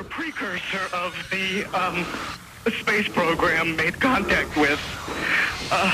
[0.00, 2.08] a precursor of the um,
[2.80, 4.80] space program made contact with.
[5.68, 5.92] Uh,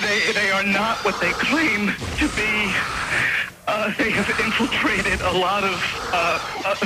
[0.00, 2.72] they, they are not what they claim to be.
[3.68, 5.76] Uh, they have infiltrated a lot of
[6.08, 6.76] uh, uh,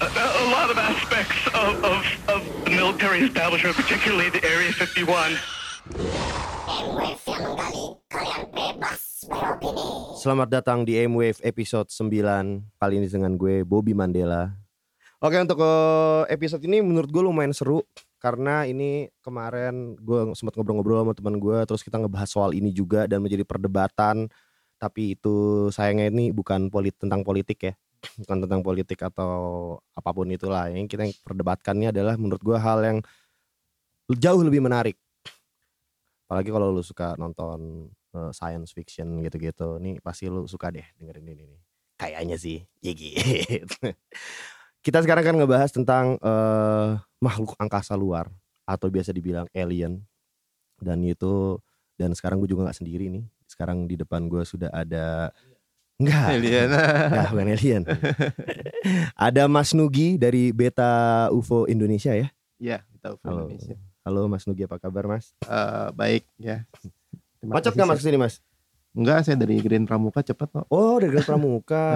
[0.00, 2.00] a, a lot of aspects of, of,
[2.30, 5.34] of the military establishment, particularly the Area 51.
[10.22, 14.63] Selamat datang di M-Wave episode 9 Kali ini dengan gue Bobby Mandela
[15.24, 17.80] Oke untuk eh, episode ini menurut gue lumayan seru
[18.20, 23.08] Karena ini kemarin gue sempat ngobrol-ngobrol sama teman gue Terus kita ngebahas soal ini juga
[23.08, 24.28] dan menjadi perdebatan
[24.76, 27.72] Tapi itu sayangnya ini bukan polit tentang politik ya
[28.20, 29.32] Bukan tentang politik atau
[29.96, 32.98] apa pun itulah Yang kita perdebatkannya adalah menurut gue hal yang
[34.12, 35.00] jauh lebih menarik
[36.28, 39.76] Apalagi kalau lu suka nonton uh, science fiction gitu-gitu.
[39.76, 41.60] Nih pasti lu suka deh dengerin ini nih.
[42.00, 43.92] Kayaknya sih, ya gitu.
[44.84, 48.28] Kita sekarang kan ngebahas tentang uh, makhluk angkasa luar
[48.68, 50.04] atau biasa dibilang alien.
[50.76, 51.56] Dan itu
[51.96, 53.24] dan sekarang gue juga nggak sendiri nih.
[53.48, 55.32] Sekarang di depan gue sudah ada
[55.96, 56.26] Enggak.
[56.36, 56.68] Alien.
[56.68, 57.82] Enggak, bukan alien.
[59.16, 62.28] ada Mas Nugi dari Beta UFO Indonesia ya.
[62.60, 63.40] Iya, kita UFO Halo.
[63.48, 63.76] Indonesia.
[64.04, 65.32] Halo Mas Nugi apa kabar Mas?
[65.48, 66.68] Eh, baik ya.
[67.40, 68.44] Terima Macet nggak Mas ke sini Mas?
[68.92, 70.66] Enggak, saya dari Green Pramuka cepat kok.
[70.68, 71.86] Oh dari Grand Pramuka.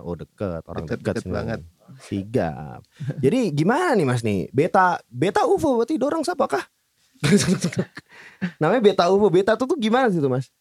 [0.00, 1.60] oh deket orang Deket, dekat deket banget.
[2.02, 2.84] Sigap.
[3.18, 4.52] Jadi gimana nih Mas nih?
[4.52, 6.64] Beta beta UFO berarti dorong siapa kah?
[8.62, 9.32] Namanya beta UFO.
[9.32, 10.52] Beta tuh, tuh gimana sih tuh Mas?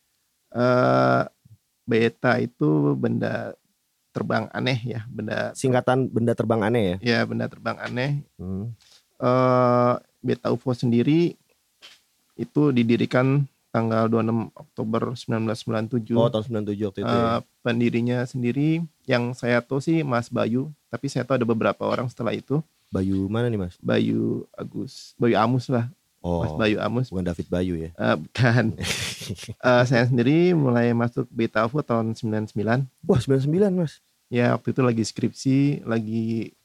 [0.56, 1.24] Eh
[1.88, 3.56] beta itu benda
[4.12, 6.98] terbang aneh ya, benda Singkatan benda terbang aneh ya.
[7.04, 8.24] ya benda terbang aneh.
[8.40, 8.74] Hmm.
[9.20, 11.36] Eh beta UFO sendiri
[12.38, 13.46] itu didirikan
[13.78, 16.18] tanggal 26 Oktober 1997.
[16.18, 17.14] Oh tahun 97 waktu itu.
[17.14, 17.22] ya.
[17.22, 22.10] Eh, pendirinya sendiri yang saya tahu sih Mas Bayu, tapi saya tahu ada beberapa orang
[22.10, 22.58] setelah itu.
[22.90, 23.78] Bayu mana nih Mas?
[23.78, 25.86] Bayu Agus, Bayu Amus lah,
[26.18, 26.42] Oh.
[26.44, 27.08] Mas Bayu Amus.
[27.14, 27.90] Bukan David Bayu ya.
[27.94, 28.66] Eh, bukan.
[29.60, 32.88] Eh, saya sendiri mulai masuk Beta UFO tahun 99.
[33.04, 34.00] Wah 99 Mas.
[34.32, 36.56] Ya waktu itu lagi skripsi, lagi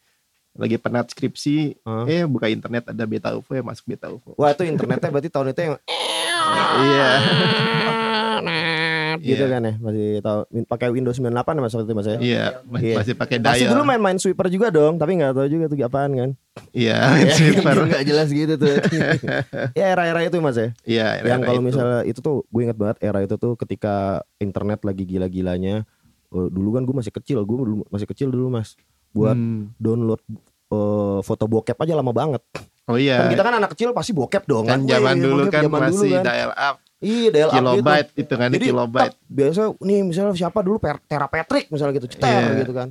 [0.55, 1.83] lagi penat skripsi.
[1.83, 2.07] Hah?
[2.07, 4.39] Eh buka internet ada Beta UFO ya masuk Beta UFO.
[4.39, 5.75] Wah itu internetnya berarti tahun itu yang
[6.83, 7.11] Iya.
[9.23, 9.53] gitu Iya.
[9.53, 12.17] kan ya masih tahu pakai Windows 98 ya Mas waktu itu Mas ya.
[12.19, 12.97] Iya, masih, Iya.
[12.99, 13.71] masih pakai dial.
[13.71, 16.31] dulu main main sweeper juga dong, tapi nggak tahu juga tuh apaan kan.
[16.73, 17.77] Iya, Ya, sweeper.
[17.87, 18.75] nggak jelas gitu tuh.
[19.79, 20.69] ya era-era itu mas ya.
[20.83, 23.95] Iya, yang era kalau misalnya itu tuh gue inget banget era itu tuh ketika
[24.39, 25.87] internet lagi gila-gilanya.
[26.29, 28.75] Eh, dulu kan gue masih kecil, gue dulu masih kecil dulu mas.
[29.13, 29.71] Buat Hmm.
[29.77, 30.19] download
[30.73, 32.43] eh, foto bokep aja lama banget.
[32.85, 33.17] Oh iya.
[33.21, 34.65] Kan kita kan anak kecil pasti bokep dong.
[34.65, 36.25] kan zaman dulu bokep kan zaman dulu masih kan.
[36.25, 37.59] dial up Iya, dial up gitu.
[37.59, 39.03] kilobyte itu kan Jadi kilobyte.
[39.05, 42.61] tak, biasa nih misalnya siapa dulu Per- Tera Patrick misalnya gitu, ceter Iya.
[42.61, 42.89] gitu kan.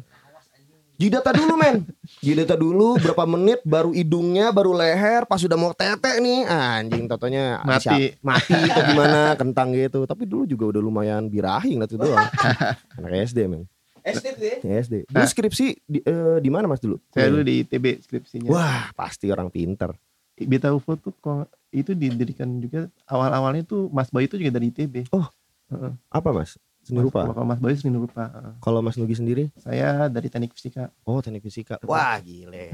[0.94, 1.81] Jidata dulu men
[2.19, 7.57] Jidata dulu berapa menit Baru hidungnya Baru leher Pas sudah mau tete nih Anjing totonya
[7.59, 7.81] Mati.
[8.13, 12.22] siap- Mati atau gimana Kentang gitu Tapi dulu juga udah lumayan birahing Itu doang
[13.01, 13.66] Anak SD men
[14.03, 14.57] SD tuh ya?
[14.62, 15.28] Ya, SD Dulu Nah.
[15.28, 16.97] skripsi di, eh, di mana mas dulu?
[17.09, 18.50] Saya dulu di ITB skripsinya.
[18.50, 19.94] Wah pasti orang pinter
[20.34, 25.06] Beta UFO tuh kok itu didirikan juga awal-awalnya tuh Mas Bayu itu juga dari ITB.
[25.12, 25.29] Oh.
[25.69, 25.94] Heeh.
[26.09, 26.57] Apa mas?
[26.81, 28.25] Seni rupa Kalau Mas Bayu seni rupa.
[28.25, 28.53] heeh.
[28.57, 29.53] Kalau mas Nugi sendiri?
[29.56, 30.89] Saya dari teknik fisika.
[31.01, 32.73] Oh teknik fisika Wah gile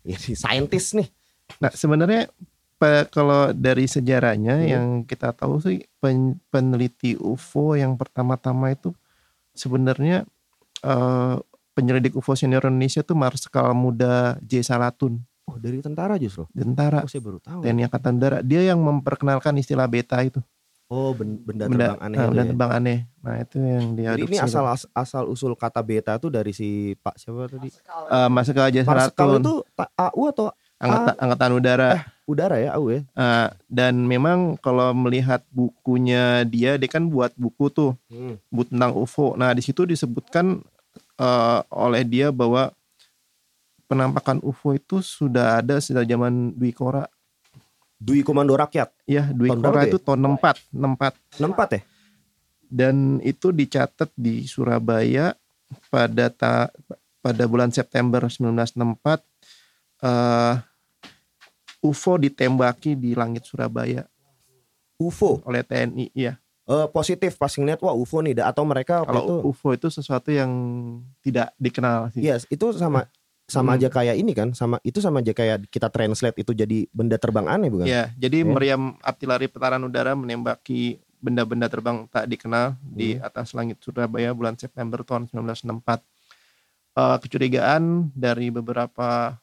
[0.00, 1.10] Ini saintis nih
[1.58, 2.30] Nah sebenarnya
[3.10, 4.64] kalau dari sejarahnya Hmm.
[4.64, 8.94] yang kita tahu sih pen- peneliti UFO yang pertama-tama itu
[9.52, 10.24] sebenarnya
[10.80, 11.36] eh,
[11.70, 17.10] penyelidik UFO senior Indonesia tuh Marskal Muda J Salatun, Oh dari tentara justru tentara Oh
[17.10, 18.42] saya baru tahu TNI Angkatan Darat.
[18.44, 20.38] Dia yang memperkenalkan istilah beta itu.
[20.86, 22.50] Oh ben- benda, Benda, terbang aneh eh, itu benda ya?
[22.50, 22.98] terbang aneh.
[23.22, 24.26] Nah itu yang Jadi diadopsi.
[24.26, 27.70] ini asal asal usul kata beta tuh dari si Pak siapa tadi?
[27.70, 30.46] Eh, Marskal J Marskal Salatun, itu ta- AU atau
[30.80, 31.90] Angkatan, Angkatan Udara.
[32.24, 33.00] udara ya AU ya?
[33.04, 37.92] Eh, dan memang kalau melihat bukunya dia, dia kan buat buku tuh.
[38.48, 39.34] buku tentang UFO.
[39.34, 40.62] Nah, di situ disebutkan
[41.16, 42.72] eh, oleh dia bahwa
[43.84, 47.04] penampakan UFO itu sudah ada sejak zaman Dwi Kora.
[47.98, 49.90] Dwi Komando Rakyat Ya, Dwi Tahun Kora berapa ya?
[49.90, 51.82] itu tahun 64, 64 64 ya?
[52.70, 55.34] dan itu dicatat di Surabaya
[55.90, 56.70] pada ta-
[57.18, 59.20] pada bulan September 1964
[60.00, 60.54] eh
[61.80, 64.04] UFO ditembaki di langit Surabaya
[65.00, 66.12] UFO oleh TNI.
[66.12, 66.36] Iya.
[66.68, 70.52] Eh, positif pas ngeliat wah UFO nih atau mereka Kalau itu UFO itu sesuatu yang
[71.18, 72.20] tidak dikenal sih.
[72.22, 73.08] Yes, itu sama
[73.50, 73.78] sama Hmm.
[73.82, 77.50] aja kayak ini kan, sama itu sama aja kayak kita translate itu jadi benda terbang
[77.50, 77.82] aneh bukan?
[77.82, 78.28] Ya, Ya.
[78.28, 83.26] jadi meriam artileri pertahanan udara menembaki benda-benda terbang tak dikenal di Hmm.
[83.26, 86.04] atas langit Surabaya bulan September tahun 1964.
[86.90, 89.38] eh, kecurigaan dari beberapa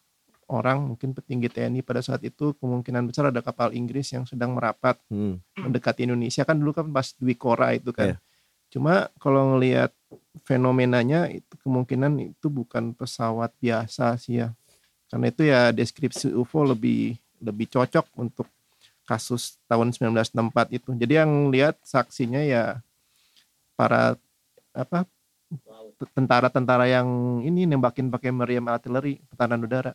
[0.47, 4.95] orang mungkin petinggi TNI pada saat itu kemungkinan besar ada kapal Inggris yang sedang merapat
[5.11, 5.43] Hmm.
[5.59, 8.15] mendekati Indonesia kan dulu kan pas Dwi Kora itu kan.
[8.15, 8.17] Iya.
[8.71, 9.91] Cuma kalau ngelihat
[10.43, 14.51] fenomenanya itu kemungkinan itu bukan pesawat biasa sih ya.
[15.07, 18.47] Karena itu ya deskripsi UFO lebih lebih cocok untuk
[19.07, 20.89] kasus tahun 1964 itu.
[20.99, 22.83] Jadi yang lihat saksinya ya
[23.79, 24.19] para
[24.75, 25.07] apa
[26.11, 29.93] tentara-tentara yang ini nembakin pakai meriam artileri pertahanan udara.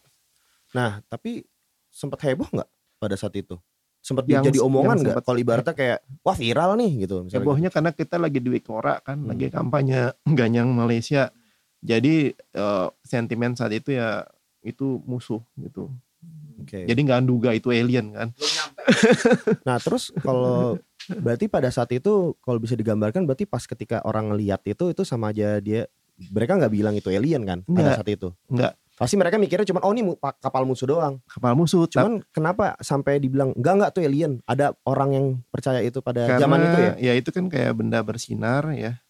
[0.72, 1.44] Nah, tapi
[1.88, 3.56] sempat heboh nggak pada saat itu?
[3.98, 5.22] Sempat Yang- jadi omongan yang nggak?
[5.22, 7.22] Kalau ibaratnya kayak wah viral nih gitu.
[7.22, 9.30] misalnya Hebohnya karena kita lagi di Wikora kan, Hmm.
[9.30, 11.30] lagi kampanye Ganyang Malaysia.
[11.78, 14.26] Jadi eh, sentimen saat itu ya
[14.62, 15.86] itu musuh gitu.
[15.86, 16.62] gitu.
[16.62, 16.78] Oke.
[16.82, 18.28] Jadi nggak duga itu alien kan.
[19.62, 20.78] Nah, terus kalau
[21.12, 25.30] berarti pada saat itu kalau bisa digambarkan berarti pas ketika orang ngeliat itu itu sama
[25.30, 25.86] aja dia
[26.30, 27.94] mereka nggak bilang itu alien kan pada Nggak.
[27.96, 28.28] saat itu.
[28.48, 31.18] Nggak Pasti mereka mikirnya cuma oh ini kapal musuh doang.
[31.26, 31.90] kapal musuh.
[31.90, 34.32] Cuman kenapa sampai dibilang enggak enggak tuh alien?
[34.46, 36.92] Ada orang yang percaya itu pada karena zaman itu ya?
[37.10, 39.02] ya itu kan kayak benda bersinar ya.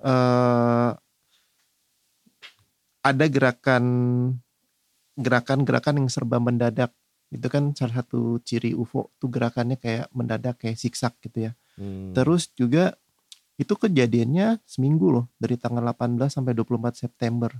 [0.00, 0.90] eh
[3.04, 3.84] ada gerakan
[5.20, 6.96] gerakan-gerakan yang serba mendadak.
[7.28, 11.52] Itu kan salah satu ciri UFO tuh gerakannya kayak mendadak kayak zigzag gitu ya.
[11.76, 12.16] Hmm.
[12.16, 12.96] Terus juga
[13.60, 17.52] itu kejadiannya seminggu loh dari tanggal 18 sampai 24 September?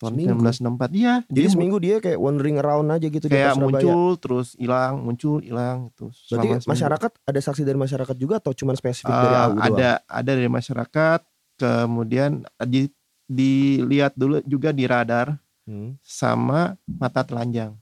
[0.00, 0.90] 1964.
[0.90, 3.84] Iya, Jadi seminggu dia kayak wandering around aja gitu di kayak Surabaya.
[3.84, 6.08] muncul terus hilang, muncul hilang itu.
[6.08, 6.70] Berarti selama seminggu.
[6.72, 9.52] masyarakat ada saksi dari masyarakat juga atau cuma spesifik dari Eh, doang?
[9.60, 11.20] ada ada dari masyarakat,
[11.54, 12.30] kemudian
[12.62, 12.88] di,
[13.26, 15.94] dilihat dulu juga di radar Hmm.
[16.00, 17.76] sama mata telanjang.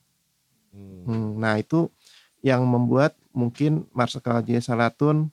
[0.69, 1.03] Hmm.
[1.05, 1.88] Hmm, nah itu
[2.41, 4.61] yang membuat mungkin Marsikal J.
[4.61, 5.31] Salatun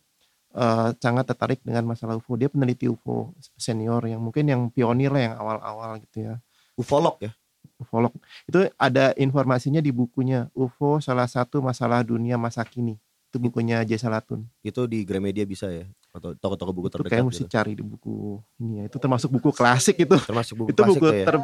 [0.54, 2.34] eh, sangat tertarik dengan masalah UFO.
[2.34, 6.40] Dia peneliti UFO senior yang mungkin yang pionir lah yang awal-awal gitu ya.
[6.76, 7.32] Ufolog ya?
[7.76, 8.12] Ufolog.
[8.46, 12.96] Itu ada informasinya di bukunya UFO salah satu masalah dunia masa kini.
[13.28, 14.00] Itu bukunya J.
[14.00, 14.48] Salatun.
[14.62, 15.84] Itu di Gramedia bisa ya?
[16.16, 17.52] Atau toko-toko buku Itu terdekat kayak mesti gitu?
[17.52, 18.84] cari di buku ini ya.
[18.88, 20.16] Itu termasuk buku klasik itu.
[20.16, 21.26] Termasuk buku itu klasik buku ya?
[21.26, 21.36] ter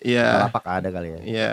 [0.00, 1.20] Iya, Bukalapak ada kali ya?
[1.20, 1.52] iya.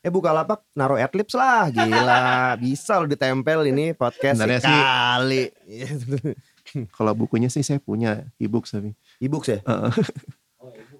[0.00, 2.20] Eh Bukalapak naruh adlibs lah Gila
[2.62, 5.44] Bisa lo ditempel ini podcast Sebenarnya sih- sekali
[6.96, 9.58] Kalau bukunya sih saya punya e-book tapi E-books ya?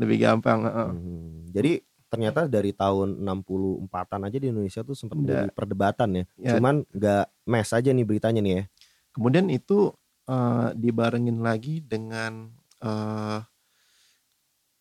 [0.00, 0.64] lebih gampang.
[0.64, 0.88] heeh.
[0.90, 1.72] Hmm, Jadi
[2.10, 6.24] ternyata dari tahun 64-an aja di Indonesia tuh sempat menjadi perdebatan ya.
[6.40, 6.52] Ya.
[6.56, 8.64] Cuman nggak mes aja nih beritanya nih ya.
[9.12, 9.92] Kemudian itu
[10.26, 12.50] eh, dibarengin lagi dengan
[12.82, 13.38] eh,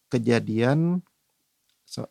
[0.09, 1.05] kejadian
[1.85, 2.09] so-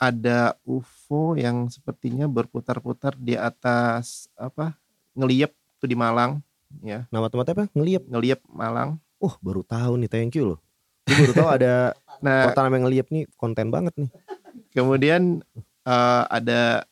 [0.00, 4.72] ada UFO yang sepertinya berputar-putar di atas apa
[5.12, 6.40] ngeliep tuh di Malang
[6.80, 7.66] ya Nama tempatnya apa?
[7.76, 8.02] Ngeliep.
[8.08, 8.96] ngeliep Malang.
[9.20, 10.60] Wah baru tahu nih thank you loh.
[11.06, 11.74] Gue baru tahu ada
[12.20, 14.10] Nah kota namanya ngeliep nih konten banget nih.
[14.76, 15.40] kemudian
[15.88, 16.84] eh, ada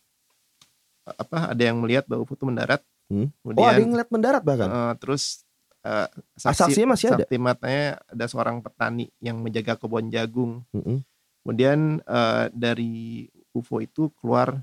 [1.04, 2.80] apa ada yang melihat bahwa UFO itu mendarat.
[3.08, 3.28] Hmm.
[3.44, 4.68] Kemudian Oh ada yang ngeliat mendarat bahkan.
[4.68, 5.44] eh, terus
[5.88, 7.24] Ah, saksinya masih ada.
[7.24, 10.60] Sakti matanya ada seorang petani yang menjaga kebun jagung.
[10.74, 11.00] Mm-mm.
[11.40, 13.24] Kemudian eh, dari
[13.56, 14.60] UFO itu keluar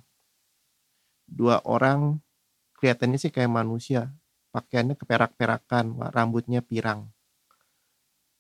[1.26, 2.22] dua orang
[2.78, 4.14] kelihatannya sih kayak manusia,
[4.54, 7.10] pakaiannya keperak-perakan, rambutnya pirang.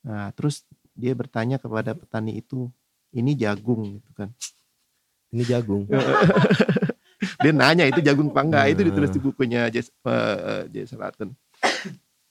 [0.05, 0.61] Nah, terus
[0.95, 2.71] dia bertanya kepada petani itu,
[3.11, 4.31] ini jagung gitu kan.
[5.29, 5.83] Ini jagung.
[7.35, 9.17] Dia nanya itu jagung apa enggak, itu ditulis Hmm.
[9.17, 11.31] di bukunya Jes, eh, Jes Salatun.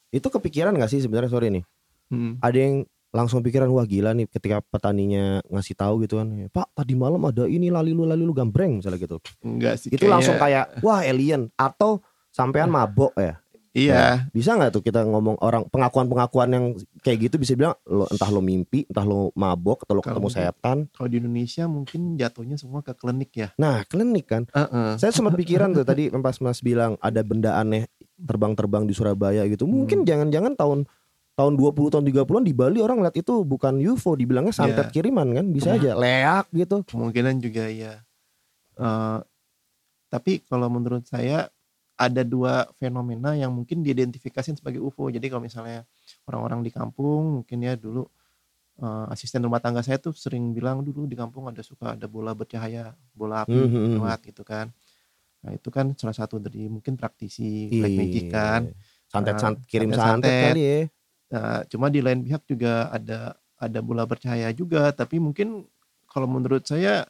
[0.09, 1.63] Itu kepikiran gak sih sebenarnya sore nih?
[2.07, 2.37] Hmm.
[2.39, 2.75] Ada yang
[3.09, 7.47] langsung pikiran wah gila nih ketika petaninya ngasih tahu gitu kan Pak tadi malam ada
[7.47, 10.99] ini lali lu lali lu gambreng misalnya gitu Enggak sih itu kayaknya- langsung kayak wah
[10.99, 13.39] alien atau sampean mabok ya
[13.75, 16.65] Iya, bisa nggak tuh kita ngomong orang pengakuan-pengakuan yang
[17.03, 20.25] kayak gitu bisa bilang lo entah lo mimpi entah lo mabok atau lo Kalau ketemu
[20.25, 23.51] mungkin- setan kalau di Indonesia mungkin jatuhnya semua ke klinik ya.
[23.55, 24.95] nah klinik kan Heeh.
[24.95, 29.67] saya sempat pikiran tuh tadi pas mas bilang ada benda aneh terbang-terbang di Surabaya gitu
[29.67, 30.07] mungkin Hmm.
[30.07, 30.79] jangan-jangan tahun
[31.35, 34.93] tahun 20 tahun 30-an di Bali orang lihat itu bukan UFO dibilangnya santet Iya.
[34.93, 37.99] kiriman kan bisa aja leak gitu kemungkinan juga ya.
[38.73, 39.17] Eh,
[40.07, 41.51] tapi kalau menurut saya
[41.95, 45.07] ada dua fenomena yang mungkin diidentifikasi sebagai UFO.
[45.07, 45.87] Jadi kalau misalnya
[46.27, 48.03] orang-orang di kampung mungkin ya dulu
[48.83, 52.35] eh, asisten rumah tangga saya tuh sering bilang dulu di kampung ada suka ada bola
[52.35, 53.95] bercahaya, bola api Mhm.
[53.95, 54.67] lewat gitu kan.
[55.45, 58.61] Nah itu kan salah satu dari mungkin praktisi black magic kan.
[59.05, 60.27] santet santet kirim santet-santet.
[60.27, 60.79] santet kali ya
[61.25, 65.65] Nah, cuma di lain pihak juga ada ada bola bercahaya juga, tapi mungkin
[66.05, 67.07] kalau menurut saya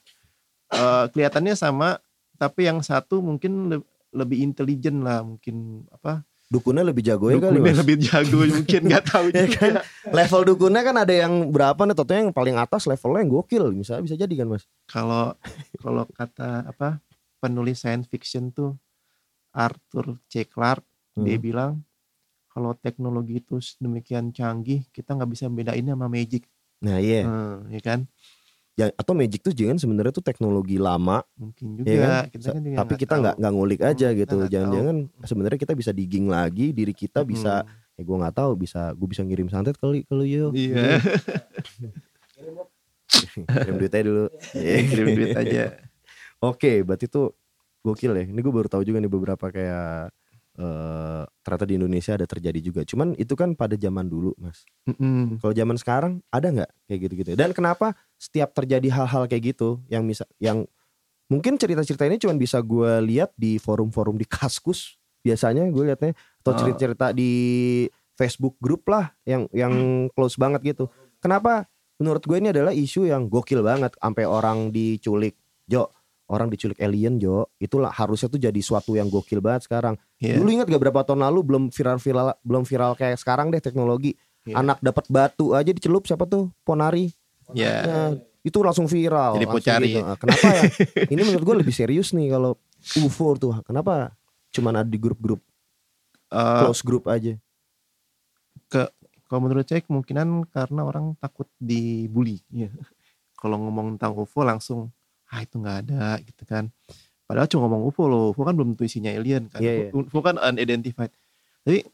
[0.71, 1.99] eh, kelihatannya sama,
[2.39, 3.81] tapi yang satu mungkin
[4.15, 7.75] lebih intelijen lah, mungkin apa dukunnya lebih jago ya kali mas.
[7.75, 9.59] lebih jago mungkin nggak tahu Ya juga.
[9.59, 9.73] kan?
[10.07, 11.95] Level dukunnya kan ada yang berapa nih?
[11.97, 13.63] Tentunya yang paling atas levelnya yang gokil.
[13.73, 14.63] Misalnya bisa jadi kan mas.
[14.87, 15.33] Kalau
[15.75, 17.01] kalau kata apa
[17.41, 18.77] penulis science fiction tuh
[19.51, 20.45] Arthur C.
[20.45, 21.43] Clarke dia Hmm.
[21.43, 21.71] bilang
[22.51, 26.47] kalau teknologi itu demikian canggih kita nggak bisa bedain sama magic,
[26.79, 27.23] Nah iya.
[27.23, 27.99] Hmm, ya kan?
[28.75, 31.23] Ya, atau magic tuh jangan sebenarnya tuh teknologi lama.
[31.39, 32.23] Mungkin juga Iya kan?
[32.27, 34.37] kita kan juga tapi kita nggak nggak ngulik aja Hmm, gitu.
[34.51, 37.63] Jangan-jangan sebenarnya kita bisa digging lagi diri kita bisa.
[37.63, 38.91] Hmm, Ya gue nggak tahu bisa.
[38.91, 40.51] Gue bisa ngirim santet kali kalau yo.
[40.51, 40.99] Iya.
[43.47, 44.25] Kirim duit aja dulu.
[44.51, 45.63] Iya, kirim duit aja.
[46.43, 47.31] Oke, berarti tuh
[47.79, 48.23] gokil ya.
[48.27, 50.11] Ini gue baru tahu juga nih beberapa kayak
[50.55, 52.81] eh ternyata di Indonesia ada terjadi juga.
[52.83, 54.63] Cuman itu kan pada zaman dulu, Mas.
[54.87, 55.39] Mm-mm.
[55.39, 57.31] Kalau zaman sekarang ada nggak kayak gitu-gitu?
[57.35, 60.63] Dan kenapa setiap terjadi hal-hal kayak gitu yang bisa yang
[61.27, 64.95] mungkin cerita-cerita ini cuma bisa gue lihat di forum-forum di Kaskus
[65.25, 66.13] biasanya gue liatnya
[66.45, 66.57] atau Oh.
[66.61, 67.31] cerita-cerita di
[68.15, 70.87] Facebook grup lah yang yang close banget gitu.
[71.19, 71.67] Kenapa?
[71.99, 75.35] Menurut gue ini adalah isu yang gokil banget sampai orang diculik.
[75.65, 75.89] Jo,
[76.29, 79.97] orang diculik alien Jo, itulah harusnya tuh jadi suatu yang gokil banget sekarang.
[80.21, 80.37] Iya.
[80.39, 84.13] Dulu ingat gak berapa tahun lalu belum viral-viral belum viral kayak sekarang deh teknologi.
[84.45, 84.61] Iya.
[84.61, 86.53] Anak dapat batu aja dicelup siapa tuh?
[86.61, 87.09] Ponari.
[87.53, 87.75] Ya.
[87.83, 88.09] Nah,
[88.41, 89.37] itu langsung viral.
[89.37, 89.85] Jadi langsung Pocari.
[89.91, 89.99] gitu.
[90.01, 90.63] Nah, Kenapa ya?
[91.13, 92.57] Ini menurut gue lebih serius nih kalau
[92.97, 93.53] UFO tuh.
[93.61, 94.13] Kenapa?
[94.49, 95.41] Cuman ada di grup-grup
[96.25, 97.37] Eh, close group aja.
[99.25, 102.41] kalau menurut saya kemungkinan karena orang takut dibully.
[102.49, 102.69] Iya.
[103.39, 104.89] Kalau ngomong tentang UFO langsung
[105.25, 106.69] ah itu nggak ada gitu kan.
[107.25, 108.23] Padahal cuma ngomong UFO loh.
[108.33, 109.61] UFO kan belum tentu isinya alien kan.
[109.61, 109.89] Iya, iya.
[109.93, 111.13] UFO kan unidentified.
[111.61, 111.85] Tapi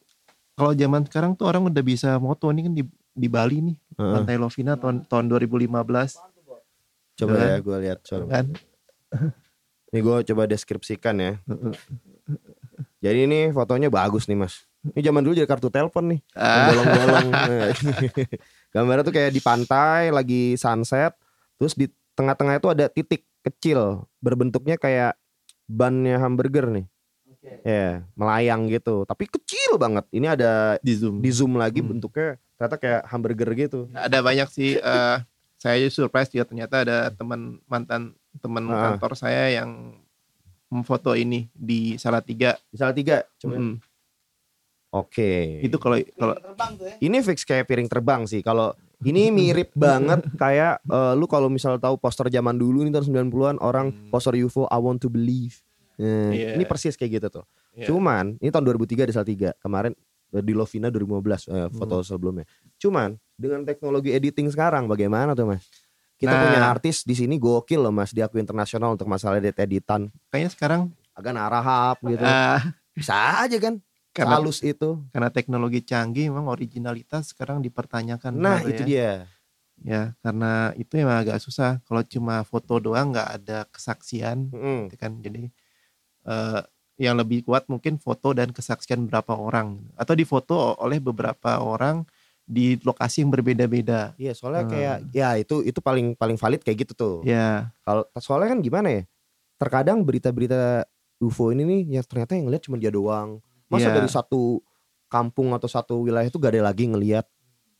[0.53, 4.13] kalau zaman sekarang tuh orang udah bisa moto ini kan di di Bali nih, Heeh.
[4.15, 5.67] Pantai Lovina tahun tahun 2015
[7.13, 7.45] Coba Kan?
[7.45, 7.99] ya gue lihat.
[8.01, 8.25] Coba.
[8.31, 8.45] kan.
[9.91, 11.33] Ini gue coba deskripsikan ya.
[12.97, 14.63] Jadi ini fotonya bagus nih mas.
[14.81, 16.19] Ini zaman dulu jadi kartu telepon nih.
[16.33, 16.71] Ah.
[16.71, 17.27] Bolong-bolong.
[17.51, 17.69] Nah,
[18.71, 21.11] Gambarnya tuh kayak di pantai lagi sunset.
[21.59, 24.07] Terus di tengah-tengah itu ada titik kecil.
[24.17, 25.19] Berbentuknya kayak
[25.67, 26.85] bannya hamburger nih.
[27.61, 29.03] Ya melayang gitu.
[29.03, 30.07] Tapi kecil banget.
[30.09, 31.19] Ini ada di Zoom.
[31.19, 31.91] di zoom lagi Hmm.
[31.91, 33.89] bentuknya ternyata kayak hamburger gitu.
[33.91, 35.17] ada banyak sih eh,
[35.57, 38.93] saya aja surprise juga ternyata ada teman mantan teman Ah.
[38.93, 39.97] kantor saya yang
[40.67, 42.55] memfoto ini di Salatiga.
[42.69, 43.17] Misalnya tiga.
[43.35, 43.57] Coba.
[43.57, 43.75] Mm-mm.
[44.91, 45.59] Oke.
[45.59, 46.35] Itu kalau kalau
[46.97, 48.39] Ini fix kayak piring terbang sih.
[48.39, 53.27] Kalau ini mirip banget kayak eh, lu kalau misal tahu poster zaman dulu nih tahun
[53.27, 54.09] 90-an orang Hmm.
[54.09, 55.59] poster UFO I want to believe.
[55.95, 56.55] Nah, Iya.
[56.55, 57.45] Ini persis kayak gitu tuh.
[57.71, 57.87] Iya.
[57.87, 59.51] Cuman ini tahun 2003 di Salatiga.
[59.57, 59.95] Kemarin
[60.33, 61.75] di Lovina 2015 eh, Hmm.
[61.75, 62.47] foto sebelumnya.
[62.77, 65.67] Cuman dengan teknologi editing sekarang bagaimana tuh Mas?
[66.15, 66.41] Kita Nah.
[66.41, 70.07] punya artis di sini gokil loh Mas diakui internasional untuk masalah edit editan.
[70.29, 72.23] kayaknya sekarang Agak narahap gitu.
[72.23, 72.61] ah,
[72.93, 73.83] Bisa aja kan.
[74.11, 74.99] karena Halus itu.
[75.09, 78.31] karena teknologi canggih memang originalitas sekarang dipertanyakan.
[78.33, 78.87] Nah, itu ya.
[78.87, 79.11] dia.
[79.81, 84.79] Ya, karena itu emang agak susah kalau cuma foto doang nggak ada kesaksian Mm-mm.
[84.85, 85.17] gitu kan.
[85.17, 85.49] Jadi
[86.23, 86.61] eh,
[87.01, 92.05] yang lebih kuat mungkin foto dan kesaksian berapa orang atau difoto oleh beberapa orang
[92.45, 94.13] di lokasi yang berbeda-beda.
[94.21, 94.71] Iya, soalnya Hmm.
[94.71, 97.15] kayak ya itu itu paling paling valid kayak gitu tuh.
[97.25, 99.03] Ya, Kalau soalnya kan gimana ya?
[99.57, 100.85] Terkadang berita-berita
[101.17, 103.41] UFO ini nih yang ternyata yang ngeliat cuma dia doang.
[103.65, 103.97] Masa Iya.
[103.97, 104.61] dari satu
[105.07, 107.25] kampung atau satu wilayah itu gak ada lagi ngeliat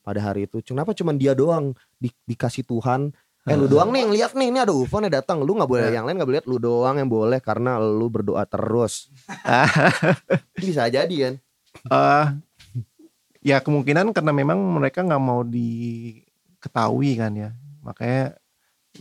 [0.02, 0.66] pada hari itu.
[0.66, 3.14] Kenapa cuma dia doang di- dikasih Tuhan?
[3.42, 5.42] Eh lu doang nih yang lihat nih, ini ada UFO nih datang.
[5.42, 5.98] Lu nggak boleh Iya.
[5.98, 9.10] yang lain nggak boleh lihat, lu doang yang boleh karena lu berdoa terus.
[10.62, 11.34] Bisa jadi kan?
[11.82, 12.26] eh
[13.42, 17.50] ya kemungkinan karena memang mereka nggak mau diketahui kan ya,
[17.82, 18.38] makanya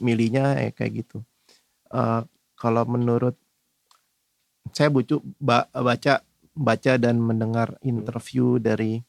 [0.00, 1.20] milihnya eh, kayak gitu.
[1.92, 2.22] Eh
[2.56, 3.36] kalau menurut
[4.72, 4.88] saya
[5.36, 6.24] ba- baca
[6.56, 9.04] baca dan mendengar interview dari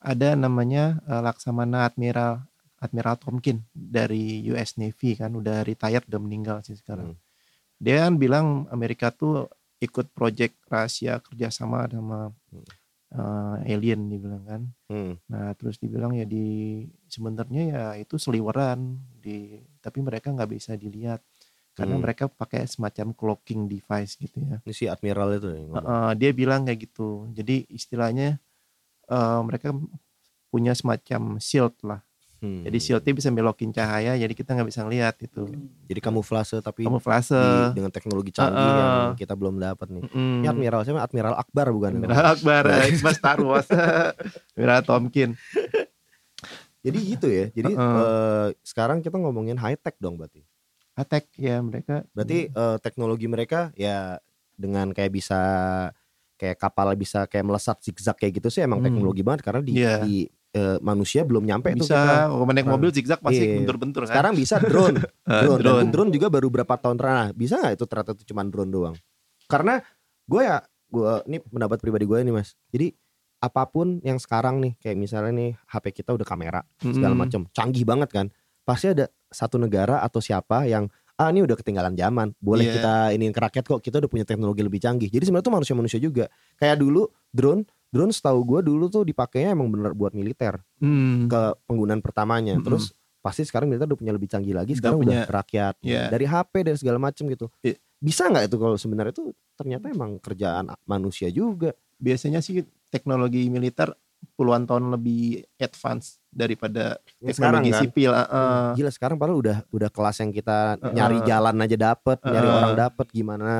[0.00, 2.40] ada namanya eh, Laksamana Admiral
[2.84, 7.16] Admiral Tomkin dari US Navy kan udah retired udah meninggal sih sekarang.
[7.16, 7.20] Hmm.
[7.80, 9.48] Dia kan bilang Amerika tuh
[9.80, 12.28] ikut project rahasia kerjasama sama
[13.12, 14.62] eh, alien dibilang kan.
[14.92, 15.16] Hmm.
[15.32, 21.24] Nah terus dibilang ya di sebenarnya ya itu seliweran di tapi mereka nggak bisa dilihat
[21.74, 22.04] karena Hmm.
[22.06, 24.62] mereka pakai semacam cloaking device gitu ya.
[24.62, 25.82] Ini si admiral itu yang ngomong.
[25.90, 27.26] Uh, dia bilang kayak gitu.
[27.34, 28.38] Jadi istilahnya
[29.10, 29.74] uh, mereka
[30.54, 31.98] punya semacam shield lah.
[32.44, 32.60] Hmm.
[32.60, 35.48] Jadi shieldnya bisa belokin cahaya, jadi kita nggak bisa ngelihat itu.
[35.88, 37.32] Jadi kamuflase tapi Kamuflase.
[37.32, 38.76] di- dengan teknologi canggih Uh-uh.
[38.76, 40.04] yang kita belum dapat nih.
[40.06, 40.36] Mm.
[40.38, 41.00] Ini admiral siapa?
[41.00, 41.92] Admiral Akbar bukan?
[41.96, 42.62] Admiral Akbar,
[43.04, 43.64] Mas Star Wars,
[44.52, 45.32] Admiral Tomkin.
[46.80, 47.48] Jadi gitu ya.
[47.48, 47.96] Jadi Uh-uh.
[47.96, 50.44] eh, sekarang kita ngomongin high tech dong berarti.
[50.92, 52.04] Attack ya mereka.
[52.12, 54.20] Berarti eh, teknologi mereka ya
[54.52, 55.40] dengan kayak bisa
[56.34, 58.86] kayak kapal bisa kayak melesat zigzag kayak gitu sih emang Hmm.
[58.86, 60.02] teknologi banget karena di, Iya.
[60.02, 61.98] di, eh, manusia belum nyampe tuh kita.
[61.98, 63.58] bisa kalau naik mobil zigzag pasti Iya.
[63.58, 64.96] bentur-bentur kan Sekarang bisa drone.
[65.26, 65.58] Drone.
[65.58, 65.88] Dan drone.
[65.90, 67.18] drone juga baru berapa tahun terakhir.
[67.18, 68.94] Nah, bisa nggak itu ternyata itu cuma drone doang?
[69.44, 69.82] Karena
[70.24, 72.54] gue ya, gue ini pendapat pribadi gue ini mas.
[72.70, 72.94] Jadi
[73.36, 77.20] apa pun yang sekarang nih, kayak misalnya nih HP kita udah kamera segala Mm-mm.
[77.20, 78.26] macam, canggih banget kan.
[78.62, 82.34] Pasti ada satu negara atau siapa yang ah ini udah ketinggalan zaman.
[82.38, 82.74] Boleh Iya.
[82.76, 83.80] kita ini ke rakyat kok.
[83.80, 85.06] Kita udah punya teknologi lebih canggih.
[85.08, 86.26] Jadi sebenarnya tuh manusia-manusia juga.
[86.54, 91.30] Kayak dulu drone, drone setahu gue dulu tuh dipakainya emang bener buat militer Hmm.
[91.30, 92.58] ke penggunaan pertamanya.
[92.58, 92.66] Mm-mm.
[92.66, 94.74] Terus pasti sekarang militer udah punya lebih canggih lagi.
[94.74, 96.02] Udah Sekarang udah, punya, rakyat iya.
[96.10, 97.46] dari HP dan segala macam gitu.
[97.60, 97.78] Iya.
[97.96, 101.72] Bisa nggak itu kalau sebenarnya itu ternyata emang kerjaan manusia juga.
[101.94, 103.94] biasanya sih teknologi militer
[104.34, 107.80] puluhan tahun lebih advance daripada Yang teknologi kan?
[107.80, 110.90] sipil uh, uh, Gila sekarang padahal udah udah kelas yang kita Uh-uh.
[110.90, 112.58] nyari jalan aja dapet, nyari Uh-uh.
[112.58, 113.50] orang dapet gimana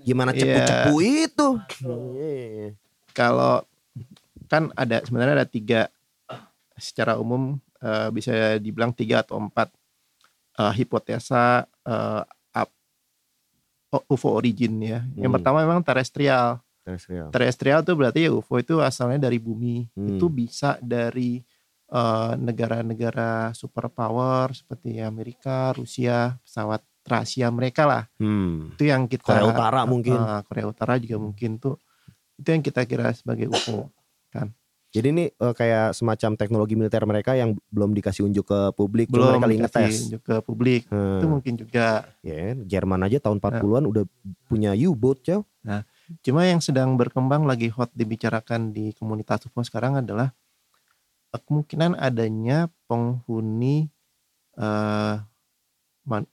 [0.00, 0.38] gimana Iya.
[0.40, 1.48] cepu-cepu itu.
[2.14, 2.68] Iya.
[3.10, 3.62] kalau
[4.46, 5.90] kan ada sebenarnya ada tiga
[6.74, 9.70] secara umum uh, bisa dibilang tiga atau empat
[10.54, 12.74] uh, hipotesa uh, up-
[13.90, 15.02] o- UFO origin ya.
[15.14, 15.36] Yang Hmm.
[15.36, 16.58] pertama memang terestrial.
[16.82, 17.30] Terestrial.
[17.30, 19.88] Terestrial itu berarti ya UFO itu asalnya dari bumi.
[19.90, 20.18] Hmm.
[20.18, 21.40] Itu bisa dari
[21.90, 28.02] uh, negara-negara superpower seperti Amerika, Rusia, pesawat rahasia mereka lah.
[28.16, 28.72] Hmm.
[28.76, 30.16] Itu yang kita Korea Utara mungkin.
[30.16, 31.76] Uh, Korea Utara juga mungkin tuh
[32.34, 33.90] itu yang kita kira sebagai UFO.
[34.94, 39.42] Jadi ini eh, kayak semacam teknologi militer mereka yang belum dikasih unjuk ke publik, belum
[39.42, 40.06] mereka ngetes.
[40.06, 41.18] unjuk ke publik Hmm.
[41.18, 42.56] itu mungkin juga Ya, kan?
[42.70, 44.06] Jerman aja tahun 40-an udah
[44.46, 45.42] punya U-boat, cow.
[46.22, 50.43] cuma yang sedang berkembang lagi hot dibicarakan di komunitas UFO sekarang adalah eh,
[51.42, 53.90] kemungkinan adanya penghuni
[54.54, 55.14] eh,
[56.06, 56.30] man-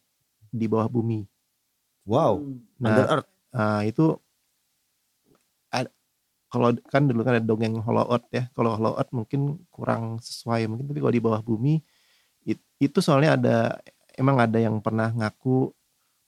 [0.52, 1.26] di bawah bumi.
[2.06, 2.44] Wow,
[2.82, 3.30] Nah, under earth.
[3.56, 4.06] eh, itu
[5.72, 5.94] ad-
[6.52, 8.44] kalau kan dulu kan ada dongeng Hollow Earth ya.
[8.52, 11.80] Kalau Hollow Earth mungkin kurang sesuai mungkin tapi kalau di bawah bumi
[12.44, 13.58] it- itu soalnya ada
[14.20, 15.72] emang ada yang pernah ngaku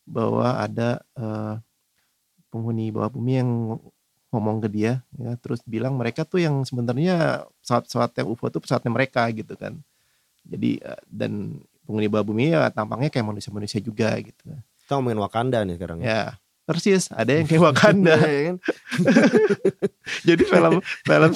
[0.07, 1.55] bahwa ada eh,
[2.53, 3.51] penghuni bawah bumi yang
[4.31, 5.35] ngomong ke dia ya.
[5.43, 9.79] Terus bilang mereka tuh yang sebenarnya pesawat-pesawat yang UFO itu pesawatnya mereka gitu kan
[10.43, 11.31] jadi eh, dan
[11.81, 14.43] penghuni bawah bumi ya tampangnya kayak manusia-manusia juga gitu
[14.77, 15.99] Kita ngomongin Wakanda nih sekarang.
[15.99, 18.55] ya persis ada yang kayak Wakanda Iya kan?
[20.27, 21.31] jadi film film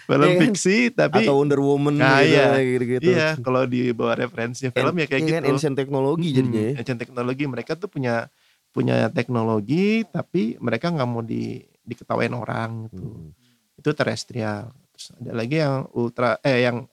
[0.00, 0.42] film Iya kan?
[0.44, 2.46] fiksi tapi Atau Wonder Woman Nah, gitu, iya.
[2.80, 3.02] gitu.
[3.04, 6.58] iya kalau di bawah referensinya film ya kayak Iya kan, gitu ancient teknologi jadinya.
[6.60, 6.68] ya.
[6.68, 8.26] Hmm, ancient teknologi mereka tuh punya
[8.70, 13.30] punya teknologi tapi mereka nggak mau di diketawain orang gitu Hmm.
[13.74, 14.70] itu terestrial
[15.10, 16.86] terus ada lagi yang ultra eh yang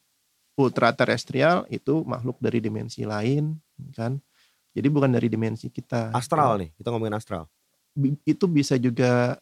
[0.57, 3.55] ultra terestrial itu makhluk dari dimensi lain
[3.93, 4.17] kan
[4.69, 7.49] jadi bukan dari dimensi kita Astral nih, kita ngomongin astral.
[8.23, 9.35] Itu bisa juga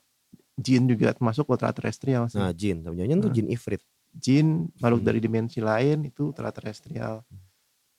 [0.56, 2.40] jin juga termasuk ultra terestrial sih.
[2.40, 3.36] Nah, jin, jangan tuh Nah.
[3.36, 3.84] jin ifrit.
[4.18, 5.10] jin makhluk Hmm.
[5.14, 7.22] dari dimensi lain itu ultraterestrial.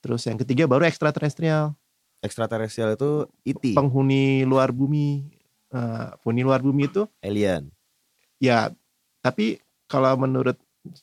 [0.02, 1.78] Terus yang ketiga baru ekstraterestrial,
[2.18, 3.10] Ekstraterestrial itu
[3.46, 5.30] ET, penghuni luar bumi.
[5.70, 7.70] Eh, penghuni luar bumi itu alien.
[8.40, 8.72] ya
[9.20, 10.54] tapi kalau menurut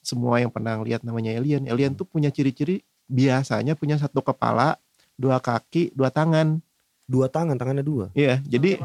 [0.02, 4.78] semua yang pernah lihat namanya alien, alien tuh punya ciri-ciri biasanya punya satu kepala,
[5.18, 6.62] dua kaki, dua tangan.
[7.06, 8.10] Dua tangan, tangannya dua.
[8.18, 8.82] Iya, jadi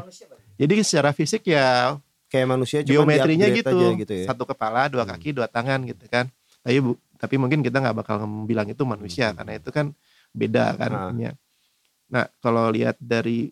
[0.59, 1.97] jadi secara fisik ya
[2.31, 4.25] Kayak manusia cuma geometrinya gitu, aja gitu ya.
[4.31, 5.11] satu kepala, dua Hmm.
[5.19, 6.31] kaki, dua tangan gitu kan.
[6.63, 9.43] Tapi bu, tapi mungkin kita nggak bakal bilang itu manusia Hmm.
[9.43, 9.91] karena itu kan
[10.31, 10.89] beda kan.
[10.95, 11.01] Ah.
[11.11, 11.35] ininya.
[12.07, 13.51] Nah kalau lihat dari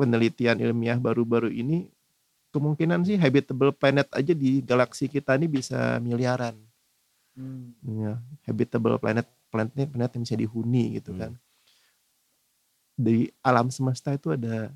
[0.00, 1.92] penelitian ilmiah baru-baru ini,
[2.56, 6.56] kemungkinan sih habitable planet aja di galaksi kita ini bisa miliaran.
[7.82, 11.20] Ya, habitable planet planetnya planet yang bisa dihuni gitu Hmm.
[11.20, 11.32] kan.
[12.94, 14.72] Di alam semesta itu ada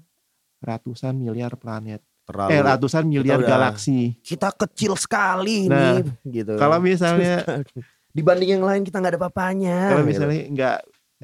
[0.61, 2.51] ratusan miliar planet, Terlalu.
[2.51, 4.13] eh ratusan miliar udah- galaksi.
[4.21, 5.97] kita kecil sekali Nah, nih,
[6.31, 6.55] gitu.
[6.55, 7.41] Kalau misalnya
[8.17, 9.89] dibanding yang lain kita nggak ada papanya.
[9.89, 10.11] kalau gitu.
[10.13, 10.77] misalnya nggak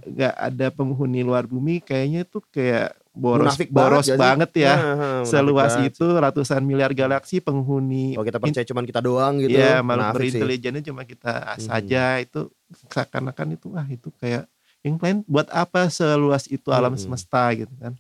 [0.07, 4.75] nggak ada penghuni luar bumi, kayaknya tuh kayak boros Munafik boros banget banget, ya.
[4.77, 5.91] Nah, Seluas banget.
[5.91, 8.13] itu ratusan miliar galaksi penghuni.
[8.13, 9.57] Kalau kita percaya cuman kita doang gitu.
[9.57, 11.59] ya makhluk berintelijennya cuma kita Hmm.
[11.59, 12.53] saja itu
[12.87, 14.45] seakan-akan itu wah itu kayak
[14.81, 17.01] yang lain buat apa seluas itu alam Hmm.
[17.01, 17.97] semesta gitu kan.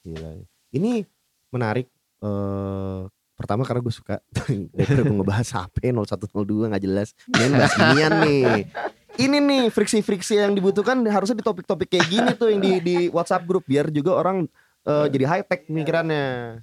[0.00, 0.44] Gila.
[0.70, 1.08] Ini
[1.48, 1.88] menarik.
[2.20, 3.00] eh
[3.32, 4.20] pertama karena gue suka
[4.76, 7.16] daripada gue ngebahas HP 0102 nggak jelas.
[7.26, 8.44] Main bahas ginian nih.
[9.18, 13.46] Ini nih friksi-friksi yang dibutuhkan harusnya di topik-topik kayak gini tuh yang di di WhatsApp
[13.48, 14.46] grup biar juga orang
[14.86, 16.60] eh, jadi high tech pemikirannya.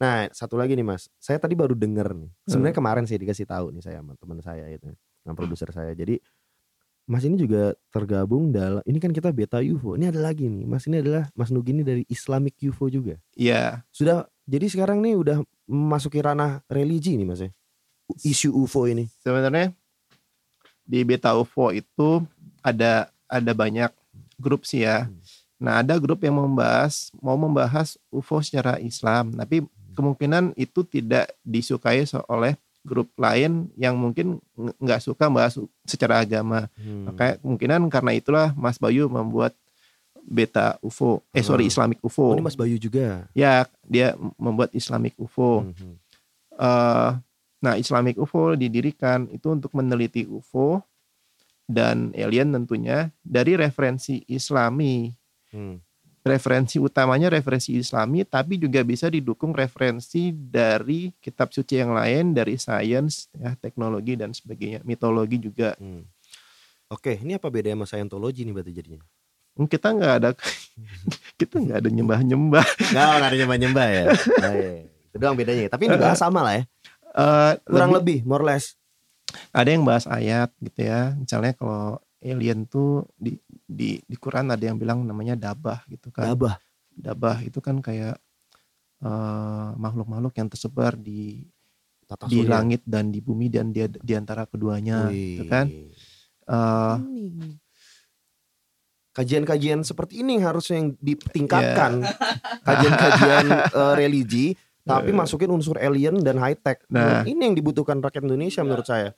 [0.00, 1.12] Nah, satu lagi nih Mas.
[1.20, 2.30] Saya tadi baru denger nih.
[2.48, 4.88] Sebenarnya kemarin sih dikasih tahu nih saya sama teman saya itu,
[5.20, 5.92] sama produser saya.
[5.92, 6.16] Jadi
[7.04, 9.98] Mas ini juga tergabung dalam ini kan kita beta UFO.
[9.98, 10.64] Ini ada lagi nih.
[10.64, 15.14] Mas ini adalah Mas Nugi ini dari Islamic UFO juga Iya, sudah jadi sekarang nih
[15.14, 15.36] udah
[15.70, 17.50] memasuki ranah religi nih mas ya
[18.26, 19.06] isu UFO ini?
[19.22, 19.70] sebenarnya
[20.90, 22.26] di beta UFO itu
[22.58, 23.94] ada ada banyak
[24.34, 25.06] grup sih ya.
[25.62, 29.62] Nah ada grup yang membahas mau membahas UFO secara Islam, tapi
[29.94, 36.66] kemungkinan itu tidak disukai oleh grup lain yang mungkin nggak suka bahas secara agama.
[36.74, 37.12] Hmm.
[37.12, 39.52] Makanya kemungkinan karena itulah Mas Bayu membuat
[40.20, 41.72] beta UFO, eh sorry Hmm.
[41.72, 42.26] Islamic Oh, UFO.
[42.34, 43.28] ini Mas Bayu juga.
[43.30, 45.68] Ya dia membuat Islamic UFO.
[45.68, 45.94] Hmm.
[46.56, 47.10] Eh,
[47.60, 50.80] nah, Islamic UFO didirikan itu untuk meneliti UFO
[51.70, 55.14] dan alien tentunya dari referensi Islami.
[55.54, 55.78] Hmm.
[56.20, 62.60] Referensi utamanya referensi Islami, tapi juga bisa didukung referensi dari kitab suci yang lain, dari
[62.60, 65.72] sains, ya, teknologi dan sebagainya, mitologi juga.
[65.80, 66.04] Hmm.
[66.92, 69.00] Oke, ini apa bedanya sama Scientology nih berarti jadinya?
[69.56, 70.30] Hmm, Kita nggak ada,
[71.40, 72.66] kita nggak ada nyembah-nyembah.
[72.92, 74.04] Nggak, nggak ada nyembah-nyembah ya.
[74.44, 74.72] Oh, iya.
[75.10, 75.72] Itu doang bedanya.
[75.72, 76.64] Tapi ini dibahas sama lah ya.
[77.12, 78.78] Eh, Kurang lebih- lebih, more or less.
[79.50, 84.58] ada yang bahas ayat gitu ya misalnya kalau alien tuh di di di Quran ada
[84.60, 86.58] yang bilang namanya dabah gitu kan Gabah.
[86.92, 88.18] dabah itu kan kayak
[89.00, 91.46] eh, makhluk-makhluk yang tersebar di
[92.02, 92.50] Tata di surya.
[92.52, 95.48] langit dan di bumi dan di di antara keduanya gitu Wih.
[95.48, 95.66] kan
[96.44, 97.54] Eh, Ini.
[99.10, 102.02] Kajian-kajian seperti ini harusnya yang ditingkatkan.
[102.62, 103.46] Kajian-kajian
[103.80, 106.82] eh, religi, tapi masukin unsur alien dan high tech.
[106.88, 107.22] Nah.
[107.24, 109.12] ini yang dibutuhkan rakyat Indonesia menurut saya.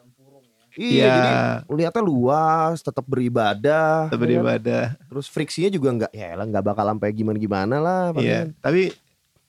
[0.73, 1.13] Iya, Iya.
[1.13, 1.31] jadi
[1.69, 4.21] lihatnya luas, tetap beribadah, kita ya kan?
[4.25, 8.17] beribadah terus friksinya juga nggak, ya lah nggak bakal sampai gimana-gimana lah.
[8.17, 8.89] Iya, tapi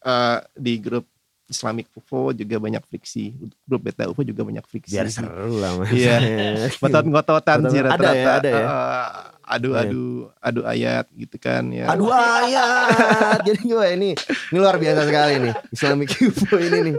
[0.04, 1.08] eh, di grup
[1.54, 3.38] Islamic UFO juga banyak friksi.
[3.64, 4.92] Grup Beta UFO juga banyak friksi.
[4.92, 5.94] Biar seru lah mas.
[5.94, 6.18] Iya.
[6.74, 8.60] Ngotot-ngototan sih ada ya, ada ya.
[8.60, 9.10] Eh,
[9.46, 10.04] adu-adu
[10.40, 11.86] adu ayat gitu kan ya.
[11.88, 13.40] Aduh ayat.
[13.48, 14.10] Jadi gue ini
[14.50, 16.96] ini luar biasa sekali nih Islamic UFO ini nih.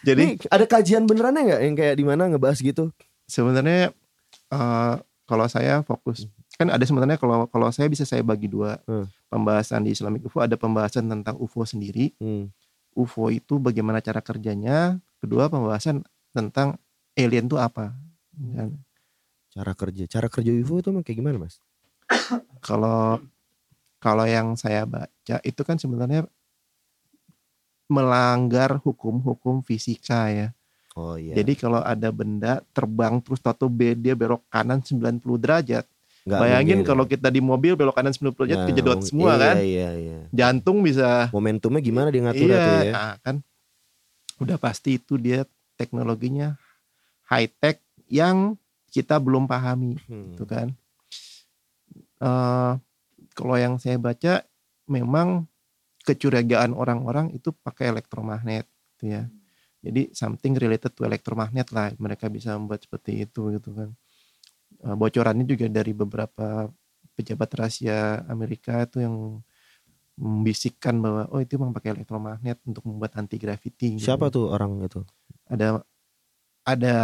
[0.00, 2.94] Jadi Ini ada kajian benerannya nggak yang kayak di mana ngebahas gitu?
[3.24, 3.92] sebenarnya
[4.48, 9.04] eh, kalau saya fokus kan ada sebenarnya kalau kalau saya bisa saya bagi dua Hmm.
[9.28, 12.50] pembahasan di Islamic UFO ada pembahasan tentang UFO sendiri Hmm.
[12.98, 16.02] UFO itu bagaimana cara kerjanya kedua pembahasan
[16.34, 16.74] tentang
[17.14, 17.94] alien itu apa
[18.34, 18.82] Dan
[19.48, 21.58] Cara kerja, cara kerja UFO itu kayak gimana mas?
[22.66, 23.22] kalau
[23.98, 26.26] kalau yang saya baca itu kan sebenarnya
[27.88, 30.48] melanggar hukum-hukum fisika ya
[30.98, 31.38] Oh iya.
[31.38, 35.86] jadi kalau ada benda terbang terus tato B dia belok kanan 90 derajat
[36.28, 36.90] Nggak Bayangin mungkin.
[36.92, 39.54] kalau kita di mobil belok kanan 90 derajat Nah, kejedot semua iya, kan.
[39.56, 40.18] Iya iya.
[40.28, 42.92] Jantung bisa Momentumnya gimana dia ngatur iya, tuh ya?
[42.92, 43.36] nah, kan.
[44.38, 46.60] Udah pasti itu dia teknologinya
[47.26, 47.80] high tech
[48.12, 50.36] yang kita belum pahami Hmm.
[50.36, 50.68] gitu kan.
[52.20, 52.72] Eh
[53.32, 54.42] kalau yang saya baca
[54.84, 55.46] memang
[56.02, 59.24] kecurigaan orang-orang itu pakai elektromagnet gitu ya.
[59.78, 63.94] Jadi something related to elektromagnet lah mereka bisa membuat seperti itu gitu kan.
[64.78, 66.70] Eh, bocorannya juga dari beberapa
[67.18, 69.42] pejabat rahasia Amerika itu yang
[70.18, 73.98] membisikkan bahwa oh itu memang pakai elektromagnet untuk membuat anti gravity.
[73.98, 74.06] gitu.
[74.14, 75.02] Siapa tuh orang itu?
[75.50, 75.82] Ada
[76.68, 76.94] ada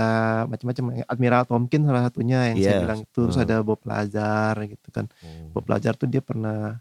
[0.45, 2.83] macam-macam Admiral Tompkins salah satunya yang saya Yes.
[2.85, 3.47] bilang itu terus Hmm.
[3.49, 5.07] ada Bob Lazar gitu kan.
[5.51, 6.79] Bob Lazar tuh dia pernah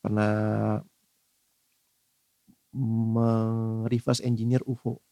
[0.00, 0.32] pernah
[3.88, 5.02] reverse engineer UFO.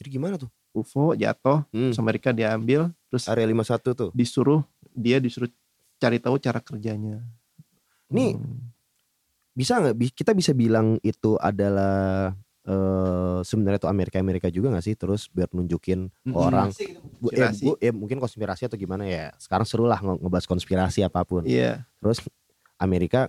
[0.00, 0.48] Jadi gimana tuh?
[0.72, 1.90] UFO jatuh, Hmm.
[1.90, 4.10] terus Amerika diambil, terus Area 51 tuh.
[4.10, 5.50] disuruh dia disuruh
[5.96, 7.22] cari tahu cara kerjanya.
[8.08, 8.70] Nih, Hmm.
[9.50, 9.98] Bisa nggak?
[10.14, 14.94] Kita bisa bilang itu adalah eh sebenarnya itu Amerika Amerika juga nggak sih?
[14.94, 16.32] Terus biar nunjukin Mm-mm.
[16.32, 16.70] orang
[17.18, 17.62] Bu, eh, Konspirasi.
[17.66, 19.34] bu- eh, mungkin konspirasi atau gimana ya.
[19.36, 21.42] Sekarang seru lah nge- ngebahas konspirasi apa pun.
[21.44, 21.84] Iya.
[21.98, 22.22] Terus
[22.76, 23.26] Amerika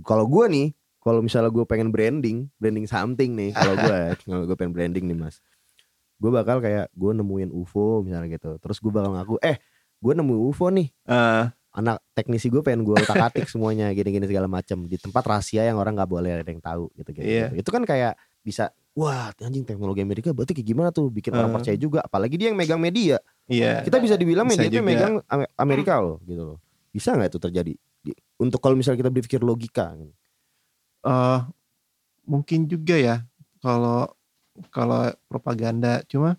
[0.00, 4.56] kalau gue nih, kalau misalnya gue pengen branding, branding something nih, kalau gue, kalau gue
[4.56, 5.38] pengen branding nih mas,
[6.18, 8.58] gue bakal kayak gue nemuin UFO misalnya gitu.
[8.58, 9.56] Terus gue bakal ngaku, eh
[9.98, 10.90] gue nemu UFO nih.
[11.06, 15.62] Eh, Anak teknisi gue pengen gue otak atik semuanya gini-gini segala macam di tempat rahasia
[15.62, 17.22] yang orang nggak boleh ada yang tahu gitu gitu.
[17.22, 17.54] Iya.
[17.54, 21.56] Itu kan kayak bisa wah anjing teknologi Amerika berarti kayak gimana tuh bikin orang Eh.
[21.60, 23.84] percaya juga apalagi dia yang megang media iya.
[23.86, 24.88] kita bisa dibilang Bisa media itu juga.
[24.88, 26.58] megang Ame- Amerika loh gitu loh
[26.90, 29.94] bisa nggak itu terjadi Di- untuk kalau misalnya kita berpikir logika
[31.04, 31.40] eh
[32.26, 33.16] mungkin juga ya
[33.62, 34.10] kalau
[34.68, 36.36] kalau propaganda cuma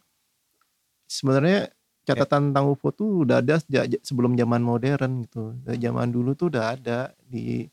[1.09, 1.71] sebenarnya
[2.05, 5.53] catatan tentang UFO tuh udah ada sejak sebelum zaman modern gitu.
[5.61, 7.69] Dari zaman dulu tuh udah ada di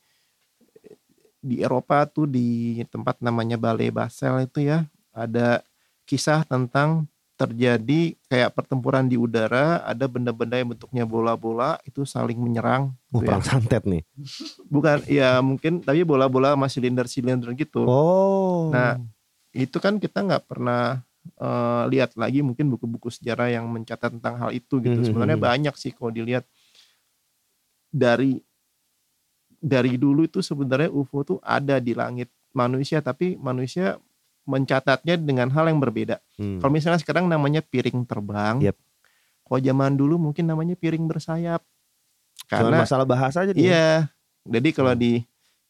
[1.40, 4.82] di Eropa tuh di tempat namanya Balai Basel itu ya
[5.14, 5.62] ada
[6.04, 7.06] kisah tentang
[7.36, 13.28] terjadi kayak pertempuran di udara ada benda-benda yang bentuknya bola-bola itu saling menyerang oh, gitu
[13.28, 13.28] ya.
[13.28, 14.02] perang santet nih
[14.72, 18.96] bukan ya mungkin tapi bola-bola sama silinder-silinder gitu oh Nah,
[19.56, 24.50] itu kan kita nggak pernah eh, lihat lagi mungkin buku-buku sejarah yang mencatat tentang hal
[24.52, 25.00] itu gitu.
[25.00, 25.46] Mhm, Sebenarnya mhm.
[25.48, 26.44] banyak sih kalau dilihat
[27.90, 28.38] dari
[29.56, 33.96] dari dulu itu sebenarnya UFO tuh ada di langit manusia tapi manusia
[34.46, 36.22] mencatatnya dengan hal yang berbeda.
[36.38, 36.62] Hmm.
[36.62, 38.62] Kalau misalnya sekarang namanya piring terbang.
[38.62, 38.76] Yep.
[39.42, 41.66] Kalau zaman dulu mungkin namanya piring bersayap.
[42.46, 43.62] Karena masalah bahasa aja dia.
[43.66, 43.90] iya.
[44.46, 45.02] Jadi kalau Hmm.
[45.02, 45.12] di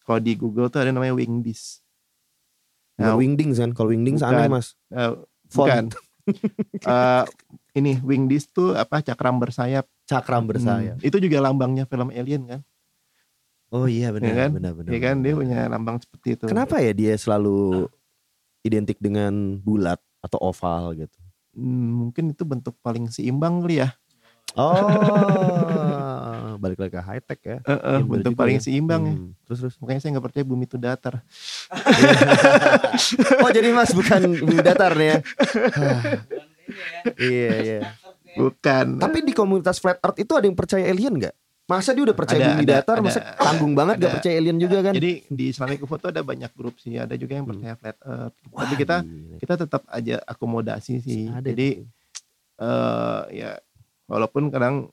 [0.05, 1.81] kalau di Google tuh ada namanya wingdis.
[2.97, 3.71] Bukan Nah, wingdings kan?
[3.77, 4.33] Kalau wingdings Bukan.
[4.33, 4.67] aneh mas.
[5.53, 5.55] Font.
[5.55, 5.85] bukan.
[6.77, 7.25] Eh,
[7.79, 9.87] ini wingdis tuh apa cakram bersayap.
[10.11, 10.99] Cakram bersayap.
[10.99, 12.61] Hmm, Itu juga lambangnya film Alien kan?
[13.71, 14.51] Oh iya benar, Iya kan?
[14.55, 14.91] benar, benar.
[14.91, 16.47] Iya kan dia punya lambang seperti itu.
[16.51, 17.87] Kenapa ya dia selalu
[18.63, 21.19] identik dengan bulat atau oval gitu?
[21.55, 23.95] Hmm, mungkin itu bentuk paling seimbang kali ya.
[24.59, 24.75] Oh,
[26.59, 27.59] balik lagi ke high tech ya.
[27.61, 28.63] Iya, bener bentuk paling ya.
[28.63, 29.15] seimbang ya.
[29.15, 29.75] Hmm, Terus terus.
[29.77, 31.15] Makanya saya nggak percaya bumi itu datar.
[33.39, 35.19] Oh jadi mas bukan bumi datar nih ya?
[37.21, 37.81] iya iya.
[38.35, 38.99] Bukan.
[38.99, 41.35] Tapi di komunitas flat earth itu ada yang percaya alien nggak?
[41.67, 43.05] Masa dia udah percaya Ada, bumi ada, datar, ada.
[43.05, 44.15] masa tanggung banget gak Ada.
[44.15, 44.93] percaya alien juga kan?
[44.93, 46.95] Jadi di Islamic UFO tuh ada banyak grup sih.
[46.95, 47.53] Ada juga yang Hmm.
[47.53, 48.37] percaya flat earth.
[48.47, 49.37] Wah, Tapi kita gila.
[49.37, 51.27] kita tetap aja akomodasi sih.
[51.27, 51.91] Ada Jadi itu.
[52.57, 53.51] eh ya
[54.07, 54.89] walaupun kadang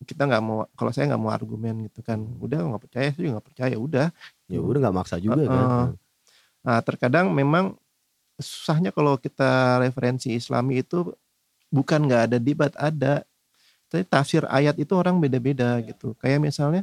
[0.00, 3.32] kita nggak mau kalau saya nggak mau argumen gitu kan udah nggak percaya saya juga
[3.36, 4.06] nggak percaya udah
[4.48, 5.48] ya udah nggak maksa juga Uh-uh.
[5.48, 5.88] kan.
[6.60, 7.76] nah terkadang memang
[8.36, 11.12] susahnya kalau kita referensi Islami itu
[11.68, 13.22] bukan nggak ada debat ada
[13.86, 16.82] tapi tafsir ayat itu orang beda-beda gitu kayak misalnya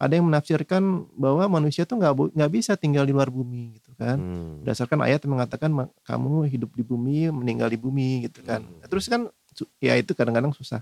[0.00, 0.80] ada yang menafsirkan
[1.12, 4.64] bahwa manusia tuh nggak nggak bisa tinggal di luar bumi gitu kan Hmm.
[4.64, 8.84] berdasarkan ayat yang mengatakan "Ma- kamu hidup di bumi meninggal di bumi gitu kan Hmm.
[8.84, 9.28] terus kan
[9.76, 10.80] ya itu kadang-kadang susah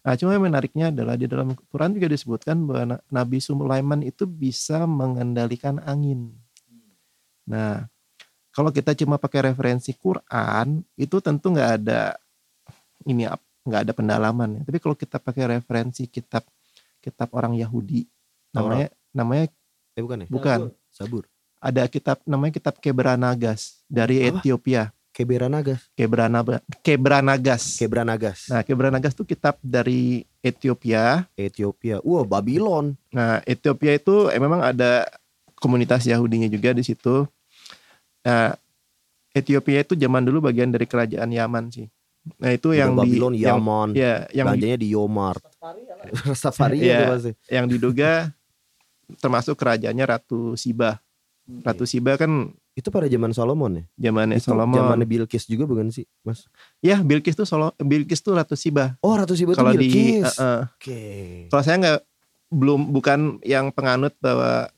[0.00, 4.24] nah cuma yang menariknya adalah di dalam Quran juga disebutkan bahwa Na- Nabi Sulaiman itu
[4.24, 6.32] bisa mengendalikan angin
[7.44, 7.84] nah
[8.50, 12.16] kalau kita cuma pakai referensi Quran itu tentu nggak ada
[13.04, 13.28] ini
[13.68, 16.44] nggak ada pendalaman tapi kalau kita pakai referensi kitab
[17.00, 18.08] kitab orang Yahudi
[18.52, 19.46] namanya namanya
[19.98, 20.28] Eh bukan ya?
[20.30, 20.58] bukan
[20.88, 21.24] Sabur.
[21.60, 24.40] ada kitab namanya kitab Kebranagas dari Apa?
[24.40, 24.94] Ethiopia.
[25.20, 25.80] Keberanagas.
[25.92, 27.76] Kebranaga, Kebranagas.
[27.76, 28.38] Kebranagas.
[28.48, 31.28] Nah, Kebranagas itu kitab dari Ethiopia.
[31.34, 32.00] Ethiopia.
[32.00, 32.96] Wah, Babylon.
[33.12, 35.04] Nah, Ethiopia itu eh, memang ada
[35.60, 37.28] komunitas Yahudinya juga di situ.
[38.24, 38.56] Nah,
[39.30, 41.86] Ethiopia itu zaman dulu bagian dari kerajaan Yaman sih.
[42.36, 43.88] Nah, itu yang Udah di Babylon, yang, Yaman.
[43.92, 45.42] ya, yang di- Belanjanya di Yomart.
[46.32, 46.96] Safari Iya.
[46.96, 47.32] ya pasti.
[47.48, 48.32] yang diduga
[49.18, 51.00] termasuk kerajaannya Ratu Siba.
[51.60, 53.84] Ratu Siba kan Itu pada zaman Solomon ya?
[54.08, 54.78] zamannya Solomon.
[54.78, 56.46] zamannya Bilqis juga bukan sih, Mas?
[56.78, 58.94] Ya, Bilqis tuh Solo, Bilqis tuh Ratu Siba.
[58.98, 61.02] Oh, Ratu Siba itu Kalau di eh, eh, Oke.
[61.46, 62.00] kalau saya nggak
[62.48, 64.70] belum bukan yang penganut bahwa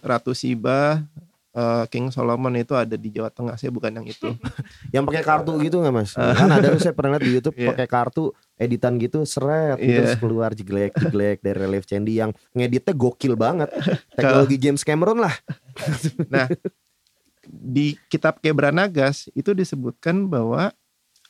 [0.00, 1.02] Ratu Siba
[1.50, 4.30] eh, King Solomon itu ada di Jawa Tengah saya bukan yang itu
[4.94, 6.14] Yang pakai kartu gitu nggak Mas?
[6.14, 7.68] kan ada saya pernah lihat di YouTube Iya.
[7.70, 10.02] pakai kartu editan gitu seret Iya.
[10.02, 13.66] terus keluar jeglek jeglek dari relief Candy yang ngeditnya gokil banget.
[14.16, 15.34] Teknologi James Cameron lah.
[16.28, 16.46] nah
[17.48, 20.70] di kitab Kebranagas itu disebutkan bahwa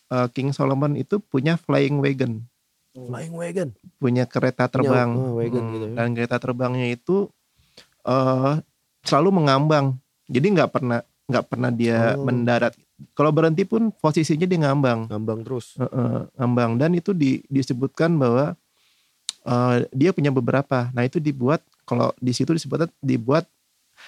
[0.06, 2.42] eh, King Solomon itu punya flying wagon
[2.92, 3.68] Flying wagon.
[3.96, 5.94] punya kereta terbang oh, wagon Hmm, gitu ya.
[5.94, 7.28] dan kereta terbangnya itu
[8.02, 8.52] eh,
[9.02, 9.94] selalu mengambang
[10.26, 12.22] jadi nggak pernah nggak pernah dia Oh.
[12.22, 12.72] mendarat
[13.12, 15.76] kalau berhenti pun posisinya dia ngambang Ngambang terus.
[15.76, 18.56] Heeh, ngambang dan itu di- disebutkan bahwa
[19.44, 20.88] eh, dia punya beberapa.
[20.90, 23.44] Nah itu dibuat kalau di situ disebutkan dibuat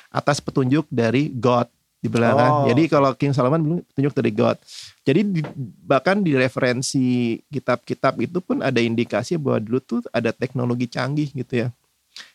[0.09, 1.69] atas petunjuk dari God
[1.99, 2.53] di belakang.
[2.63, 2.67] Oh.
[2.71, 4.57] Jadi kalau King Solomon bilang petunjuk dari God.
[5.03, 5.47] Jadi di-
[5.83, 7.07] bahkan di referensi
[7.49, 11.69] kitab-kitab itu pun ada indikasi bahwa dulu tuh ada teknologi canggih gitu ya.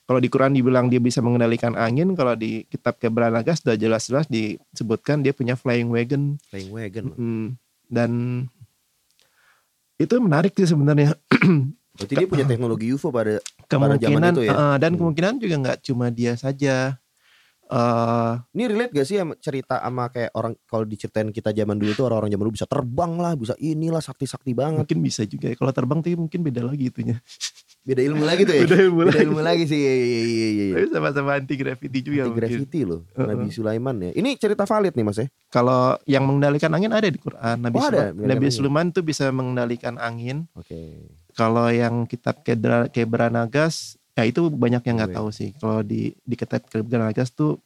[0.04, 5.20] Kalau di Quran dibilang dia bisa mengendalikan angin, kalau di kitab Kebranaga sudah jelas-jelas disebutkan
[5.20, 7.06] dia punya flying wagon Flying wagon.
[7.16, 7.46] Mm,
[7.88, 8.12] dan
[9.96, 11.16] itu menarik sih sebenarnya
[11.94, 13.38] Berarti dia punya teknologi UFO pada
[13.70, 14.52] kemungkinan itu ya?
[14.52, 15.00] eh, dan Hmm.
[15.00, 16.98] kemungkinan juga nggak cuma dia saja
[17.66, 21.92] eh Ini relate gak sih sama cerita sama kayak orang kalau diceritain kita zaman dulu
[21.92, 24.84] tuh orang-orang zaman dulu bisa terbang lah, bisa inilah sakti-sakti banget.
[24.84, 25.56] mungkin bisa juga ya.
[25.56, 27.18] kalau terbang tapi mungkin beda lagi itunya
[27.84, 28.64] Beda ilmu lagi tuh ya.
[28.64, 29.24] Beda ilmu Beda lagi.
[29.24, 29.76] ilmu lagi sih.
[29.76, 30.68] Iya iya iya iya.
[30.74, 32.40] tapi sama-sama anti gravity juga Anti mungkin.
[32.40, 33.02] gravity loh.
[33.14, 34.12] Nabi Sulaiman ya.
[34.14, 35.28] Ini cerita valid nih Mas ya.
[35.50, 38.56] kalau yang mengendalikan angin ada di Quran Nabi, Oh, ada, Sula- mengendalikan Nabi.
[38.56, 40.80] Sulaiman tuh bisa mengendalikan angin Oke.
[41.34, 42.40] kalau yang kitab
[42.88, 45.18] Kebranagas ya itu banyak yang nggak Oke.
[45.18, 47.58] tahu sih kalau di di kitab Kebranagas tuh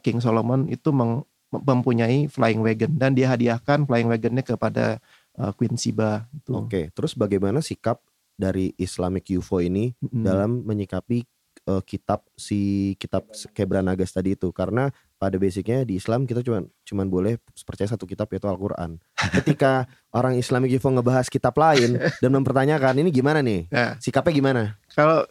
[0.00, 5.02] King Solomon itu meng- mempunyai flying wagon dan dia hadiahkan flying wagonnya kepada
[5.34, 7.98] uh, Queen Siba itu Oke, terus bagaimana sikap
[8.38, 10.24] dari Islamic UFO ini Mm-mm.
[10.24, 11.28] dalam menyikapi
[11.68, 14.48] eh, kitab si kitab Kebranagas tadi itu?
[14.48, 14.88] Karena
[15.20, 17.36] pada basicnya di Islam kita cuma cuman boleh
[17.68, 18.96] percaya satu kitab yaitu Al-Qur'an.
[19.36, 19.84] Ketika
[20.16, 23.68] orang Islamic Info ngebahas kitab lain dan mempertanyakan ini gimana nih?
[23.68, 24.62] Nah, Sikapnya gimana?
[24.96, 25.28] kalau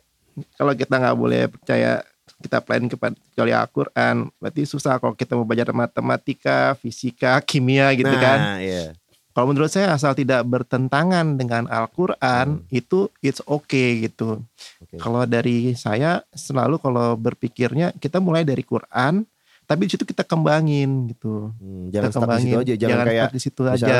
[0.54, 2.02] kalau kita nggak boleh percaya
[2.38, 8.08] kitab lain kepada kecuali Al-Quran, berarti susah kalau kita mau belajar matematika, fisika, kimia gitu
[8.08, 8.40] nah, kan.
[8.60, 8.94] iya.
[9.30, 12.66] Kalau menurut saya asal tidak bertentangan dengan Al-Quran Hmm.
[12.70, 14.42] itu it's okay gitu.
[14.80, 14.98] Oke.
[14.98, 19.24] Kalau dari saya selalu kalau berpikirnya kita mulai dari Quran,
[19.64, 21.54] tapi di situ kita kembangin gitu.
[21.56, 23.96] Hmm, Kita jangan stuck di situ aja, jangan, kayak stuck di situ aja.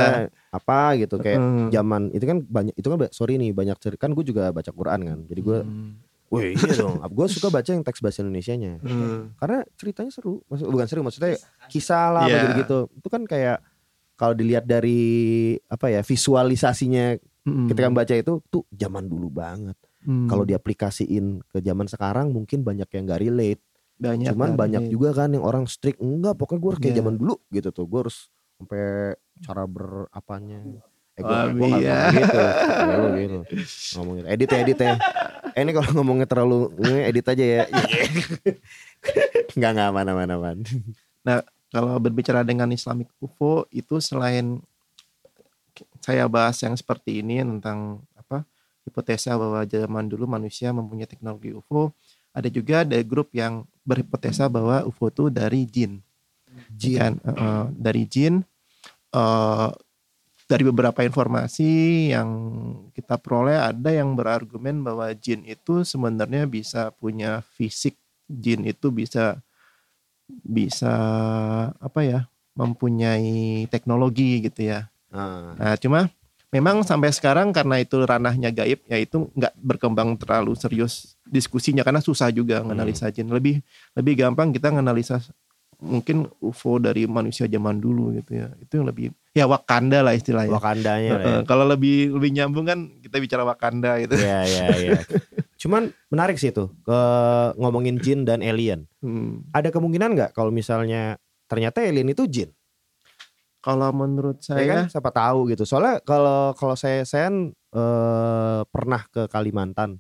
[0.50, 1.68] apa gitu kayak Hmm.
[1.70, 5.00] zaman itu kan banyak itu kan sorry nih banyak cerita kan gue juga baca Quran
[5.04, 5.18] kan.
[5.24, 5.94] Jadi gue Hmm.
[6.30, 7.02] Wih iya dong.
[7.10, 8.78] Gue suka baca yang teks bahasa Indonesianya.
[8.80, 9.34] Hmm.
[9.36, 10.42] Karena ceritanya seru.
[10.46, 11.36] Maksud, bukan seru maksudnya
[11.68, 12.54] kisah lah Iya.
[12.58, 12.86] gitu.
[12.94, 13.60] Itu kan kayak
[14.14, 15.02] kalau dilihat dari
[15.66, 17.66] apa ya visualisasinya Hmm.
[17.66, 19.74] ketika baca itu tuh zaman dulu banget.
[20.04, 20.28] Hmm.
[20.28, 23.64] Kalau diaplikasiin ke zaman sekarang mungkin banyak yang gak relate.
[23.98, 24.92] banyak Cuman kan, banyak iya.
[24.92, 27.00] juga kan yang orang strict enggak pokoknya gue harus kayak Iya.
[27.02, 27.84] zaman dulu gitu tuh.
[27.84, 28.18] Gue harus
[28.56, 28.84] sampai
[29.40, 30.60] cara berapanya.
[31.20, 31.98] Eh Oh, gue gak iya.
[32.16, 32.38] gitu.
[32.40, 32.52] Ya,
[33.20, 33.40] gitu.
[34.00, 34.28] Ngomong gitu.
[34.32, 34.94] Edit ya edit ya.
[35.54, 37.64] Eh, ini kalau ngomongnya terlalu ini edit aja ya.
[39.56, 40.58] Enggak enggak aman aman aman.
[41.70, 44.58] kalau berbicara dengan Islamic UFO itu selain
[46.02, 48.42] saya bahas yang seperti ini tentang apa
[48.88, 51.94] hipotesa bahwa zaman dulu manusia mempunyai teknologi UFO,
[52.34, 56.02] ada juga ada grup yang berhipotesa bahwa UFO itu dari jin,
[56.74, 57.22] Jin.
[57.22, 58.42] Eh, dari jin.
[59.10, 59.70] eh,
[60.50, 62.30] dari beberapa informasi yang
[62.98, 67.94] kita peroleh ada yang berargumen bahwa jin itu sebenarnya bisa punya fisik
[68.26, 69.38] jin itu bisa
[70.42, 70.94] bisa
[71.78, 72.20] apa ya
[72.58, 74.90] mempunyai teknologi gitu ya.
[75.14, 76.10] Nah, Nah cuma
[76.50, 82.02] memang sampai sekarang karena itu ranahnya gaib ya itu nggak berkembang terlalu serius diskusinya karena
[82.02, 83.30] susah juga nganalisa jin.
[83.30, 83.62] Lebih
[83.94, 85.22] lebih gampang kita nganalisa
[85.80, 88.52] mungkin UFO dari manusia zaman dulu gitu ya.
[88.60, 90.52] Itu yang lebih ya Wakanda lah istilahnya.
[90.52, 91.40] Wakandanya lah ya.
[91.48, 94.20] Kalau lebih lebih nyambung kan kita bicara Wakanda gitu.
[94.20, 95.00] Iya iya iya.
[95.60, 97.00] Cuman menarik sih itu ke
[97.56, 98.86] ngomongin jin dan alien.
[99.00, 99.48] Hmm.
[99.56, 101.16] Ada kemungkinan nggak kalau misalnya
[101.48, 102.52] ternyata alien itu jin?
[103.60, 105.68] Kalau menurut Ya kan saya siapa tahu gitu.
[105.68, 110.00] Soalnya kalau kalau saya saya kan, eh, pernah ke Kalimantan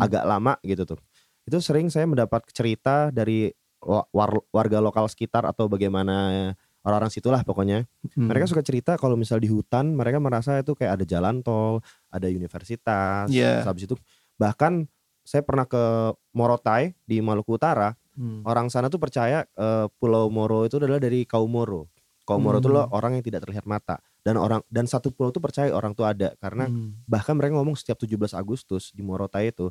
[0.00, 1.00] agak lama gitu tuh.
[1.44, 3.52] Itu sering saya mendapat cerita dari
[3.84, 6.52] war- warga lokal sekitar atau bagaimana
[6.84, 7.88] orang-orang situlah pokoknya.
[8.16, 8.28] Mm.
[8.28, 12.26] Mereka suka cerita kalau misal di hutan mereka merasa itu kayak ada jalan tol, ada
[12.28, 13.28] universitas.
[13.32, 13.64] Iya.
[13.64, 13.96] Habis itu
[14.36, 14.84] bahkan
[15.24, 17.96] saya pernah ke Morotai di Maluku Utara.
[18.14, 18.46] Hmm.
[18.46, 21.90] Orang sana tuh percaya eh, Pulau Moro itu adalah dari kaum Moro.
[22.22, 22.76] Kaum Moro itu Hmm.
[22.78, 26.08] loh orang yang tidak terlihat mata dan orang dan satu pulau tuh percaya orang tuh
[26.08, 26.96] ada karena Hmm.
[27.04, 29.68] bahkan mereka ngomong setiap 17 Agustus di Morotai itu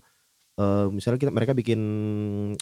[0.56, 1.82] eh, misalnya kita mereka bikin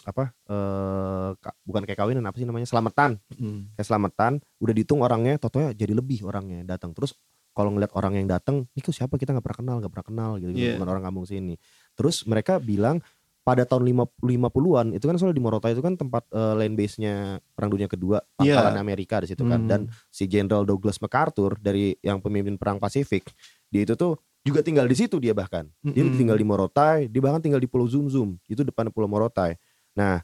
[0.02, 3.68] apa eh, ka- bukan kayak kawinan apa sih namanya selamatan Hmm.
[3.74, 7.12] kayak selamatan udah dihitung orangnya totonya jadi lebih orangnya datang terus
[7.52, 10.30] kalau ngeliat orang yang datang ini kok siapa kita nggak pernah kenal nggak pernah kenal
[10.36, 10.76] gitu Iya.
[10.76, 11.54] bukan orang kampung sini
[11.92, 13.04] terus mereka bilang
[13.42, 17.14] pada tahun 5 50-an itu kan soalnya di Morotai itu kan tempat eh, land base-nya
[17.52, 18.56] Perang Dunia Kedua Iya.
[18.56, 19.68] pangkalan Amerika di situ kan Hmm.
[19.68, 23.28] dan si Jenderal Douglas MacArthur dari yang pemimpin perang Pasifik
[23.66, 26.18] dia itu tuh juga tinggal di situ dia bahkan dia Mm-mm.
[26.18, 29.54] tinggal di Morotai dia bahkan tinggal di Pulau Zum Zum itu depan Pulau Morotai
[29.94, 30.22] nah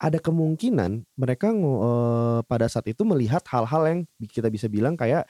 [0.00, 4.00] ada kemungkinan mereka eh, pada saat itu melihat hal-hal yang
[4.32, 5.28] kita bisa bilang kayak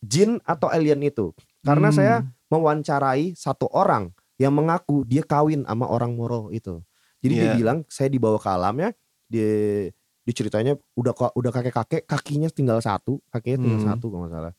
[0.00, 1.30] jin atau alien itu
[1.62, 1.96] karena Hmm.
[1.96, 2.14] saya
[2.48, 4.10] mewawancarai satu orang
[4.40, 6.80] yang mengaku dia kawin sama orang Moro itu
[7.22, 7.56] jadi dia Iya.
[7.60, 8.88] bilang saya dibawa ke alamnya
[9.28, 9.92] dia
[10.24, 13.88] diceritanya udah udah kakek kakek kakinya tinggal satu kakinya tinggal Hmm.
[13.92, 14.54] satu kalau nggak salah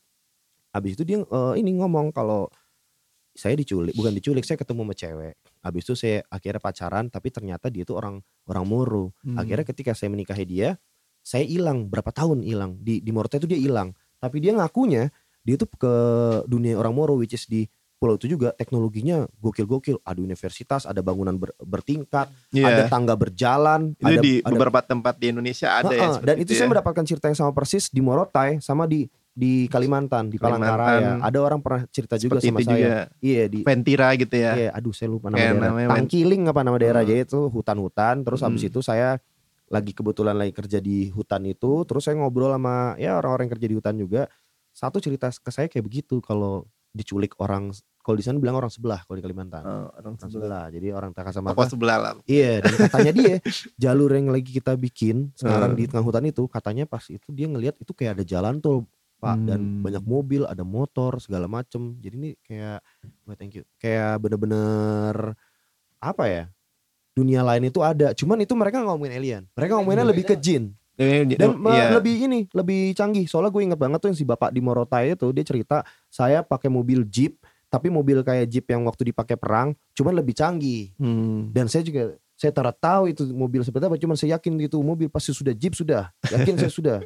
[0.73, 2.47] habis itu dia eh, ini ngomong kalau
[3.33, 7.67] saya diculik bukan diculik saya ketemu sama cewek habis itu saya akhirnya pacaran tapi ternyata
[7.73, 9.41] dia itu orang orang Moro Hmm.
[9.41, 10.77] akhirnya ketika saya menikahi dia
[11.25, 13.91] saya hilang berapa tahun hilang di di Morotai itu dia hilang
[14.21, 15.09] tapi dia ngakunya
[15.41, 15.93] dia tuh ke
[16.45, 17.65] dunia orang Moro which is di
[17.97, 22.67] pulau itu juga teknologinya gokil-gokil ada universitas ada bangunan ber- bertingkat Iya.
[22.67, 26.27] ada tangga berjalan itu ada, di ada beberapa tempat di Indonesia ada ya Heeh, seperti
[26.27, 26.71] dan itu, saya ya.
[26.75, 31.57] mendapatkan cerita yang sama persis di Morotai sama di di Kalimantan di Palangkaraya ada orang
[31.57, 34.93] pernah cerita juga seperti sama itu saya juga iya di Ventira gitu ya Iya, aduh
[34.93, 35.67] saya lupa nama Kayak daerah.
[35.73, 37.09] namanya Tangkiling apa nama daerah Hmm.
[37.09, 38.15] jadi itu hutan-hutan.
[38.21, 38.69] Terus habis Hmm.
[38.69, 39.09] itu saya
[39.67, 43.67] lagi kebetulan lagi kerja di hutan itu, terus saya ngobrol sama ya orang-orang yang kerja
[43.67, 44.21] di hutan juga.
[44.69, 49.01] Satu cerita ke saya kayak begitu kalau diculik orang kalau di sana bilang orang sebelah
[49.01, 49.63] kalau di Kalimantan.
[49.63, 50.65] Oh, orang Orang sebelah sebelah.
[50.69, 53.35] Jadi orang tak sama sebelah lah Iya, dan katanya dia
[53.81, 55.79] jalur yang lagi kita bikin sekarang Hmm.
[55.79, 58.85] di tengah hutan itu katanya pas itu dia ngelihat itu kayak ada jalan tol
[59.23, 59.79] Pak dan Hmm.
[59.79, 61.95] banyak mobil, ada motor segala macem.
[62.03, 62.83] Jadi ini kayak
[63.23, 63.63] wah thank you.
[63.79, 65.39] Kayak bener-bener
[66.03, 66.43] apa ya?
[67.15, 68.11] Dunia lain itu ada.
[68.11, 69.43] Cuman itu mereka ngomongin alien.
[69.55, 70.75] Mereka ngomonginnya lebih ke jin.
[70.93, 71.89] Eh, Dan iya.
[71.89, 73.25] lebih ini, lebih canggih.
[73.25, 76.69] Soalnya gue inget banget tuh yang si bapak di Morotai itu dia cerita saya pakai
[76.69, 80.93] mobil Jeep, tapi mobil kayak Jeep yang waktu dipakai perang, cuman lebih canggih.
[81.01, 81.49] Hmm.
[81.49, 85.33] Dan saya juga saya tahu itu mobil seperti apa, cuman saya yakin itu mobil pasti
[85.33, 86.13] sudah Jeep sudah.
[86.29, 86.97] Yakin saya sudah.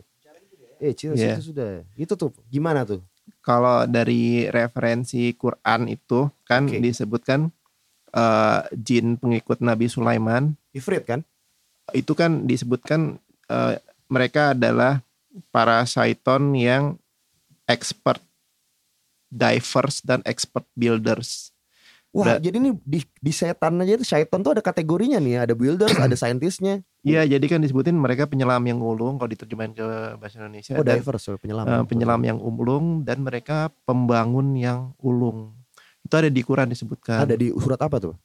[0.78, 1.38] Eh, Cina Iya.
[1.38, 1.82] itu sudah.
[1.98, 3.02] Itu tuh gimana tuh?
[3.42, 6.80] Kalau dari referensi Quran itu kan Oke.
[6.80, 7.50] disebutkan
[8.12, 11.22] eh, jin pengikut Nabi Sulaiman Ifrit kan?
[11.92, 13.76] itu kan disebutkan eh,
[14.08, 15.04] mereka adalah
[15.52, 16.96] para syaiton yang
[17.68, 18.20] expert
[19.28, 21.52] divers dan expert builders.
[22.16, 25.54] Wah, Ber- jadi ini di, di setan aja itu syaitan tuh ada kategorinya nih, ada
[25.54, 26.82] builders, ada saintisnya.
[27.08, 30.99] Iya, jadi kan disebutin mereka penyelam yang ulung kalau diterjemahin ke bahasa Indonesia Oh, dan
[30.99, 31.64] divers, penyelam.
[31.64, 35.55] eh, penyelam yang ulung dan mereka pembangun yang ulung.
[36.01, 37.24] Itu ada di Quran disebutkan.
[37.24, 38.16] Ada di surat apa tuh?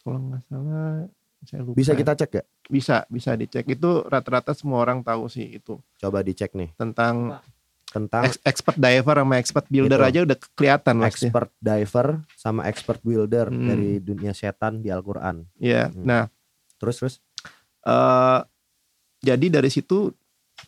[0.00, 1.04] Kalau nggak salah
[1.40, 1.76] saya lupa.
[1.76, 2.46] Bisa kita cek gak?
[2.68, 7.40] bisa bisa dicek itu rata-rata semua orang tahu sih itu Coba dicek nih tentang
[7.88, 10.04] tentang ex- expert diver sama expert builder Gitu.
[10.04, 13.64] aja udah kelihatan expert diver sama expert builder Hmm.
[13.66, 15.48] dari dunia setan di Al-Qur'an.
[15.56, 15.88] Iya.
[15.88, 16.04] Hmm.
[16.04, 16.22] Nah,
[16.76, 17.14] Terus terus
[17.86, 18.40] eh
[19.22, 20.14] jadi dari situ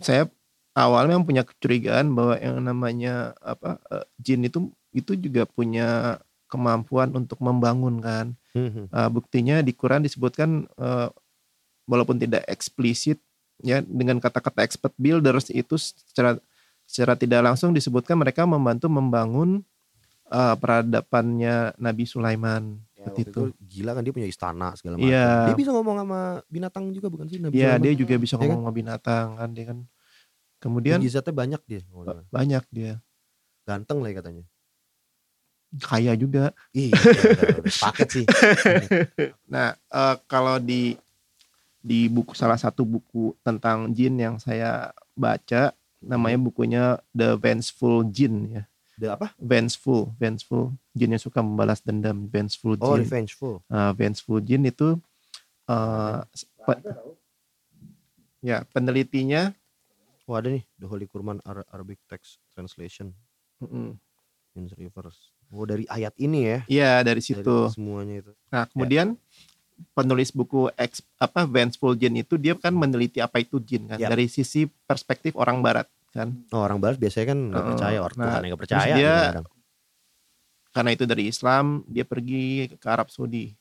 [0.03, 0.27] saya
[0.75, 6.19] awalnya punya kecurigaan bahwa yang namanya apa eh, jin itu itu juga punya
[6.51, 8.27] kemampuan untuk membangun kan.
[8.55, 11.09] Hmm, Eh, buktinya di Quran disebutkan eh,
[11.87, 13.19] walaupun tidak eksplisit
[13.63, 16.39] ya dengan kata-kata expert builders itu secara
[16.89, 19.63] secara tidak langsung disebutkan mereka membantu membangun
[20.31, 23.43] eh, peradabannya Nabi Sulaiman Ya, seperti itu.
[23.59, 25.09] gila kan dia punya istana segala macam.
[25.09, 25.29] Iya.
[25.49, 27.81] Dia bisa ngomong sama binatang juga bukan sih Nabi Iya Sulaiman?
[27.81, 28.45] dia juga bisa Ya kan?
[28.47, 29.79] ngomong sama binatang kan dia kan.
[30.59, 31.81] Kemudian Mujizatnya banyak dia.
[31.91, 32.93] ba- banyak dia
[33.63, 34.45] Ganteng lah ya katanya.
[35.81, 36.51] kaya juga.
[36.75, 38.25] Udah- udah paket sih.
[39.49, 40.99] Nah eh, kalau di
[41.81, 48.35] di buku salah satu buku tentang jin yang saya baca namanya bukunya The Vengeful Jin
[48.51, 48.63] ya.
[49.01, 49.33] Ada apa?
[49.41, 53.09] vengeful, vengeful, jin yang suka membalas dendam, vengeful Oh, jin.
[53.09, 53.65] revengeful.
[53.65, 55.01] Uh, vengeful jin itu
[55.65, 56.21] uh,
[56.69, 56.85] pe-
[58.45, 59.57] ya penelitinya
[60.29, 63.11] Oh, ada nih The Holy Quran Ar- Arabic Text Translation
[63.59, 63.97] mm,
[64.55, 65.33] in reverse.
[65.51, 66.59] Oh, dari ayat ini ya.
[66.71, 67.57] ya dari Dari situ.
[67.75, 68.33] semuanya itu.
[68.53, 69.19] Nah kemudian
[69.91, 74.13] penulis buku ex, apa vengeful jin itu dia kan meneliti apa itu jin kan Yap.
[74.13, 77.71] dari sisi perspektif orang Barat kan Oh, orang barat biasanya kan nggak Heeh.
[77.75, 78.95] percaya, orang Nah, Tuhan yang percaya.
[78.95, 79.33] dia-
[80.71, 83.55] karena itu dari Islam dia pergi ke Arab Saudi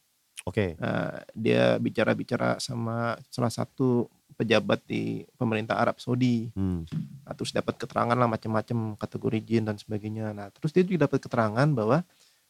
[0.47, 0.79] Oke.
[0.79, 6.87] Uh, dia bicara-bicara sama salah satu pejabat di pemerintah Arab Saudi Hmm.
[7.27, 10.33] Nah, terus dapat keterangan lah macam-macam kategori jin dan sebagainya.
[10.33, 12.01] Nah, terus dia juga dapat keterangan bahwa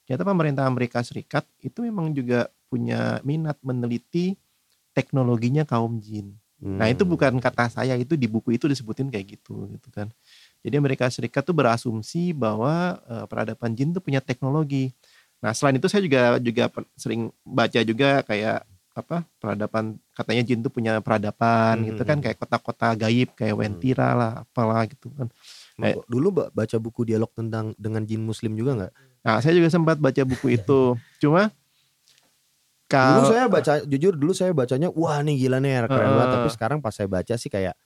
[0.06, 4.38] ternyata pemerintah Amerika Serikat itu memang juga punya minat meneliti
[4.94, 6.38] teknologinya kaum jin.
[6.60, 7.12] Nah, itu Hmm.
[7.16, 10.12] bukan kata saya, itu di buku itu disebutin kayak gitu gitu kan.
[10.60, 14.92] Jadi Amerika Serikat tuh berasumsi bahwa eh, peradaban jin tuh punya teknologi.
[15.40, 16.68] Nah, selain itu saya juga juga
[17.00, 22.18] sering baca juga kayak apa peradaban katanya jin tuh punya peradaban Hmm, gitu hmm, kan
[22.20, 22.24] hmm.
[22.28, 23.64] kayak kota-kota gaib kayak Hmm.
[23.64, 25.32] Wentira lah apalah gitu kan.
[25.80, 28.94] Kok Dulu ba- baca buku dialog tentang dengan jin muslim juga nggak?
[29.24, 31.00] Nah, saya juga sempat baca buku itu.
[31.24, 31.56] Cuma
[32.90, 36.30] Dulu kalau saya baca, jujur dulu saya bacanya, wah nih gila nih keren banget.
[36.34, 37.78] Tapi sekarang pas saya baca sih kayak,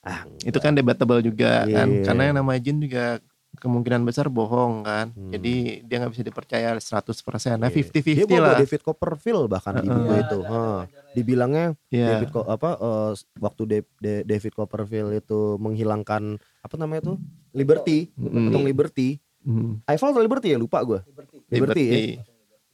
[0.00, 2.04] ah itu kan debatable juga kan Iya.
[2.04, 3.18] karena yang namanya jin juga
[3.52, 5.10] kemungkinan besar bohong kan.
[5.12, 5.28] Hmm.
[5.28, 7.60] Jadi dia nggak bisa dipercaya 100%.
[7.60, 7.84] Nah, Iya.
[7.84, 8.58] 50-50 dia bawa lah.
[8.58, 9.92] David Copperfield bahkan di Heeh.
[9.92, 10.38] buku itu.
[10.40, 10.80] Heeh.
[11.12, 12.06] Dibilangnya Iya.
[12.16, 16.22] David apa eh, waktu Da- Da- David Copperfield itu menghilangkan
[16.62, 17.14] apa namanya itu
[17.52, 18.48] Liberty, Mm.
[18.48, 19.08] patung Liberty.
[19.42, 19.82] Hmm.
[19.84, 21.02] Eiffel atau Liberty ya lupa gue.
[21.04, 21.52] Liberty, ya.
[21.52, 22.31] Liberty.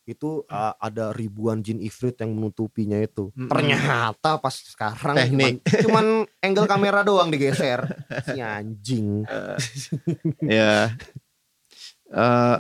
[0.09, 3.29] Itu uh, ada ribuan jin ifrit yang menutupinya itu.
[3.37, 3.53] Mm-mm.
[3.53, 5.61] Ternyata pas sekarang Teknik.
[5.61, 6.07] cuman, cuman
[6.49, 7.85] angle kamera doang digeser.
[8.25, 9.29] Si anjing.
[10.41, 10.97] ya.
[12.09, 12.57] Eh,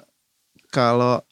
[0.69, 1.25] kalau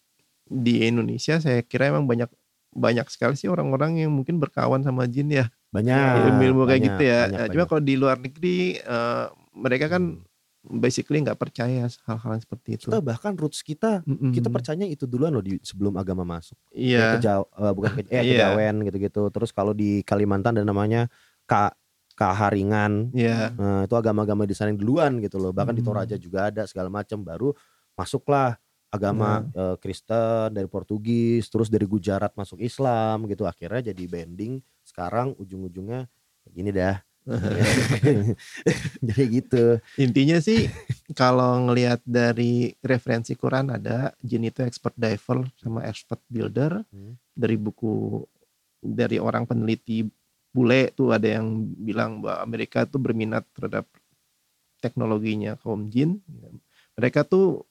[0.49, 2.33] di Indonesia saya kira emang banyak
[2.77, 5.47] banyak sekali sih orang-orang yang mungkin berkawan sama jin ya.
[5.69, 6.33] Banyak.
[6.33, 7.21] ilmu-ilmu kayak banyak, gitu ya.
[7.29, 7.69] banyak, Cuma banyak.
[7.69, 10.25] kalau di luar negeri eh, mereka kan
[10.67, 12.91] basically nggak percaya hal-hal seperti itu.
[12.91, 14.35] kita bahkan roots kita Mm-mm.
[14.35, 16.59] kita percaya itu duluan loh di sebelum agama masuk.
[16.75, 17.17] Iya.
[17.17, 18.23] Kejaw, eh, bukan ke, eh, Iya.
[18.53, 19.23] kejawen gitu-gitu.
[19.31, 21.07] Terus kalau di Kalimantan ada namanya
[21.47, 21.71] Ka
[22.17, 23.13] Kaharingan.
[23.15, 23.53] Iya.
[23.55, 25.53] Nah, itu agama-agama di sana duluan gitu loh.
[25.53, 25.93] Bahkan di Hmm.
[25.95, 27.21] Toraja juga ada segala macam.
[27.23, 27.53] Baru
[27.95, 28.57] masuklah
[28.91, 29.61] agama Iya.
[29.61, 33.45] eh, Kristen dari Portugis, terus dari Gujarat masuk Islam gitu.
[33.47, 34.59] Akhirnya jadi bending.
[34.83, 36.09] Sekarang ujung-ujungnya
[36.49, 37.06] gini dah.
[39.07, 39.65] jadi gitu.
[39.99, 40.71] Intinya sih
[41.19, 47.19] kalau ngelihat dari referensi Quran ada jin itu expert diver sama expert builder Hmm.
[47.35, 48.23] dari buku
[48.79, 50.07] dari orang peneliti
[50.55, 53.85] bule tuh ada yang bilang bahwa Amerika tuh berminat terhadap
[54.81, 56.23] teknologinya kaum jin.
[56.97, 57.67] Mereka tuh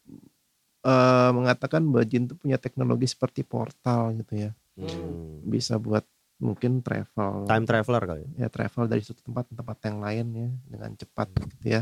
[0.85, 5.41] eh, mengatakan bahwa jin tuh punya teknologi seperti portal gitu ya, Hmm.
[5.47, 6.03] bisa buat
[6.37, 8.23] mungkin travel, Time traveler kali.
[8.35, 11.81] ya travel dari satu tempat ke tempat yang lain ya dengan cepat gitu ya.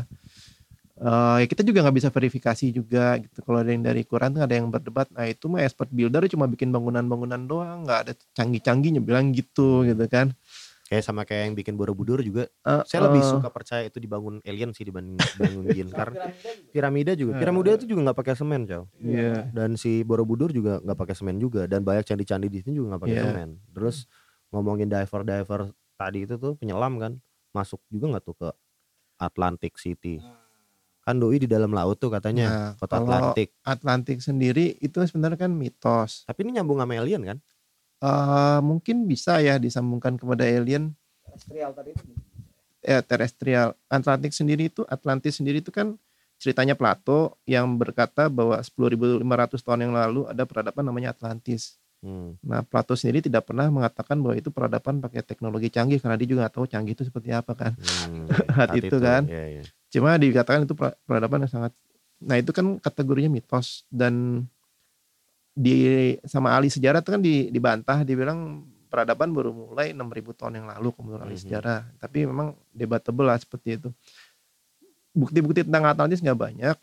[0.94, 3.42] Eh, ya kita juga nggak bisa verifikasi juga gitu.
[3.42, 6.46] Kalau ada yang dari Quran tuh ada yang berdebat, nah itu mah expert builder cuma
[6.46, 10.30] bikin bangunan-bangunan doang, nggak ada canggih-canggihnya bilang gitu gitu kan.
[10.84, 12.46] Kayak sama kayak yang bikin Borobudur juga.
[12.46, 15.88] Eh, Saya lebih eh, suka percaya itu dibangun alien sih dibanding bangun jin.
[15.98, 16.30] Karena
[16.70, 17.42] piramida juga.
[17.42, 18.84] Piramida itu juga nggak pakai semen, cow.
[19.00, 19.50] Iya.
[19.50, 21.66] Dan si Borobudur juga nggak pakai semen juga.
[21.66, 23.24] Dan banyak candi-candi di sini juga nggak pakai Iya.
[23.26, 23.48] semen.
[23.74, 23.96] Terus
[24.54, 27.12] ngomongin diver-diver tadi itu tuh penyelam kan,
[27.50, 28.48] masuk juga nggak tuh ke
[29.18, 30.22] Atlantic City?
[31.04, 33.52] Kan doi di dalam laut tuh katanya, Nah, kota kalau Atlantik.
[33.60, 36.24] Atlantik sendiri itu sebenarnya kan mitos.
[36.24, 37.38] Tapi ini nyambung sama alien kan?
[38.00, 40.96] Eh mungkin bisa ya disambungkan kepada alien
[42.84, 43.76] ya terestrial.
[43.88, 45.96] Atlantik sendiri itu Atlantis sendiri itu kan
[46.36, 49.24] ceritanya Plato yang berkata bahwa 10.500
[49.64, 51.80] tahun yang lalu ada peradaban namanya Atlantis.
[52.04, 52.36] Hmm.
[52.44, 56.44] Nah, Plato sendiri tidak pernah mengatakan bahwa itu peradaban pakai teknologi canggih karena dia juga
[56.44, 57.72] nggak tahu canggih itu seperti apa kan.
[57.80, 58.28] Hmm.
[58.60, 59.24] Saat itu kan.
[59.24, 59.62] Iya, iya.
[59.88, 61.72] Cuma dikatakan itu peradaban yang sangat
[62.24, 64.46] Nah, itu kan kategorinya mitos dan
[65.54, 65.76] di
[66.26, 70.88] sama ahli sejarah itu kan di, dibantah dibilang peradaban baru mulai 6000 tahun yang lalu
[71.02, 71.42] menurut ahli Mhm.
[71.44, 71.80] sejarah.
[71.98, 73.88] Tapi memang debatable lah seperti itu.
[75.14, 76.76] Bukti-bukti tentang Atlantis nggak banyak.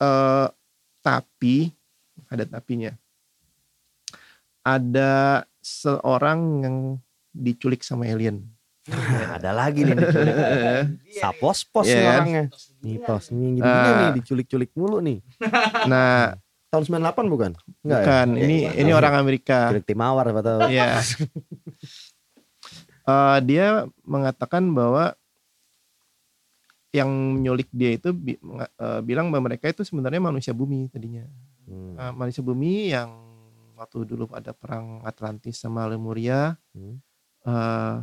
[0.00, 0.48] Eh
[1.00, 1.72] tapi
[2.28, 2.92] ada tapinya.
[4.70, 5.12] Ada
[5.58, 6.76] seorang yang
[7.30, 8.46] diculik sama alien.
[9.36, 10.34] Ada lagi nih diculik.
[11.20, 12.14] Sapos-pos nih Iya kan?
[12.16, 12.44] orangnya.
[12.80, 13.98] Mitos nih gini Ah.
[14.00, 15.18] nih diculik-culik mulu nih.
[15.84, 16.38] Nah,
[16.70, 17.50] Tahun 98 bukan?
[17.82, 18.40] Enggak bukan ya?
[18.40, 19.68] ini ini orang Amerika.
[19.68, 20.60] Culik Timawar apa tahu.
[20.68, 21.02] Iya.
[23.00, 23.66] Eh, dia
[24.04, 25.16] mengatakan bahwa
[26.90, 28.38] yang nyulik dia itu bi-
[28.76, 31.26] eh, bilang bahwa mereka itu sebenarnya manusia bumi tadinya.
[31.64, 31.94] Hmm.
[31.96, 33.10] Eh, manusia bumi yang
[33.80, 37.00] waktu dulu ada perang Atlantis sama Lemuria, Hmm.
[37.48, 37.96] eh,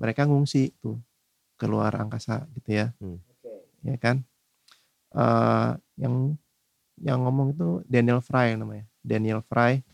[0.00, 0.96] mereka ngungsi tuh
[1.60, 3.20] keluar angkasa gitu ya, Hmm.
[3.84, 4.24] ya kan?
[5.12, 6.32] Eh, yang
[6.96, 9.84] yang ngomong itu Daniel Fry namanya, Daniel Fry.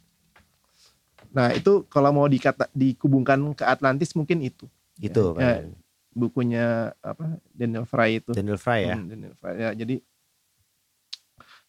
[1.34, 5.78] Nah itu kalau mau dikata dikubungkan ke Atlantis mungkin itu Itu Ya, kan.
[6.10, 8.34] bukunya apa Daniel Fry itu.
[8.34, 8.94] Daniel Fry ya.
[8.98, 9.54] Hmm, Daniel Fry.
[9.54, 10.02] Ya, jadi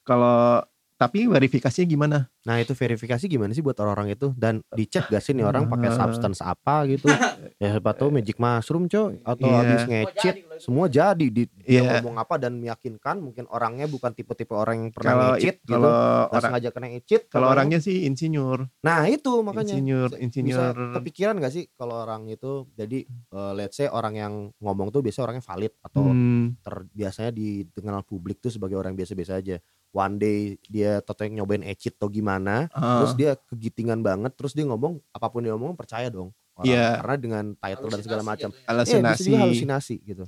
[0.02, 0.66] kalau
[1.00, 2.18] tapi verifikasinya gimana?
[2.44, 5.88] Nah itu verifikasi gimana sih buat orang-orang itu dan dicek gak sih nih orang pakai
[5.88, 5.96] Eh.
[5.96, 7.08] substance apa gitu?
[7.62, 9.56] ya siapa tahu magic mushroom coy atau Iya.
[9.58, 12.04] habis ngecit semua jadi di dia Iya.
[12.04, 15.72] ngomong apa dan meyakinkan mungkin orangnya bukan tipe-tipe orang yang pernah Kalau ngecit it- gitu.
[15.72, 15.92] kalau
[16.28, 20.76] orang sengaja kena ngecit kalau orangnya sih insinyur, Nah itu makanya insinyur, bisa insinyur.
[20.96, 25.24] kepikiran gak sih kalau orang itu jadi eh, let's say orang yang ngomong tuh biasanya
[25.26, 29.64] orangnya valid atau Hmm, ter, biasanya dikenal publik tuh sebagai orang biasa-biasa aja.
[29.90, 34.54] One day dia toto yang nyobain ecit atau gimana, ah, terus dia kegitingan banget, terus
[34.54, 36.30] dia ngomong apa pun dia ngomong percaya dong.
[36.54, 36.70] Orang.
[36.70, 37.02] Iya.
[37.02, 38.50] Karena dengan title dan segala macam.
[38.54, 39.24] Bisa halusinasi.
[39.26, 40.24] juga halusinasi gitu.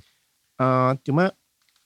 [0.58, 1.30] Eh, cuma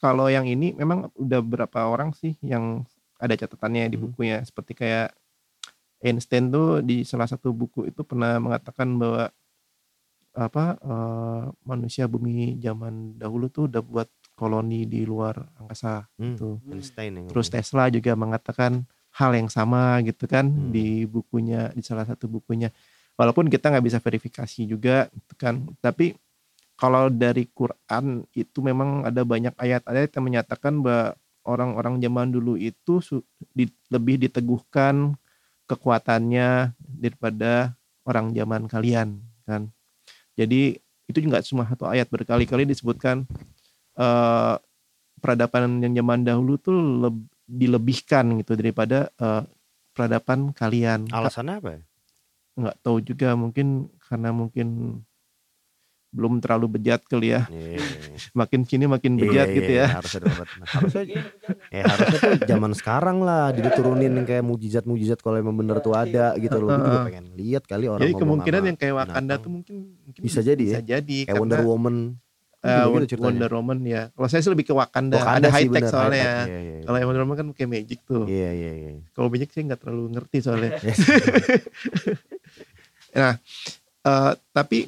[0.00, 2.84] kalau yang ini memang udah berapa orang sih yang
[3.16, 4.04] ada catatannya di Hmm.
[4.12, 5.12] bukunya seperti kayak
[6.04, 9.32] Einstein tuh di salah satu buku itu pernah mengatakan bahwa
[10.36, 16.60] apa eh, manusia bumi zaman dahulu tuh udah buat koloni di luar angkasa Hmm.
[16.68, 17.48] Einstein yang Terus.
[17.48, 18.84] Tesla juga mengatakan
[19.16, 20.70] hal yang sama gitu kan Hmm.
[20.70, 22.68] di bukunya di salah satu bukunya.
[23.16, 25.64] Walaupun kita nggak bisa verifikasi juga gitu kan.
[25.80, 26.12] Tapi
[26.76, 31.16] kalau dari Quran itu memang ada banyak ayat-ayat yang menyatakan bahwa
[31.48, 33.00] orang-orang zaman dulu itu
[33.56, 35.16] di- lebih diteguhkan
[35.64, 37.72] kekuatannya daripada
[38.04, 39.18] orang zaman kalian
[39.48, 39.72] kan.
[40.36, 40.76] Jadi
[41.06, 43.24] itu juga cuma satu ayat berkali-kali disebutkan
[43.96, 44.54] eh,
[45.20, 49.42] peradaban yang zaman dahulu tuh leb- dilebihkan gitu daripada eh,
[49.96, 51.08] peradaban kalian.
[51.08, 51.80] Alasannya apa ya?
[52.56, 55.00] Nggak tahu juga mungkin karena mungkin
[56.16, 57.44] belum terlalu bejat kali ya.
[57.52, 59.96] Iya, Makin sini makin bejat iya, gitu iya, ya.
[60.00, 60.48] Harusnya dapat.
[60.56, 61.02] Nah, harusnya,
[61.68, 66.56] eh, harusnya tuh zaman sekarang lah diturunin kayak mujizat-mujizat kalau emang bener tuh ada gitu
[66.56, 66.72] loh.
[66.72, 69.76] Gue juga pengen lihat kali orang Jadi kemungkinan yang kayak Wakanda tuh mungkin,
[70.08, 70.80] mungkin Bisa jadi ya?
[70.80, 72.16] Bisa jadi kayak Wonder Woman.
[72.66, 73.50] Gitu-gitu Wonder.
[73.52, 74.02] Woman ya.
[74.10, 75.16] Kalau saya sih lebih ke Wakanda.
[75.16, 76.18] Wakanda Ada high tech bener, soalnya.
[76.18, 76.34] ya.
[76.44, 78.24] Iya, iya, Kalau yang Wonder Woman kan kayak magic tuh.
[78.26, 78.90] Iya iya iya.
[79.10, 80.70] Kalau magic saya nggak terlalu ngerti soalnya.
[83.12, 83.32] Nah,
[84.02, 84.78] eh, tapi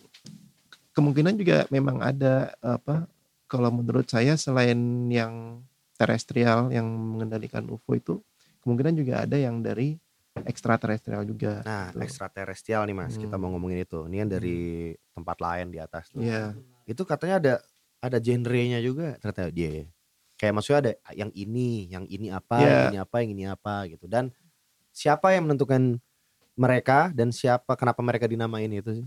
[0.92, 3.08] kemungkinan juga memang ada apa?
[3.46, 4.76] Kalau menurut saya selain
[5.08, 5.64] yang
[5.96, 8.14] terestrial yang mengendalikan UFO itu,
[8.60, 9.96] kemungkinan juga ada yang dari
[10.38, 11.64] ekstraterestrial juga.
[11.64, 12.04] Nah, Gitu.
[12.04, 13.40] ekstraterestrial nih Mas, kita Hmm.
[13.40, 14.04] mau ngomongin itu.
[14.04, 14.58] Ini kan dari
[15.10, 16.20] tempat lain di atas tuh.
[16.20, 16.52] Iya.
[16.88, 17.54] Itu katanya ada
[18.00, 19.84] ada genrenya juga ternyata dia.
[19.84, 19.86] ya.
[20.38, 22.70] Kayak maksudnya ada yang ini, yang ini apa, Iya.
[22.70, 24.06] yang ini apa, yang ini apa gitu.
[24.06, 24.30] Dan
[24.94, 25.98] siapa yang menentukan
[26.54, 29.06] mereka dan siapa kenapa mereka dinamain itu sih?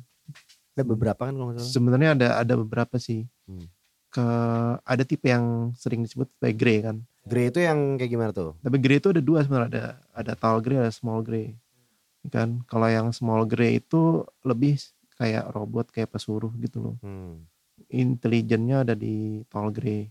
[0.75, 1.51] Ada beberapa kan kalau.
[1.59, 3.27] Sebenarnya ada ada beberapa sih.
[3.47, 3.67] Hmm.
[4.11, 4.27] Ke
[4.83, 6.99] ada tipe yang sering disebut sebagai grey kan.
[7.23, 8.55] Grey itu yang kayak gimana tuh?
[8.59, 11.55] Tapi grey itu ada dua sebenarnya ada ada tall grey ada small grey.
[12.27, 14.79] Kan kalau yang small grey itu lebih
[15.15, 16.95] kayak robot kayak pesuruh gitu loh.
[17.03, 17.47] Hmm.
[17.91, 20.07] Intelijennya ada di tall grey.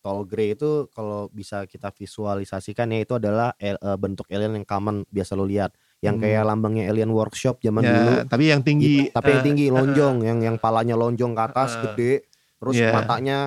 [0.00, 4.64] Tall grey itu kalau bisa kita visualisasikan ya itu adalah el- eh, bentuk alien yang
[4.64, 5.76] common biasa lo lihat.
[6.00, 6.24] Yang Hmm.
[6.24, 8.12] kayak lambangnya alien workshop zaman ya, dulu.
[8.24, 8.88] tapi yang tinggi.
[9.04, 9.12] Gitu.
[9.12, 12.12] tapi yang eh, tinggi eh, lonjong, yang yang palanya lonjong ke atas eh, gede,
[12.56, 12.92] terus Iya.
[12.96, 13.38] matanya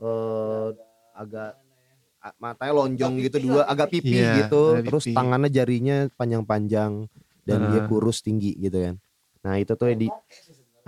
[0.00, 0.68] eh
[1.12, 1.50] agak
[2.40, 5.12] matanya lonjong gitu dua agak pipi Iya, gitu, agak terus pipi.
[5.12, 7.04] tangannya jarinya panjang-panjang
[7.44, 7.84] dan dia Eh.
[7.84, 8.96] kurus tinggi gitu kan.
[9.44, 10.08] Nah itu tuh yang di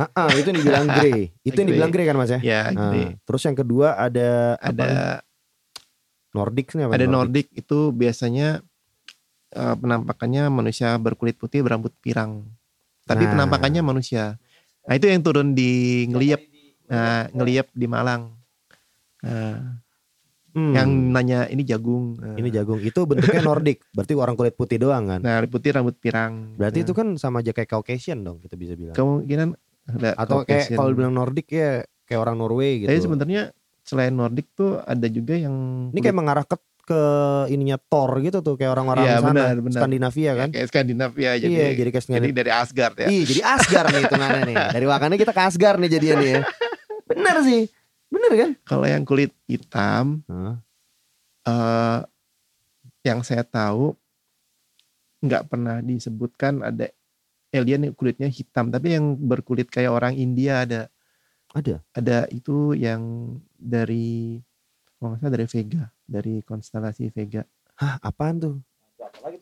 [0.01, 1.29] Ah, ah, itu yang dibilang grey.
[1.45, 2.41] Itu yang dibilang grey kan mas ya?
[2.41, 3.21] Ya, Nah, grey.
[3.29, 4.73] terus yang kedua ada apa?
[4.73, 4.89] ada
[6.33, 6.93] Nordic nih apa?
[6.97, 8.65] ada Nordic itu biasanya
[9.51, 12.49] eh, penampakannya manusia berkulit putih berambut pirang.
[13.05, 13.33] Tapi Nah.
[13.37, 14.39] penampakannya manusia.
[14.89, 16.41] Nah, itu yang turun di ngeliep.
[16.89, 18.35] Nah, ngeliep di Malang.
[19.21, 19.83] Nah,
[20.51, 22.19] Hmm, yang nanya ini jagung.
[22.19, 22.83] Nah, ini jagung.
[22.83, 25.21] Itu bentuknya Nordic, berarti orang kulit putih doang kan?
[25.23, 26.59] Nah, putih rambut pirang.
[26.59, 28.99] Berarti Nah, itu kan sama aja kayak Caucasian dong kita bisa bilang.
[28.99, 29.55] kemungkinan
[29.97, 30.79] ada Atau kayak Caucasian.
[30.79, 32.89] kalau bilang Nordic ya kayak orang Norway gitu.
[32.91, 33.43] Tapi sebenarnya
[33.83, 35.55] selain Nordic tuh ada juga yang
[35.91, 37.03] Ini kayak mengarah ke ke
[37.55, 39.79] ininya Thor gitu tuh kayak orang-orang Iya, sana benar, benar.
[39.79, 40.49] Skandinavia kan.
[40.51, 43.07] kayak Skandinavia jadi iya, jadi kayak jadi dari Asgard ya.
[43.07, 44.57] Iya, jadi Asgard nih hitungannya nih.
[44.75, 46.41] Dari Wakanda kita ke Asgard nih jadinya nih ya.
[47.07, 47.63] Bener sih.
[48.11, 48.51] Bener kan?
[48.67, 50.27] Kalau yang kulit hitam
[51.47, 51.99] eh
[53.01, 53.95] yang saya tahu
[55.23, 56.91] nggak pernah disebutkan ada
[57.51, 60.81] alien yang kulitnya hitam, tapi yang berkulit kayak orang India ada
[61.51, 61.83] Ada.
[61.91, 64.39] ada itu yang dari
[65.01, 67.43] kalau nggak salah dari Vega, dari konstelasi Vega.
[67.81, 68.57] Hah, apaan tuh?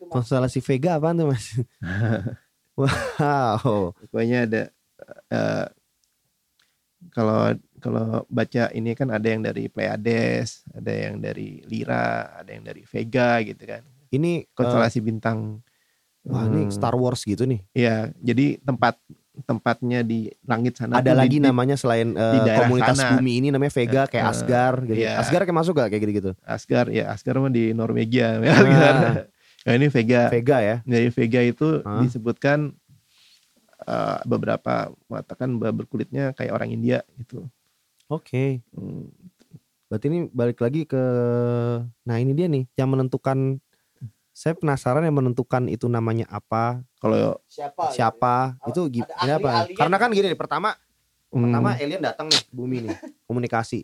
[0.07, 1.59] Konstelasi Vega apaan tuh, Mas?
[2.79, 3.91] wow.
[3.91, 4.61] Pokoknya ada
[5.29, 5.67] eh,
[7.11, 12.63] kalau kalau baca ini kan ada yang dari Pleiades, ada yang dari Lyra, ada yang
[12.63, 13.83] dari Vega gitu kan.
[14.11, 15.63] Ini eh, Konstelasi bintang.
[16.29, 17.59] Wah, ini Hmm, Star Wars gitu nih.
[17.73, 19.01] Iya, jadi tempat
[19.39, 20.99] tempatnya di langit sana.
[20.99, 23.15] Ada lagi di, namanya selain eh, di daerah komunitas sana.
[23.15, 24.99] bumi ini namanya Vega kayak Eh, Asgard gitu.
[24.99, 25.15] iya.
[25.15, 26.31] Asgard kayak masuk gak kayak gitu-gitu?
[26.43, 28.35] Asgard ya, Asgard mah di Norwegia.
[28.35, 29.23] Ah.
[29.63, 30.27] nah, ini Vega.
[30.27, 30.75] Vega ya.
[30.83, 32.03] Dari Vega itu Hah?
[32.03, 32.75] disebutkan
[33.87, 37.47] eh, beberapa mengatakan berkulitnya kayak orang India gitu.
[38.11, 38.59] Oke.
[38.75, 39.07] Hmm,
[39.89, 41.01] Berarti ini balik lagi ke
[42.05, 43.57] Nah ini dia nih yang menentukan
[44.39, 46.79] Saya penasaran yang menentukan itu namanya apa.
[47.03, 47.91] Kalau Siapa?
[47.91, 49.75] Siapa Itu Ada gimana apa ahli-ahlinya.
[49.75, 50.69] Karena kan gini nih Pertama
[51.35, 52.95] hmm, Pertama alien datang nih Bumi nih
[53.27, 53.83] Komunikasi.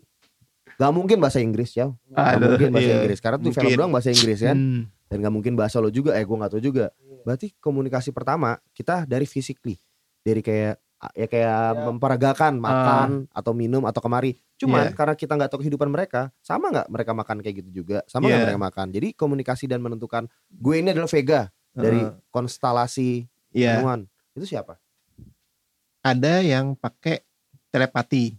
[0.80, 1.92] Gak mungkin bahasa Inggris ya.
[2.08, 3.76] Gak ada- mungkin bahasa iya, Inggris Karena tuh film mungkin.
[3.76, 4.56] doang bahasa Inggris kan?
[4.56, 4.80] Hmm,
[5.12, 6.88] Dan gak mungkin bahasa lo juga Eh gue gak tahu juga.
[7.28, 9.76] Berarti komunikasi pertama Kita dari physically
[10.24, 10.80] Dari kayak
[11.12, 14.40] ya kayak memperagakan makan atau minum atau kemari.
[14.56, 14.96] Cuman Iya.
[14.96, 18.40] karena kita nggak tahu kehidupan mereka, sama nggak mereka makan kayak gitu juga, sama nggak
[18.40, 18.46] Iya.
[18.48, 18.86] mereka makan.
[18.96, 21.40] Jadi komunikasi dan menentukan gue ini adalah Vega
[21.76, 24.08] dari eh, konstelasi ya ilmuwan.
[24.32, 24.80] Itu siapa?
[26.06, 27.26] ada yang pakai
[27.74, 28.38] telepati.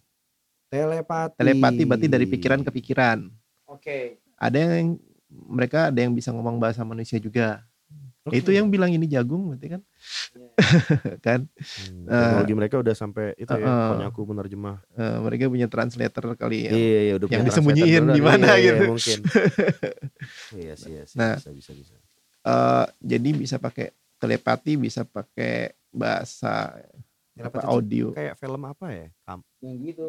[0.71, 1.35] Telepati.
[1.35, 3.27] Telepati berarti dari pikiran ke pikiran.
[3.67, 4.23] Oke.
[4.39, 4.95] Ada yang
[5.29, 7.67] mereka ada yang bisa ngomong bahasa manusia juga.
[8.27, 8.37] Oke.
[8.37, 9.81] Itu yang bilang ini jagung berarti kan?
[11.25, 13.87] kan Hmm, teknologi mereka udah sampai itu ya, Eh, eh.
[13.91, 14.77] konyaku penerjemah.
[14.93, 16.71] Eh, mereka punya translator kali ya.
[16.71, 18.83] Iya, iya, udah Yang punya disembunyiin di mana Iya, iya, gitu.
[18.89, 19.19] mungkin.
[20.59, 21.35] iya sih, iya sih, Nah.
[21.35, 21.93] bisa, bisa, bisa.
[22.43, 26.75] Eh, jadi bisa pakai telepati, bisa pakai bahasa
[27.35, 28.11] apa, audio.
[28.11, 29.07] Kayak film apa ya?
[29.23, 30.07] Kam Yang gitu.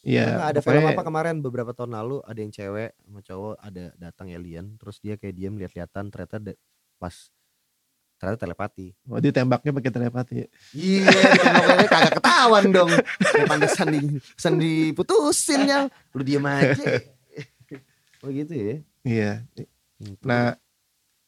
[0.00, 0.24] Iya.
[0.24, 3.84] Enggak, ada pokoknya- film apa kemarin beberapa tahun lalu ada yang cewek sama cowok ada
[3.98, 6.58] datang alien terus dia kayak diam lihat-lihatan ternyata de-
[6.96, 7.10] pas
[8.18, 8.92] ternyata telepati.
[9.06, 10.34] Oh, ditembaknya pakai telepati.
[10.74, 12.90] Iya, ditembaknya kagak ketahuan dong.
[12.90, 15.80] Ya pantesan di pantesan diputusin ya.
[16.12, 16.74] Lu diem aja.
[18.18, 18.74] Oh gitu ya.
[19.06, 19.32] Iya.
[19.54, 20.18] Gitu.
[20.26, 20.58] Nah,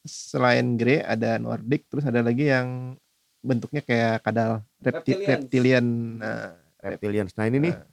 [0.03, 2.99] selain grey ada Nordic, terus ada lagi yang
[3.39, 5.85] bentuknya kayak kadal repti- reptilian.
[6.19, 6.51] Nah,
[6.83, 7.31] reptilians.
[7.39, 7.87] Nah ini nih, Nah.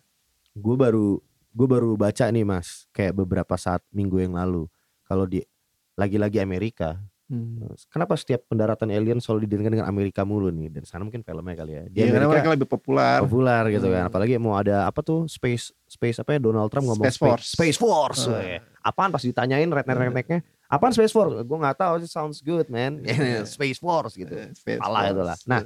[0.51, 1.23] gue baru
[1.55, 4.67] gue baru baca nih mas, kayak beberapa saat minggu yang lalu,
[5.07, 5.47] kalau di
[5.95, 6.99] lagi-lagi Amerika
[7.29, 7.61] Hmm.
[7.93, 10.73] Kenapa setiap pendaratan alien selalu didirikan dengan Amerika mulu nih?
[10.73, 11.83] Dan sana mungkin filmnya kali ya.
[11.85, 13.21] Di Iya, karena mereka lebih populer.
[13.21, 14.03] populer gitu kan.
[14.05, 14.11] Hmm.
[14.11, 17.47] Apalagi mau ada apa tuh space space apa ya Donald Trump ngomong Space Force.
[17.53, 18.23] Space Force.
[18.25, 18.65] Hmm.
[18.81, 20.41] Apaan pas ditanyain redneck-rednecknya?
[20.69, 21.45] Apaan Space Force?
[21.45, 22.01] Gue nggak tahu.
[22.01, 23.05] It sounds good man.
[23.45, 24.33] space Force gitu.
[24.33, 25.37] Eh, Space itu lah.
[25.45, 25.61] Nah,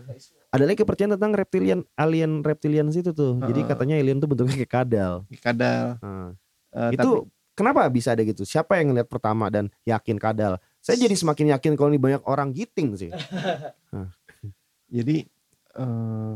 [0.52, 3.38] Ada lagi kepercayaan tentang reptilian alien reptilian itu tuh.
[3.40, 3.70] Jadi Heeh.
[3.70, 5.14] katanya alien tuh bentuknya kayak kadal.
[5.40, 5.96] kadal.
[6.02, 6.34] Nah,
[6.72, 8.42] Eh, itu kenapa bisa ada gitu?
[8.42, 10.56] Siapa yang ngeliat pertama dan yakin kadal?
[10.82, 13.10] Saya jadi semakin yakin kalau ini banyak orang giting sih.
[14.90, 15.24] Jadi
[15.72, 16.34] eh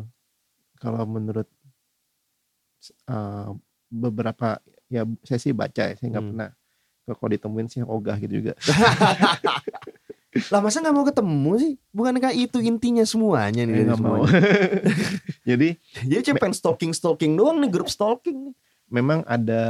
[0.77, 1.45] kalau menurut
[3.05, 3.49] eh,
[3.89, 6.33] beberapa ya saya sih baca ya, saya nggak Hmm.
[6.33, 6.49] pernah
[7.09, 8.55] kalau ditemuin sih ogah gitu juga.
[10.53, 11.73] lah masa nggak mau ketemu sih?
[11.91, 13.83] Bukankah itu intinya semuanya nih?
[13.85, 14.23] Nggak mau.
[14.23, 14.31] semuanya?
[15.49, 15.69] Jadi
[16.03, 18.51] Jadi cuma pengen stalking stalking doang nih grup stalking.
[18.51, 18.55] nih.
[18.87, 19.63] memang ada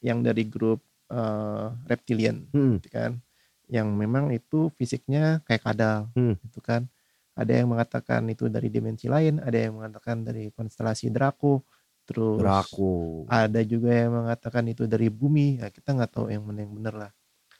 [0.00, 2.82] yang dari grup eh, reptilian Hmm.
[2.84, 3.22] kan,
[3.68, 6.36] yang memang itu fisiknya kayak kadal, Hmm.
[6.44, 6.86] gitu kan.
[7.34, 11.66] Ada yang mengatakan itu dari dimensi lain, ada yang mengatakan dari konstelasi Draco,
[12.04, 13.24] terus Draco.
[13.26, 16.94] ada juga yang mengatakan itu dari bumi ya kita nggak tahu yang mana yang benar
[16.94, 17.12] lah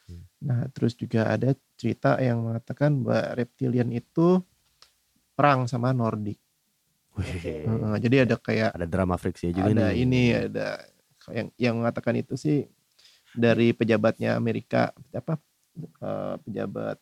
[0.05, 0.21] Hmm.
[0.37, 4.37] nah terus juga ada cerita yang mengatakan bahwa reptilian itu
[5.33, 6.37] perang sama Nordik
[7.17, 7.25] Wih,
[7.65, 10.05] Heeh, jadi ada kayak ada drama friksi juga ada nih.
[10.05, 10.67] ini ada
[11.33, 12.69] yang yang mengatakan itu sih
[13.33, 15.41] dari pejabatnya Amerika apa
[15.77, 16.97] eh, pejabat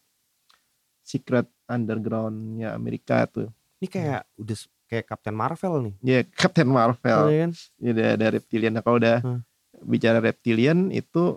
[1.00, 5.96] secret undergroundnya Amerika tuh Ini kayak udah s- kayak Captain Marvel nih.
[6.02, 7.52] ya Captain Marvel Iya kan?
[7.78, 8.72] Ini ada, reptilian.
[8.72, 9.42] Nah, kalau udah Hmm.
[9.84, 11.36] bicara reptilian itu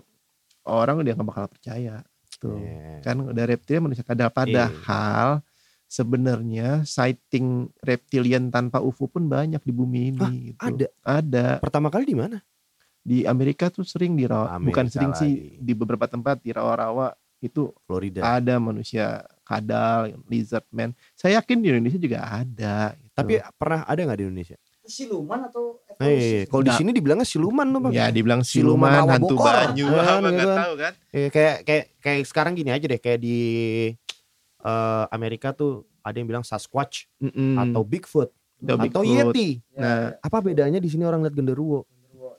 [0.63, 1.99] orang udah nggak bakal percaya.
[2.37, 2.55] Tuh.
[2.55, 3.01] Iya.
[3.01, 4.29] Kan udah reptilian manusia kadal.
[4.29, 5.43] Padahal
[5.85, 7.47] sebenarnya sighting
[7.81, 10.21] reptilian tanpa UFO pun banyak di bumi ini.
[10.21, 10.59] Hah, gitu.
[10.61, 10.87] ada?
[11.03, 11.45] Ada.
[11.59, 12.37] Pertama kali di mana?
[13.01, 15.57] Di Amerika tuh sering di rawa, bukan sering sih lagi.
[15.57, 18.21] di beberapa tempat di rawa-rawa itu Florida.
[18.23, 19.05] ada manusia
[19.41, 20.91] kadal, lizard man.
[21.13, 22.93] Saya yakin di Indonesia juga ada.
[22.93, 23.13] gitu.
[23.13, 24.57] Tapi pernah ada nggak di Indonesia?
[24.87, 27.91] siluman atau Eh, kalau di sini dibilangnya siluman tuh bang.
[27.91, 29.51] ya dibilang Siluman siluman, hantu bokor.
[29.51, 30.57] banyu, Kan, apa gitu nggak kan.
[30.57, 30.93] tahu kan?
[31.11, 33.37] Eh, kayak kayak kayak sekarang gini aja deh kayak di
[34.59, 37.59] eh, Amerika tuh ada yang bilang Sasquatch Mm-mm.
[37.59, 39.35] atau Bigfoot Ada atau Bigfoot.
[39.35, 39.49] Yeti.
[39.75, 41.83] Nah, Apa bedanya di sini orang lihat genderuwo?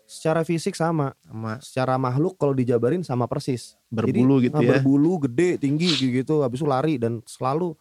[0.08, 3.76] Secara fisik sama, sama secara makhluk kalau dijabarin sama persis.
[3.92, 4.70] berbulu Jadi, gitu ah, ya.
[4.80, 7.76] Berbulu gede, tinggi gitu, habis itu lari dan selalu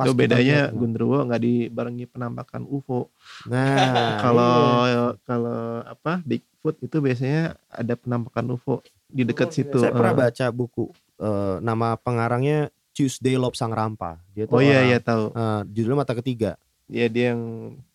[0.00, 3.12] pas Itu kita bedanya Gundurwo nggak dibarengi penampakan UFO.
[3.52, 4.56] Nah, kalau
[4.88, 5.04] iya.
[5.28, 8.80] kalau apa Bigfoot itu biasanya ada penampakan UFO
[9.12, 9.76] di dekat situ.
[9.76, 10.88] saya pernah baca buku
[11.20, 14.16] eh, nama pengarangnya Tuesday Lobsang Rampa.
[14.32, 15.24] Dia tuh Oh iya orang, iya tahu.
[15.36, 16.56] eh, judulnya Mata Ketiga.
[16.90, 17.42] Ya dia yang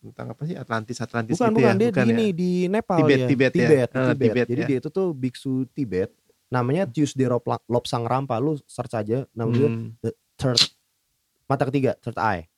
[0.00, 1.76] tentang apa sih Atlantis Atlantis Bukan gitu bukan ya.
[1.76, 2.14] dia Bukan di ya?
[2.14, 3.28] ini di Nepal Tibet, dia.
[3.28, 3.60] Tibet ya?
[3.60, 4.16] Tibet, Eh, Tibet.
[4.16, 4.66] Tibet, Jadi ya.
[4.66, 6.10] dia itu tuh biksu Tibet.
[6.46, 8.38] Namanya Tuesday Lop- Lobsang Rampa.
[8.38, 9.92] Lu search aja nama dia Hmm.
[10.34, 10.60] third
[11.44, 12.48] mata ketiga, third eye.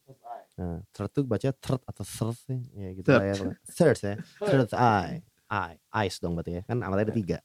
[0.55, 2.59] Nah, third tuh baca third atau third sih.
[2.72, 3.34] Ya gitu lah ya.
[3.68, 4.14] Third ya.
[4.47, 5.22] Third eye.
[5.49, 5.76] Eye.
[5.89, 6.62] Eyes dong berarti ya.
[6.62, 7.39] Kan matanya ada tiga.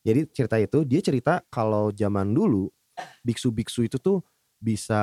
[0.00, 2.68] Jadi cerita itu dia cerita kalau zaman dulu
[3.20, 4.20] biksu-biksu itu tuh
[4.58, 4.98] bisa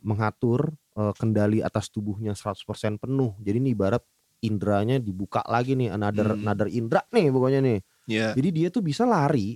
[0.00, 3.38] mengatur eh, kendali atas tubuhnya 100% penuh.
[3.38, 4.02] Jadi ini ibarat
[4.38, 6.42] indranya dibuka lagi nih another Hmm.
[6.42, 7.78] another indra nih pokoknya nih.
[8.06, 8.26] Ya.
[8.34, 9.54] Jadi dia tuh bisa lari,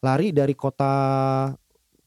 [0.00, 0.92] lari dari kota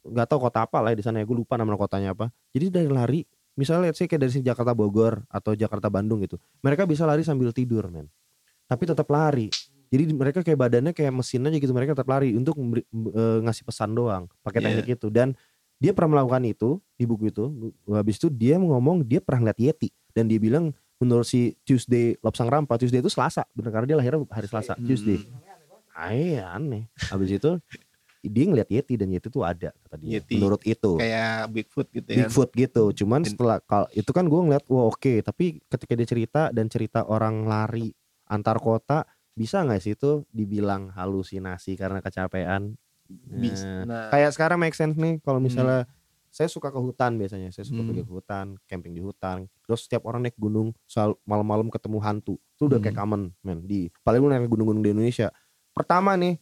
[0.06, 2.30] nggak tahu kota apa lah ya di sana ya, gue lupa nama kotanya apa.
[2.54, 3.20] Jadi dari lari,
[3.58, 7.26] misalnya let's say kayak dari sini Jakarta Bogor atau Jakarta Bandung gitu, mereka bisa lari
[7.26, 8.06] sambil tidur men.
[8.70, 9.50] Tapi tetap lari.
[9.90, 13.64] Jadi mereka kayak badannya kayak mesin aja gitu, mereka tetap lari untuk memberi- eh, ngasih
[13.66, 14.66] pesan doang, pakai Iya.
[14.74, 15.08] teknik itu.
[15.10, 15.34] Dan
[15.86, 17.46] dia pernah melakukan itu di buku itu.
[17.86, 22.50] Habis itu dia ngomong dia pernah ngeliat Yeti dan dia bilang menurut si Tuesday Lobsang
[22.50, 24.90] Rampa, Tuesday itu Selasa, bener karena dia lahirnya hari Selasa, Hmm.
[24.90, 25.22] Tuesday.
[25.96, 26.90] Ah, iya, aneh.
[27.08, 27.52] Habis itu
[28.26, 30.18] dia ngeliat Yeti dan Yeti itu ada kata dia.
[30.20, 30.36] Yeti.
[30.42, 30.98] Menurut itu.
[30.98, 32.18] Kayak Bigfoot gitu ya.
[32.26, 32.84] Bigfoot gitu.
[33.06, 37.06] Cuman setelah kalau itu kan gue ngeliat wah oke, tapi ketika dia cerita dan cerita
[37.06, 37.94] orang lari
[38.26, 39.06] antar kota
[39.38, 42.74] bisa nggak sih itu dibilang halusinasi karena kecapean?
[43.08, 45.48] Bis- Nah, kayak sekarang make sense nih kalau Hmm.
[45.48, 45.80] misalnya
[46.30, 47.88] saya suka ke hutan biasanya, saya suka Hmm.
[47.88, 49.48] pergi ke hutan, camping di hutan.
[49.64, 53.02] Terus setiap orang naik gunung, soal malam-malam ketemu hantu, itu udah kayak Hmm.
[53.08, 55.32] common men di paling lu naik gunung-gunung di Indonesia.
[55.72, 56.36] Pertama nih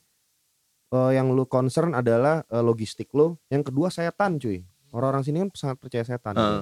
[0.94, 4.62] eh, yang lu concern adalah eh, logistik lu, yang kedua setan cuy.
[4.94, 6.38] Orang-orang sini kan sangat percaya setan.
[6.38, 6.62] eh,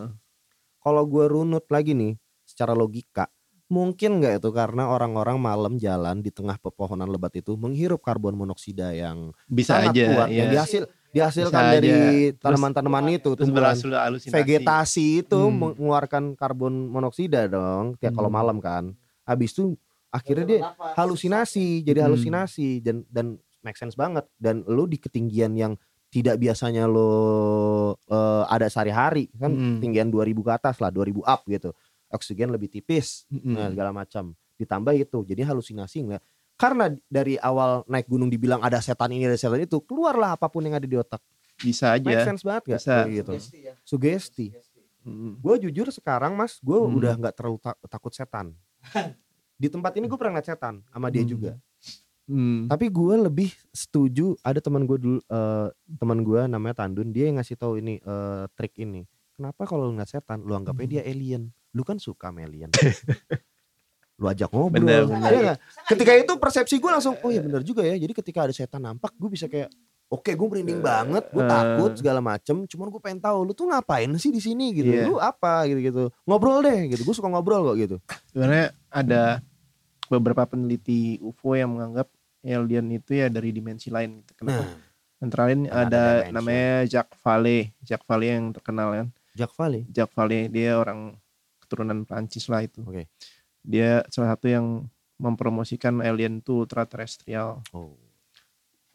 [0.79, 3.29] Kalau gue runut lagi nih secara logika,
[3.71, 8.91] mungkin nggak itu karena orang-orang malam jalan di tengah pepohonan lebat itu menghirup karbon monoksida
[8.91, 10.35] yang bisa sangat aja kuat ya.
[10.43, 11.95] yang dihasil dihasilkan Bisa dari
[12.35, 13.75] tanaman-tanaman itu Terus tumbuhan
[14.31, 15.55] vegetasi itu Hmm.
[15.75, 18.39] mengeluarkan karbon monoksida dong tiap kalau Hmm.
[18.43, 18.91] malam kan
[19.23, 19.75] habis itu
[20.11, 20.59] akhirnya dia
[20.99, 22.11] halusinasi jadi Hmm.
[22.11, 25.73] halusinasi dan dan make sense banget dan lu di ketinggian yang
[26.11, 27.07] tidak biasanya lo
[27.95, 29.79] eh, ada sehari-hari kan Mm.
[29.79, 31.71] tinggian 2000 ke atas lah 2000 up gitu
[32.11, 33.51] oksigen lebih tipis Mm-mm.
[33.51, 34.23] nah, segala macam
[34.55, 39.33] ditambah itu jadi halusinasi nggak karena dari awal naik gunung dibilang ada setan ini ada
[39.33, 41.19] setan itu keluarlah apa pun yang ada di otak
[41.57, 42.93] bisa make aja sense banget gak Bisa.
[42.95, 43.73] Kayak gitu Sugesti ya.
[43.81, 44.47] sugesti
[45.01, 45.33] Mm.
[45.35, 46.93] gue jujur sekarang mas gue Hmm.
[46.93, 48.53] udah nggak terlalu ta- takut setan
[49.57, 51.31] di tempat ini gue pernah ngeliat setan sama dia Hmm.
[51.31, 51.51] juga
[52.29, 52.69] Mm.
[52.69, 57.35] tapi gue lebih setuju ada teman gue dulu eh, teman gue namanya Tandun dia yang
[57.35, 59.03] ngasih tahu ini eh, trik ini
[59.33, 60.93] kenapa kalau lu ngeliat setan lu anggapnya Hmm.
[60.93, 62.69] dia alien lu kan suka alien
[64.21, 65.29] lu ajak ngobrol Bener, bener.
[65.33, 65.59] Iya nggak?
[65.89, 69.09] ketika itu persepsi gue langsung oh ya bener juga ya jadi ketika ada setan nampak
[69.17, 69.73] gue bisa kayak
[70.11, 71.49] oke gue merinding banget gue eh.
[71.49, 75.09] takut segala macem cuman gue pengen tahu lu tuh ngapain sih di sini gitu Iya.
[75.09, 77.95] lu apa gitu gitu ngobrol deh gitu gue suka ngobrol kok gitu
[78.29, 79.41] sebenarnya ada
[80.11, 82.11] beberapa peneliti UFO yang menganggap
[82.43, 84.43] alien itu ya dari dimensi lain gitu.
[84.43, 84.65] Kenapa?
[84.65, 84.75] nah
[85.21, 86.03] Antara lain Ada ada
[86.33, 87.69] namanya Jacques Vallée.
[87.85, 89.07] Jacques Vallée yang terkenal kan.
[89.37, 91.15] Jack Valley Jacques Vallée dia orang
[91.71, 92.83] keturunan Prancis lah itu.
[92.83, 93.07] oke
[93.63, 94.65] Dia salah satu yang
[95.15, 97.63] mempromosikan alien itu ultraterrestrial.
[97.71, 97.95] oh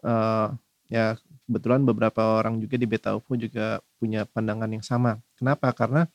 [0.04, 0.48] Eh,
[0.92, 1.18] ya
[1.48, 5.18] kebetulan beberapa orang juga di Beta UFO juga punya pandangan yang sama.
[5.34, 5.72] Kenapa?
[5.74, 6.06] Karena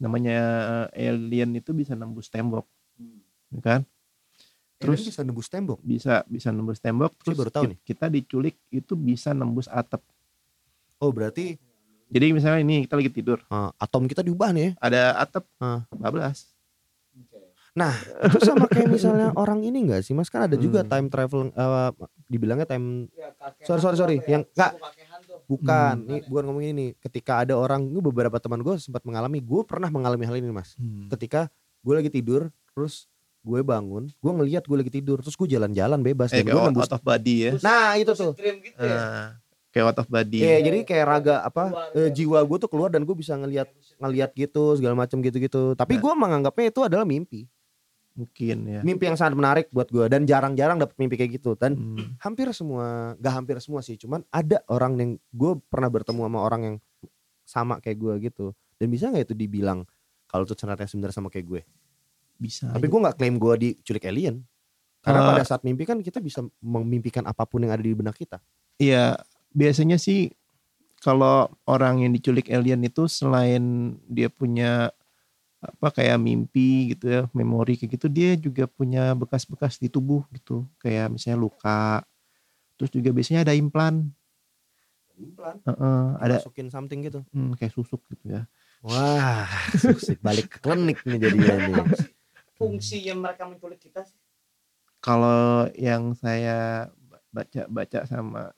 [0.00, 0.38] namanya
[0.94, 2.64] eh, alien itu bisa nembus tembok,
[3.52, 3.80] ya kan?
[4.76, 7.12] terus Terus bisa nembus tembok bisa bisa nembus tembok.
[7.16, 7.78] Saya Terus baru tahu ki- nih.
[7.92, 10.04] kita diculik itu bisa nembus atap.
[11.00, 11.56] oh berarti
[12.06, 15.82] Jadi misalnya ini kita lagi tidur, eh, atom kita diubah nih ya ada atap Ah.
[15.90, 16.54] 14.
[17.76, 20.88] itu sama kayak misalnya orang ini enggak sih mas kan ada juga Hmm.
[20.88, 21.90] time travel eh,
[22.26, 23.28] dibilangnya time Ya,
[23.62, 24.16] Sorry, sorry, sorry.
[24.18, 24.32] ya?
[24.32, 24.70] Yang- nggak.
[24.72, 25.38] Suku kakehan tuh.
[25.46, 26.08] bukan Hmm.
[26.08, 29.86] nih bukan ngomongin ini ketika ada orang gue beberapa teman gue sempat mengalami gue pernah
[29.86, 30.72] mengalami hal ini mas
[31.10, 33.06] ketika gue lagi tidur terus
[33.40, 36.88] gue bangun gue ngelihat gue lagi tidur terus gue jalan-jalan bebas Eh, gue out, nembus
[36.88, 37.52] out of body ya.
[37.60, 38.96] nah itu tuh dream gitu ya.
[38.96, 39.26] Ah,
[39.76, 40.40] kayak out of body.
[40.40, 43.68] Iya, jadi kayak raga apa eh, jiwa gue tuh keluar dan gue bisa ngelihat
[43.98, 45.76] ngelihat gitu segala macam gitu-gitu.
[45.76, 46.00] Tapi Nah.
[46.00, 47.44] gue menganggapnya itu adalah mimpi.
[48.16, 48.80] Mungkin ya.
[48.80, 51.52] Mimpi yang sangat menarik buat gue dan jarang-jarang dapet mimpi kayak gitu.
[51.52, 52.16] Dan Hmm.
[52.16, 56.60] hampir semua, gak hampir semua sih, cuman ada orang yang gue pernah bertemu sama orang
[56.64, 56.76] yang
[57.44, 58.46] sama kayak gue gitu.
[58.80, 59.84] Dan bisa nggak itu dibilang
[60.24, 61.60] kalau tuh ternyata sebenarnya sama kayak gue.
[62.34, 62.72] Bisa.
[62.72, 64.40] Tapi gue nggak klaim gue diculik alien.
[65.00, 65.26] Karena Eh.
[65.30, 68.40] pada saat mimpi kan kita bisa memimpikan apa pun yang ada di benak kita.
[68.76, 69.16] Iya,
[69.56, 70.28] biasanya sih
[71.00, 74.92] kalau orang yang diculik alien itu selain dia punya
[75.64, 80.68] apa kayak mimpi gitu ya, memori kayak gitu, dia juga punya bekas-bekas di tubuh gitu,
[80.78, 82.04] kayak misalnya luka.
[82.76, 84.12] Terus juga biasanya ada implan,
[85.16, 85.56] Implan.
[85.64, 87.24] Heeh, ada Masukin something gitu.
[87.32, 88.42] hmm, kayak susuk gitu ya.
[88.84, 90.20] Wah, sukses.
[90.20, 91.76] balik ke klinik nih jadinya nih.
[92.60, 94.20] Fungsinya mereka menculik kita sih.
[95.00, 96.88] Kalau yang saya
[97.32, 98.52] baca-baca sama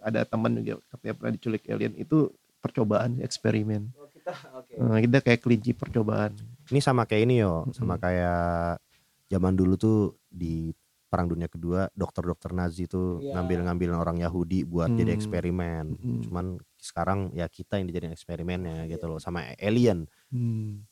[0.00, 3.94] ada teman juga katanya pernah diculik alien itu percobaan eksperimen.
[3.94, 4.72] Oh, kita oke.
[4.74, 6.34] Eh, kita kayak kelinci percobaan.
[6.68, 8.82] Ini sama kayak ini yo, sama kayak
[9.30, 10.74] zaman dulu tuh di
[11.08, 13.32] Perang Dunia Kedua, dokter-dokter Nazi tuh Iya.
[13.40, 15.18] ngambil-ngambil orang Yahudi buat jadi Hmm.
[15.18, 15.84] eksperimen.
[15.96, 16.20] Mm.
[16.28, 16.46] Cuman
[16.76, 20.04] sekarang ya kita yang dijadiin eksperimennya gitu loh, sama alien.
[20.28, 20.84] Hmm.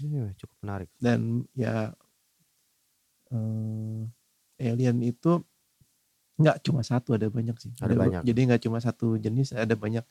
[0.00, 0.88] Ini cukup menarik.
[0.96, 1.92] dan ya
[3.30, 4.00] eh,
[4.60, 5.44] alien itu
[6.40, 8.22] nggak cuma satu ada banyak sih Ada banyak.
[8.24, 10.02] jadi nggak cuma satu jenis ada banyak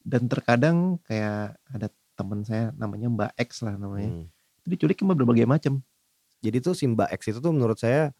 [0.00, 4.26] dan terkadang kayak ada teman saya namanya Mbak X lah namanya Hmm.
[4.60, 5.80] itu diculik sama berbagai macam
[6.40, 8.16] Jadi tuh si Mbak X itu tuh menurut saya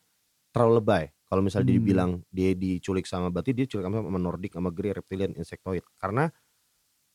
[0.53, 1.05] terlalu lebay.
[1.25, 1.81] Kalau misalnya dia Hmm.
[1.81, 5.81] dibilang dia diculik sama berarti dia diculik sama, sama Nordic sama Grey reptilian insectoid.
[5.97, 6.29] Karena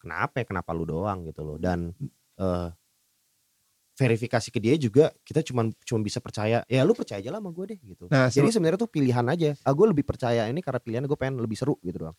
[0.01, 1.57] kenapa ya kenapa lu doang gitu loh.
[1.61, 1.93] Dan
[2.37, 2.67] eh
[3.95, 7.49] verifikasi ke dia juga kita cuma cuma bisa percaya ya lu percaya aja lah sama
[7.49, 8.05] gue deh gitu.
[8.07, 9.55] nah Jadi se- sebenarnya tuh pilihan aja.
[9.61, 12.15] Ah gue lebih percaya ini karena pilihan gue pengen lebih seru gitu doang.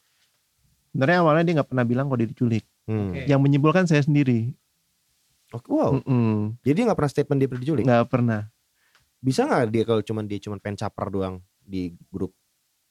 [0.88, 3.10] sebenarnya awalnya dia nggak pernah bilang kalau dia diculik Hmm.
[3.10, 3.26] Oke.
[3.26, 4.54] yang menyimpulkan saya sendiri
[5.48, 5.94] Oke, wow.
[5.96, 6.54] Mm-mm.
[6.62, 7.84] Jadi dia nggak pernah statement dia pernah diculik.
[7.84, 8.40] nggak pernah
[9.18, 12.30] Bisa nggak dia kalau cuman dia cuman pengen caper doang di grup?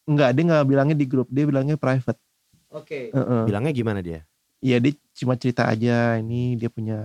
[0.05, 2.19] nggak dia nggak bilangnya di grup dia bilangnya private
[2.69, 3.09] Oke.
[3.09, 3.41] Heeh.
[3.45, 4.21] Bilangnya gimana dia?
[4.59, 6.99] Iya dia cuma cerita aja ini dia punya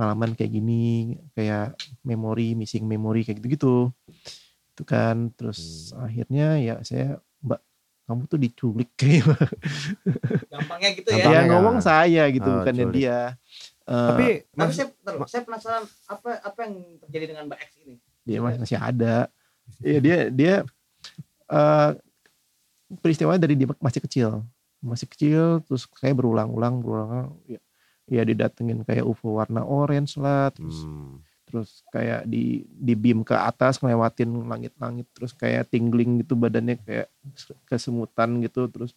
[0.00, 0.84] pengalaman kayak gini
[1.30, 3.92] kayak memori missing memori kayak gitu-gitu
[4.70, 6.08] itu kan terus Hmm.
[6.08, 7.06] akhirnya ya saya
[7.38, 7.60] mbak
[8.06, 9.28] kamu tuh diculik kayak
[10.48, 11.40] Gampangnya gitu Gampangnya ya ya.
[11.42, 11.50] kan.
[11.52, 12.96] ngomong saya gitu Oh, bukannya culik.
[12.96, 13.20] dia
[13.82, 17.70] Eh, Tapi Tapi mas, saya, bentar, saya penasaran apa apa yang terjadi dengan Mbak X
[17.82, 17.94] ini.
[18.22, 19.16] dia masih, masih ada
[19.80, 20.54] Iya dia dia
[21.48, 21.90] eh
[22.96, 24.30] peristiwa dari dia masih kecil
[24.80, 27.58] masih kecil terus kayak berulang-ulang berulang ya,
[28.10, 31.22] ya didatengin kayak UFO warna orange lah terus Hmm.
[31.50, 37.10] terus kayak di di beam ke atas ngelewatin langit-langit terus kayak tingling gitu badannya kayak
[37.66, 38.94] kesemutan gitu terus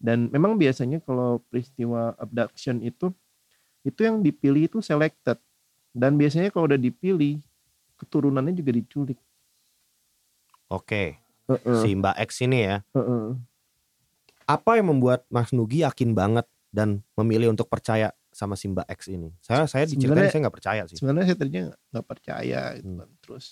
[0.00, 3.12] Dan memang biasanya kalau peristiwa abduction itu
[3.84, 5.36] itu yang dipilih itu selected.
[5.92, 7.36] Dan biasanya kalau udah dipilih
[8.00, 9.20] keturunannya juga diculik.
[10.72, 11.20] Oke,
[11.50, 12.76] Heeh, si Mbak X ini ya.
[12.96, 13.36] heeh.
[14.48, 19.00] Apa yang membuat Mas Nugi yakin banget dan memilih untuk percaya sama si Mbak X
[19.08, 19.30] ini?
[19.38, 20.96] Saya saya diceritain saya nggak percaya sih.
[20.96, 23.10] Sebenarnya saya tadinya nggak percaya gitu Hmm.
[23.20, 23.44] Terus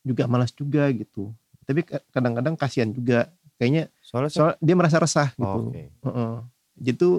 [0.00, 1.34] juga malas juga gitu.
[1.62, 3.28] Tapi ka- kadang-kadang kasihan juga.
[3.56, 5.44] Kayaknya Soalnya saya, soal dia merasa resah gitu.
[5.48, 5.82] Oh, oke.
[5.88, 6.32] Heeh.
[6.78, 7.14] Jadi tuh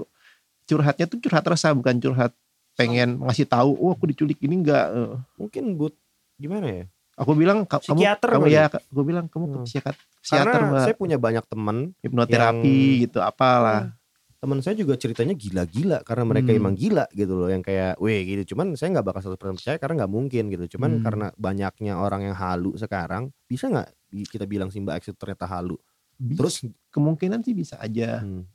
[0.65, 2.31] curhatnya tuh curhat resah bukan curhat
[2.73, 4.85] pengen ngasih tahu, oh aku diculik ini enggak.
[4.91, 5.97] Eh, mungkin but
[6.35, 6.85] gimana ya?
[7.17, 9.65] Aku bilang ka- kamu Psikiater kamu kali ya, aku bilang kamu ke Hmm.
[9.65, 13.97] psikiater, psikiater Karena mbak, saya punya banyak teman, hipnoterapi yang- gitu, apalah.
[14.37, 16.59] Teman saya juga ceritanya gila-gila karena mereka Hmm.
[16.61, 18.53] emang gila gitu loh, yang kayak, weh gitu.
[18.53, 20.77] Cuman saya nggak bakal 100% percaya karena nggak mungkin gitu.
[20.77, 21.03] Cuman Hmm.
[21.03, 23.89] karena banyaknya orang yang halu sekarang, bisa nggak
[24.29, 25.75] kita bilang si Mbak X itu ternyata halu?
[26.15, 26.55] Bis- Terus,
[26.93, 28.21] kemungkinan sih bisa aja.
[28.21, 28.45] hmm,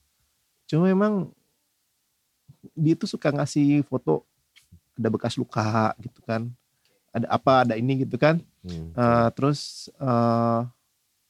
[0.71, 1.35] Cuma memang
[2.73, 4.23] dia tuh suka ngasih foto
[4.95, 6.47] ada bekas luka gitu kan.
[7.13, 8.39] Ada apa, ada ini gitu kan.
[8.63, 10.61] hmm, Eh, terus eh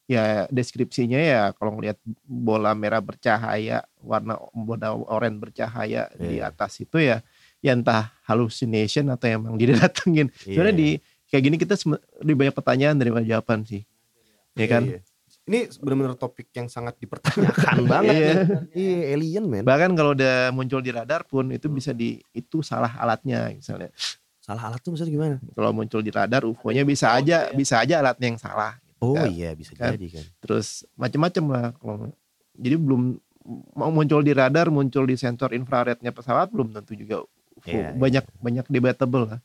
[0.05, 6.51] ya deskripsinya ya kalau ngelihat bola merah bercahaya, warna bola oranye bercahaya di Iya.
[6.51, 7.23] atas itu ya
[7.59, 10.29] ya entah hallucination atau emang dia datengin.
[10.43, 10.83] iya, Sebenarnya iya.
[10.83, 10.91] di
[11.31, 11.75] kayak gini kita
[12.21, 13.87] lebih banyak pertanyaan daripada jawaban sih.
[14.53, 14.85] Ya kan?
[14.85, 15.11] Iya, iya.
[15.43, 18.27] Ini benar-benar topik yang sangat dipertanyakan banget Iya.
[18.27, 18.37] nih.
[18.75, 19.63] Iya, alien men.
[19.63, 23.91] Bahkan kalau udah muncul di radar pun itu bisa di itu salah alatnya misalnya.
[24.43, 25.37] Salah alat tuh maksudnya gimana?
[25.55, 28.82] Kalau muncul di radar UFO-nya bisa aja bisa aja alatnya yang salah.
[29.03, 29.35] Oh Kan?
[29.35, 29.99] iya bisa Kan?
[29.99, 30.25] jadi kan.
[30.39, 32.15] Terus macam-macam lah kalau
[32.55, 33.19] jadi belum
[33.75, 37.27] mau muncul di radar, muncul di sensor infrarednya pesawat belum tentu juga
[37.59, 37.75] UFO.
[37.75, 39.41] Iya, banyak banyak debatable lah.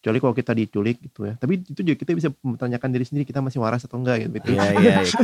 [0.00, 1.36] Kecuali kalau kita diculik gitu ya.
[1.36, 4.56] Tapi itu juga kita bisa mempertanyakan diri sendiri kita masih waras atau enggak gitu.
[4.56, 4.96] Iya iya.
[5.04, 5.04] iya.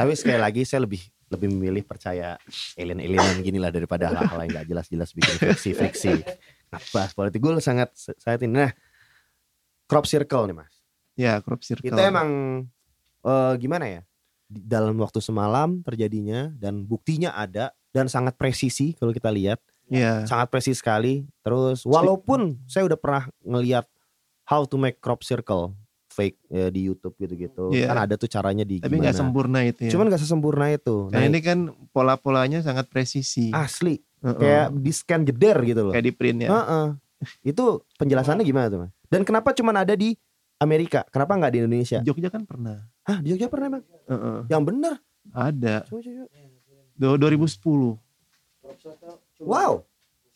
[0.00, 1.00] Tapi sekali lagi saya lebih
[1.32, 2.36] lebih memilih percaya
[2.76, 6.20] alien-alienan gini lah daripada hal-hal yang nggak jelas-jelas bikin friksi-friksi.
[6.92, 8.60] Bahas politik gue sangat saya ini.
[8.60, 8.70] Nah,
[9.88, 10.73] crop circle nih mas.
[11.14, 11.88] Ya, crop circle.
[11.88, 12.28] Itu emang
[13.22, 14.00] eh, gimana ya?
[14.46, 19.58] Dalam waktu semalam terjadinya dan buktinya ada dan sangat presisi kalau kita lihat
[19.88, 21.24] ya, sangat presis sekali.
[21.40, 23.86] Terus walaupun saya udah pernah ngeliat
[24.44, 25.72] how to make crop circle
[26.06, 27.90] fake ya, di YouTube gitu-gitu, Iya.
[27.90, 29.18] kan ada tuh caranya di tapi nggak gimana.
[29.18, 29.90] sempurna itu ya.
[29.90, 31.10] Cuman gak sesempurna itu.
[31.10, 31.58] Nah, ini kan
[31.90, 33.50] pola-polanya sangat presisi.
[33.50, 34.38] asli Heeh.
[34.38, 35.92] kayak di scan jeder gitu loh.
[35.96, 36.50] kayak di print ya.
[36.54, 36.86] Heeh.
[37.42, 38.92] Itu penjelasannya gimana tuh mas?
[39.10, 40.14] Dan kenapa cuman ada di
[40.64, 41.00] Amerika?
[41.08, 41.98] Kenapa nggak di Indonesia?
[42.00, 42.88] Jogja kan pernah.
[43.04, 43.84] Hah di Jogja pernah emang?
[44.08, 44.38] Heeh.
[44.48, 44.94] Yang bener?
[45.30, 45.84] Ada.
[45.84, 46.24] Coba, coba.
[46.94, 48.00] Do- 2010
[49.40, 49.84] Wow.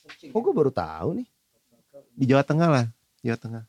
[0.09, 1.29] Kok gue baru tahu nih?
[2.15, 2.87] di Jawa Tengah lah,
[3.23, 3.63] Jawa Tengah.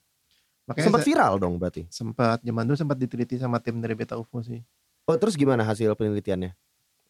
[0.66, 1.86] Makanya Sempat viral dong berarti.
[1.90, 4.62] sempat zaman dulu sempat diteliti sama tim dari Beta UFO sih.
[5.06, 6.54] Oh terus gimana hasil penelitiannya?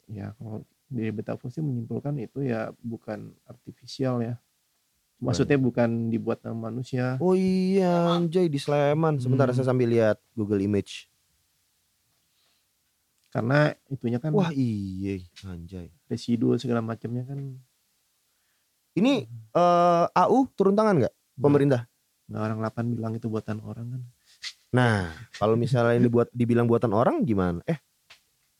[0.07, 4.35] Ya kalau dari Beta UFO sih menyimpulkan itu ya bukan artifisial ya.
[5.19, 7.19] Maksudnya bukan dibuat sama manusia.
[7.19, 9.19] Oh iya anjay di Sleman.
[9.19, 9.53] Sebentar Hmm.
[9.53, 11.11] saya sambil lihat Google Image.
[13.29, 15.93] Karena itunya kan Wah iya anjay.
[16.07, 17.37] residu segala macamnya kan
[18.91, 21.85] Ini eh, AU turun tangan nggak pemerintah?
[22.25, 24.01] nggak orang 8 bilang itu buatan orang kan.
[24.69, 27.61] Nah kalau misalnya ini buat dibilang buatan orang gimana?
[27.65, 27.77] Eh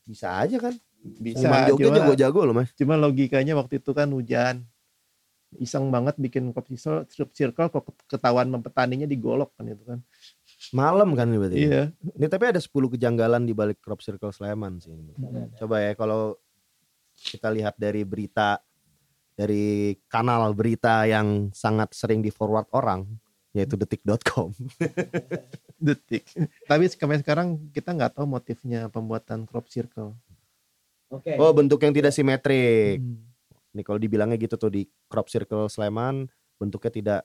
[0.04, 0.74] bisa aja kan?
[1.00, 2.70] Bisa Cuman Jogja jago-jago loh mas.
[2.76, 4.66] cuma logikanya waktu itu kan hujan.
[5.58, 10.00] Iseng banget bikin crop circle, crop circle kok ketahuan petaninya digolok kan itu kan.
[10.70, 11.58] Malam kan berarti.
[11.58, 11.66] ya?
[11.66, 11.84] Iya.
[12.22, 14.94] Ini tapi ada 10 kejanggalan di balik crop circle Sleman sih.
[14.94, 15.18] ini.
[15.58, 16.38] Coba ya kalau
[17.18, 18.62] kita lihat dari berita
[19.34, 23.08] dari kanal berita yang sangat sering di forward orang
[23.56, 24.54] yaitu detik.com.
[25.86, 26.28] detik.
[26.70, 30.14] Tapi sampai sekarang kita nggak tahu motifnya pembuatan crop circle.
[31.10, 31.34] Oke.
[31.42, 33.02] Oh bentuk yang tidak simetrik.
[33.02, 33.29] Hmm.
[33.74, 36.26] Nih kalau dibilangnya gitu tuh di crop circle Sleman
[36.58, 37.22] bentuknya tidak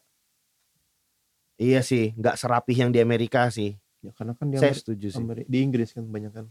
[1.55, 3.78] Iya sih, nggak serapih yang di Amerika sih.
[4.03, 5.22] Ya karena kan di, Saya Ameri- setuju sih.
[5.22, 6.47] Ameri- di Inggris kan banyak kan.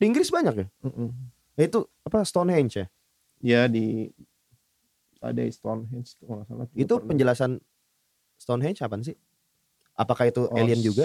[0.00, 0.66] Di Inggris banyak ya?
[0.80, 1.08] Mm-mm.
[1.56, 2.86] Nah, itu apa Stonehenge ya?
[3.44, 4.08] Ya di
[5.20, 6.66] ada Stonehenge kalau nggak salah.
[6.72, 7.08] Itu pernah.
[7.12, 7.50] penjelasan
[8.40, 9.16] Stonehenge apa sih?
[9.92, 11.04] Apakah itu Oh, alien juga?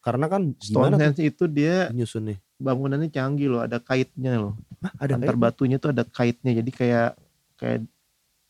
[0.00, 2.38] Karena kan Stonehenge itu dia nyusunnya?
[2.60, 4.54] Bangunannya canggih loh, ada kaitnya loh.
[4.84, 6.52] Hah, ada Antar batunya tuh ada kaitnya.
[6.60, 7.16] Jadi kayak
[7.56, 7.88] kayak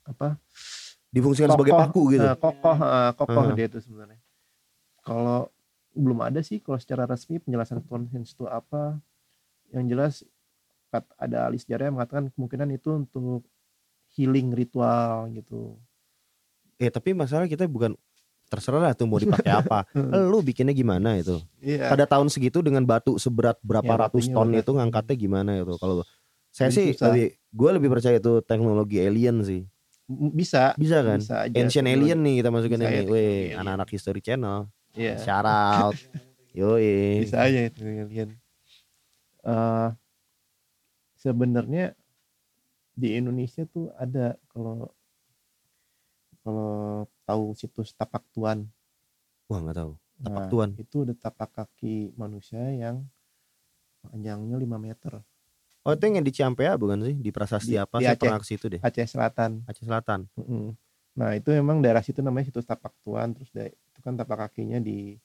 [0.04, 0.36] apa?
[1.11, 2.22] difungsikan sebagai kokoh, paku gitu.
[2.22, 3.56] eh, kokoh, eh, kokoh Uh-huh.
[3.58, 4.18] dia itu sebenarnya.
[5.02, 5.50] Kalau
[5.90, 8.98] belum ada sih kalau secara resmi penjelasan Stonehenge itu apa.
[9.74, 10.14] Yang jelas
[11.18, 13.42] ada ahli sejarah yang mengatakan kemungkinan itu untuk
[14.14, 15.78] healing ritual gitu.
[16.78, 17.94] Eh tapi masalah kita bukan
[18.51, 19.86] terserah lah tuh mau dipakai apa.
[20.30, 21.38] Lu bikinnya gimana itu?
[21.62, 21.86] Iya.
[21.86, 25.78] Pada tahun segitu dengan batu seberat berapa Ya, ratus ton itu ngangkatnya gimana itu?
[25.78, 26.03] Kalau
[26.51, 27.14] saya Jadi sih susah.
[27.14, 29.62] lebih gue lebih percaya itu teknologi alien sih.
[30.11, 30.74] Bisa.
[30.74, 31.22] Bisa kan?
[31.22, 31.55] Bisa aja.
[31.55, 32.98] Ancient alien nih kita masukin Bisa ya, ini.
[33.07, 34.59] teknologi Weh, anak-anak History Channel.
[34.98, 35.14] Iya.
[35.22, 35.94] Shout out.
[36.59, 37.22] Yoi.
[37.22, 38.34] Bisa aja itu alien.
[39.46, 39.88] Eh
[41.14, 41.94] sebenarnya
[42.96, 44.88] di Indonesia tuh ada kalau
[46.40, 48.66] kalau tahu situs Tapak Tuan.
[49.46, 49.92] Wah nggak tahu.
[50.20, 50.70] Tapak Nah, Tuan.
[50.76, 53.06] Itu ada tapak kaki manusia yang
[54.02, 55.22] panjangnya 5 meter.
[55.80, 57.16] Oh itu yang di Ciampea bukan sih?
[57.16, 57.96] Di Prasasti Di- apa?
[57.98, 58.28] di Aceh.
[58.36, 58.80] ke situ deh.
[58.84, 59.64] Aceh Selatan.
[59.64, 60.28] Aceh Selatan.
[60.36, 60.76] Mm-mm.
[61.16, 64.76] Nah itu memang daerah situ namanya situs tapak tuan terus da- itu kan tapak kakinya
[64.78, 65.16] di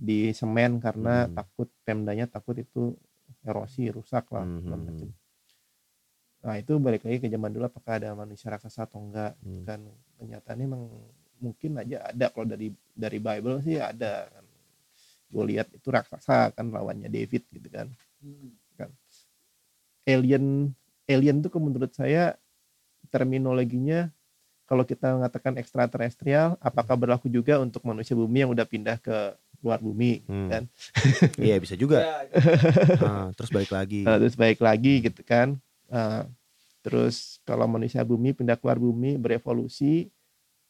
[0.00, 1.36] di semen karena Hmm.
[1.36, 2.96] takut pemdanya takut itu
[3.44, 5.12] erosi rusak lah Hmm, hmm.
[6.40, 9.64] Nah itu balik lagi ke zaman dulu apakah ada manusia raksasa atau enggak Hmm.
[9.68, 9.80] kan
[10.16, 10.84] kenyataannya emang
[11.40, 14.44] mungkin aja ada kalau dari dari Bible sih ada kan
[15.30, 17.88] gue lihat itu raksasa kan lawannya David gitu kan
[18.20, 18.52] Hmm.
[20.04, 20.76] alien
[21.08, 22.36] alien tuh menurut saya
[23.08, 24.12] terminologinya
[24.68, 29.34] kalau kita mengatakan ekstraterestrial apakah berlaku juga untuk manusia bumi yang udah pindah ke
[29.64, 30.48] luar bumi Hmm.
[30.48, 30.62] kan
[31.40, 32.04] Iya bisa juga.
[32.04, 32.16] Ya,
[33.00, 34.04] Ah, terus balik lagi.
[34.04, 35.56] Nah, terus baik lagi gitu kan
[35.90, 36.22] Nah,
[36.84, 40.08] terus kalau manusia bumi pindah keluar bumi berevolusi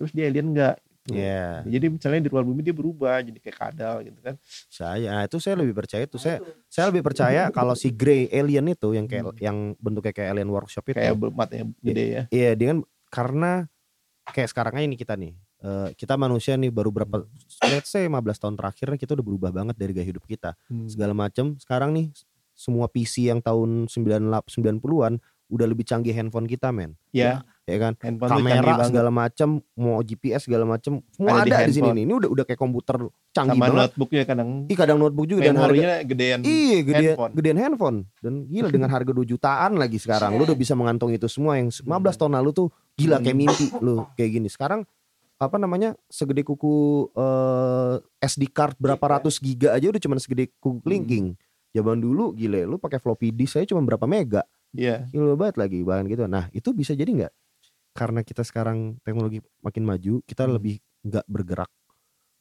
[0.01, 1.17] terus dia alien enggak gitu.
[1.17, 1.65] Iya.
[1.65, 4.35] jadi misalnya di luar bumi dia berubah jadi kayak kadal gitu kan
[4.69, 6.17] Saya nah, itu saya lebih percaya itu.
[6.17, 6.39] Saya
[6.69, 10.85] saya lebih percaya kalau si Grey Alien itu yang kayak yang bentuknya kayak alien workshop
[10.89, 10.97] itu.
[11.01, 12.77] kayak matanya gede ya Iya, dengan
[13.09, 13.67] karena
[14.29, 15.33] kayak sekarang aja nih kita nih.
[15.61, 17.21] eh, kita manusia nih baru berapa
[17.69, 20.57] let's say 15 tahun terakhir kita udah berubah banget dari gaya hidup kita.
[20.69, 20.87] Hmm.
[20.87, 21.57] Segala macam.
[21.61, 22.13] Sekarang nih
[22.55, 25.17] semua PC yang tahun 98 90-an
[25.51, 26.95] udah lebih canggih handphone kita, men.
[27.11, 27.93] ya Ya kan?
[27.97, 32.03] handphone Kamera segala macam, mau GPS segala macam, semua Ada ada, di di, sini nih.
[32.03, 32.97] Ini udah udah kayak komputer
[33.31, 33.81] canggih sama banget.
[33.87, 37.33] notebooknya kadang Ih, kadang notebook juga dan harga memorinya gedean Iya gedean handphone.
[37.33, 41.27] gedean handphone dan gila dengan harga 2 jutaan lagi sekarang lu udah bisa mengantongi itu
[41.27, 43.43] semua yang 15 tahun lalu tuh gila kayak Hmm.
[43.47, 44.83] mimpi lu kayak gini sekarang
[45.37, 46.75] apa namanya segede kuku
[47.15, 49.13] eh, SD card berapa Iya.
[49.17, 50.83] ratus giga aja udah cuman segede kuku Hmm.
[50.83, 51.27] kelingking
[51.71, 55.07] zaman dulu gile lu pakai floppy disk saya cuma berapa mega Iya.
[55.07, 57.33] gila banget lagi bahkan gitu nah itu bisa jadi nggak
[58.01, 60.57] karena kita sekarang teknologi makin maju kita Hmm.
[60.57, 61.69] lebih nggak bergerak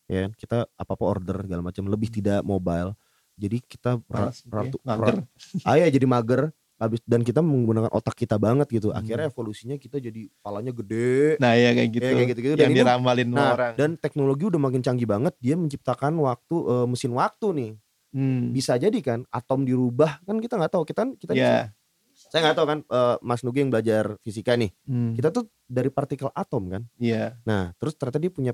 [0.06, 0.32] ya kan?
[0.34, 2.96] kita apa apa order segala macam lebih tidak mobile
[3.36, 5.16] jadi kita ra- gitu ya, ratu- mager.
[5.18, 5.28] ra-
[5.64, 6.42] ah ya jadi mager
[6.76, 8.98] habis dan kita menggunakan otak kita banget gitu Hmm.
[8.98, 12.06] akhirnya evolusinya kita jadi palanya gede Nah ya kayak gitu.
[12.06, 12.56] Ya, kayak gitu-gitu.
[12.56, 13.74] Dan Yang itu- diramalin nah orang.
[13.76, 17.72] dan teknologi udah makin canggih banget dia menciptakan waktu eh, mesin waktu nih
[18.10, 18.50] Hmm.
[18.50, 21.70] bisa jadi kan atom dirubah kan kita nggak tahu kita kita Ya.
[22.30, 25.14] Saya nggak tahu kan eh, Mas Nugi yang belajar fisika nih Hmm.
[25.14, 27.38] kita tuh dari partikel atom kan Iya.
[27.44, 28.54] nah terus ternyata dia punya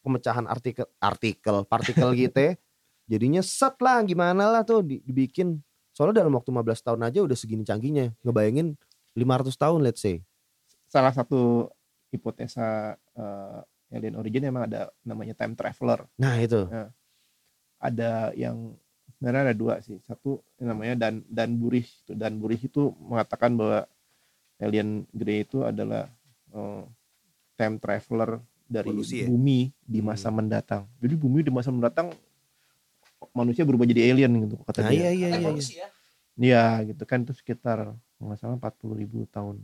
[0.00, 2.52] pemecahan artikel artikel partikel gitu ya.
[3.10, 5.60] jadinya set lah gimana lah tuh di- dibikin
[5.90, 8.76] soalnya dalam waktu 15 tahun aja udah segini canggihnya ngebayangin
[9.14, 10.20] 500 tahun let's say
[10.84, 11.66] Salah satu
[12.08, 13.60] hipotesa eh,
[13.90, 16.06] alien origin emang ada namanya time traveler.
[16.14, 16.66] nah itu
[17.78, 18.74] Ada yang
[19.24, 19.96] sebenarnya ada dua sih.
[20.04, 21.88] Satu yang namanya dan dan Burih.
[22.04, 23.88] Dan Burih itu mengatakan bahwa
[24.60, 26.12] alien grey itu adalah
[26.52, 26.84] eh,
[27.56, 29.24] time traveler dari ya?
[29.24, 30.12] bumi di Hmm.
[30.12, 30.84] masa mendatang.
[31.00, 32.12] Jadi bumi di masa mendatang
[33.32, 35.08] manusia berubah jadi alien gitu kata nah dia.
[35.08, 35.64] iya iya iya, iya.
[35.64, 35.88] ya.
[36.36, 39.56] Iya gitu kan itu sekitar kalau nggak salah 40 ribu tahun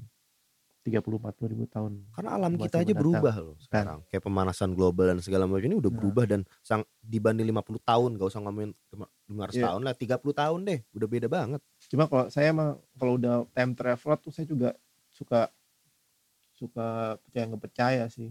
[0.81, 2.99] 30-40 ribu tahun karena alam kita aja mendatang.
[2.99, 5.99] berubah loh sekarang kayak pemanasan global dan segala macam ini udah Nah.
[6.01, 9.65] berubah dan sang dibanding 50 tahun gak usah ngomongin lima- 500 Iya.
[9.69, 13.73] tahun lah 30 tahun deh udah beda banget cuma kalau saya emang kalau udah time
[13.73, 14.73] travel tuh saya juga
[15.09, 15.53] suka
[16.53, 16.87] suka
[17.19, 18.31] percaya nggak percaya sih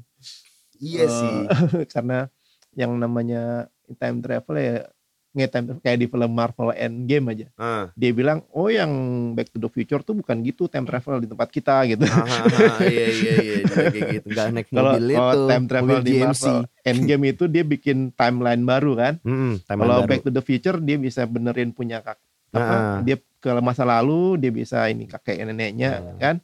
[0.78, 1.38] iya Eh, sih
[1.94, 2.30] karena
[2.74, 4.86] yang namanya time travel ya
[5.30, 7.48] travel, kayak di film Marvel Endgame aja.
[7.54, 7.86] Ah.
[7.94, 8.90] Dia bilang oh yang
[9.32, 12.02] Back to the Future tuh bukan gitu time travel di tempat kita gitu.
[12.04, 14.28] Ah, ah, ah, iya iya iya kayak gitu.
[14.34, 16.24] Nggak naik kalau mobil kalau itu time travel di GMC.
[16.24, 19.14] Marvel Endgame itu dia bikin timeline baru kan?
[19.22, 20.10] Mm-mm, timeline Kalau.
[20.10, 22.18] Back to the Future dia bisa benerin punya kak
[22.50, 22.98] apa, Ah.
[23.06, 26.18] dia ke masa lalu dia bisa ini kakek neneknya Ah.
[26.18, 26.36] kan?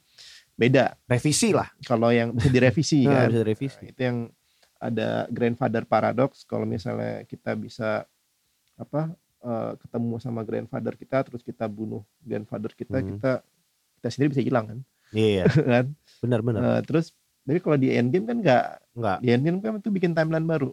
[0.54, 0.94] Beda.
[1.04, 1.68] Revisi lah.
[1.82, 3.28] Kalau yang bisa direvisi nah, kan?
[3.28, 4.18] bisa revisi itu yang
[4.76, 8.04] ada grandfather paradox kalau misalnya kita bisa
[8.76, 9.12] apa
[9.42, 13.08] eh, ketemu sama grandfather kita terus kita bunuh grandfather kita Hmm.
[13.16, 13.32] kita
[14.00, 14.78] kita sendiri bisa hilang kan
[15.10, 15.84] iya kan
[16.20, 17.12] benar benar Eh, terus
[17.42, 20.70] tapi kalau di endgame kan nggak enggak di endgame kan itu bikin timeline baru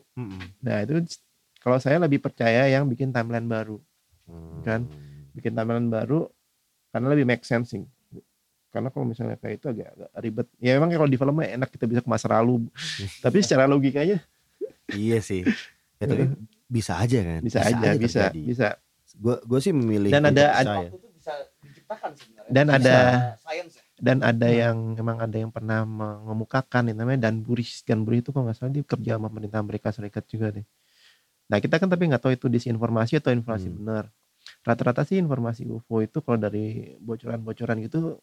[0.60, 1.20] nah itu
[1.60, 3.78] kalau saya lebih percaya yang bikin timeline baru
[4.64, 4.88] Kan?
[5.34, 6.30] bikin timeline baru
[6.94, 7.84] karena lebih make sense sih.
[8.70, 10.48] Karena kalau misalnya kayak itu agak, agak ribet.
[10.58, 12.70] Ya memang kalau di film mah enak kita bisa ke masa lalu.
[13.26, 14.22] Tapi secara logikanya
[14.90, 15.42] iya sih.
[15.98, 16.30] Ya tapi
[16.74, 17.40] bisa aja kan.
[17.40, 18.42] bisa, aja bisa terjadi.
[18.44, 18.68] bisa
[19.14, 20.80] Gue gue sih memilih Dan ada- percaya.
[20.84, 22.50] Waktu itu bisa diciptakan sebenarnya.
[22.50, 23.84] Dan Bisa ada- science ya.
[24.02, 24.58] dan ada Hmm.
[24.58, 28.58] yang emang ada yang pernah mengemukakan yang namanya Dan Buris Dan Buris itu kalau nggak
[28.58, 30.66] salah dia kerja sama pemerintah Amerika Serikat juga deh
[31.44, 33.78] nah kita kan tapi nggak tahu itu disinformasi atau informasi Hmm.
[33.80, 34.04] benar
[34.62, 36.66] rata-rata sih informasi UFO itu kalau dari
[36.98, 38.18] bocoran-bocoran gitu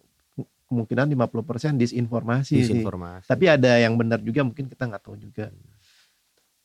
[0.66, 2.66] kemungkinan 50% disinformasi sih.
[2.66, 3.26] disinformasi.
[3.26, 5.54] tapi ada yang benar juga mungkin kita nggak tahu juga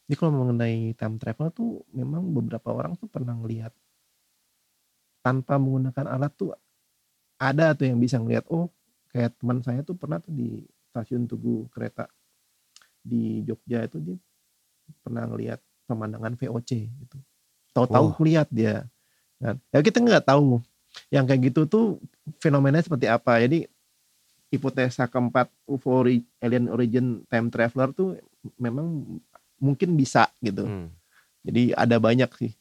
[0.06, 3.74] jadi kalau mengenai time travel tuh memang beberapa orang tuh pernah ngelihat
[5.26, 6.54] tanpa menggunakan alat tuh
[7.42, 8.70] ada tuh yang bisa ngelihat oh
[9.10, 10.62] kayak teman saya tuh pernah tuh di
[10.94, 12.06] stasiun Tugu kereta
[13.06, 14.18] di Jogja itu dia
[15.02, 17.18] pernah ngelihat pemandangan VOC gitu.
[17.74, 18.14] Tahu-tahu Oh.
[18.22, 18.86] ngelihat dia.
[19.38, 19.62] Kan?
[19.70, 20.62] Ya kita nggak tahu
[21.12, 22.00] yang kayak gitu tuh
[22.42, 23.38] fenomenanya seperti apa.
[23.42, 23.68] Jadi
[24.50, 26.06] hipotesa keempat UFO
[26.40, 28.16] alien origin time traveler tuh
[28.56, 29.20] memang
[29.58, 30.90] mungkin bisa gitu Hmm.
[31.42, 32.52] jadi ada banyak sih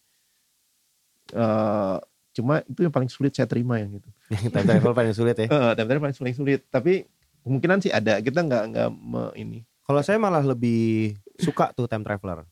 [1.26, 1.96] Eh
[2.34, 5.46] cuma itu yang paling sulit saya terima yang gitu Yang time travel paling sulit ya.
[5.46, 7.06] Eh, time travel paling paling sulit tapi
[7.40, 8.88] kemungkinan sih ada kita nggak nggak
[9.34, 12.42] ini Kalau saya malah lebih suka tuh time traveler.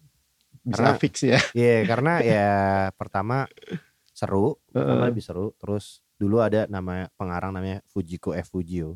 [0.62, 2.50] bisa Karena- fix ya Iya, karena ya
[2.94, 3.50] pertama
[4.08, 5.08] seru, pertama Heeh.
[5.10, 5.50] lebih seru.
[5.56, 8.94] Terus dulu ada nama pengarang namanya Fujiko F Fujio.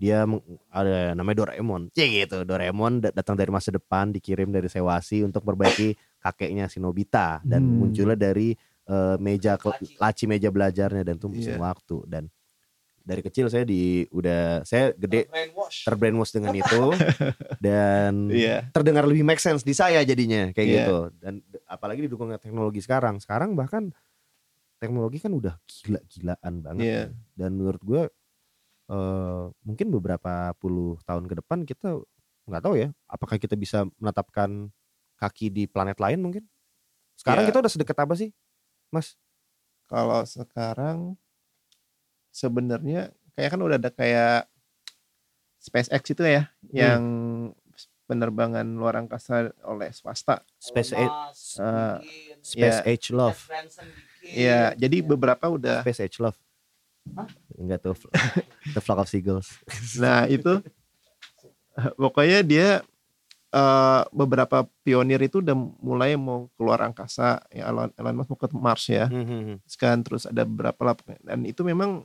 [0.00, 0.24] Dia
[0.66, 1.92] ada namanya Doraemon.
[1.92, 6.80] Cie gitu, Doraemon dat- datang dari masa depan dikirim dari Sewasi untuk perbaiki kakeknya si
[6.80, 7.84] Nobita dan Hmm.
[7.84, 9.94] munculnya dari eh, meja Laci.
[9.94, 11.62] laci meja belajarnya dan itu mesin Iya.
[11.62, 12.26] waktu dan
[13.00, 15.84] dari kecil saya di udah saya gede Brainwash.
[15.84, 16.82] terbrainwash dengan itu
[17.62, 20.76] dan iya terdengar lebih make sense di saya jadinya kayak Iya.
[20.80, 23.94] gitu dan apalagi didukung teknologi sekarang sekarang bahkan
[24.76, 27.00] teknologi kan udah gila-gilaan banget Iya.
[27.00, 27.04] ya.
[27.36, 28.02] dan menurut gue
[28.90, 32.02] eh, mungkin beberapa puluh tahun ke depan kita
[32.50, 34.68] nggak tahu ya apakah kita bisa menetapkan
[35.20, 36.44] kaki di planet lain mungkin
[37.14, 37.48] sekarang Iya.
[37.54, 38.30] kita udah sedekat apa sih
[38.90, 39.14] mas
[39.86, 41.14] kalau sekarang
[42.30, 44.46] sebenarnya kayak kan udah ada kayak
[45.60, 47.02] SpaceX itu ya yang
[48.08, 51.96] penerbangan luar angkasa oleh swasta space age Musk eh,
[52.42, 52.90] space Iya.
[52.90, 53.40] age love.
[54.30, 55.82] Iya, jadi beberapa udah.
[55.86, 56.38] space age love
[57.56, 57.94] enggak tuh
[58.74, 59.48] the flock of seagulls
[60.02, 60.60] Nah itu
[61.96, 62.68] pokoknya dia
[63.50, 67.42] eh, beberapa pionir itu udah mulai mau keluar angkasa.
[67.50, 69.06] Ya Elon, Elon Musk mau ke Mars ya.
[69.08, 72.04] Hmm, Sekarang terus ada beberapa lah dan itu memang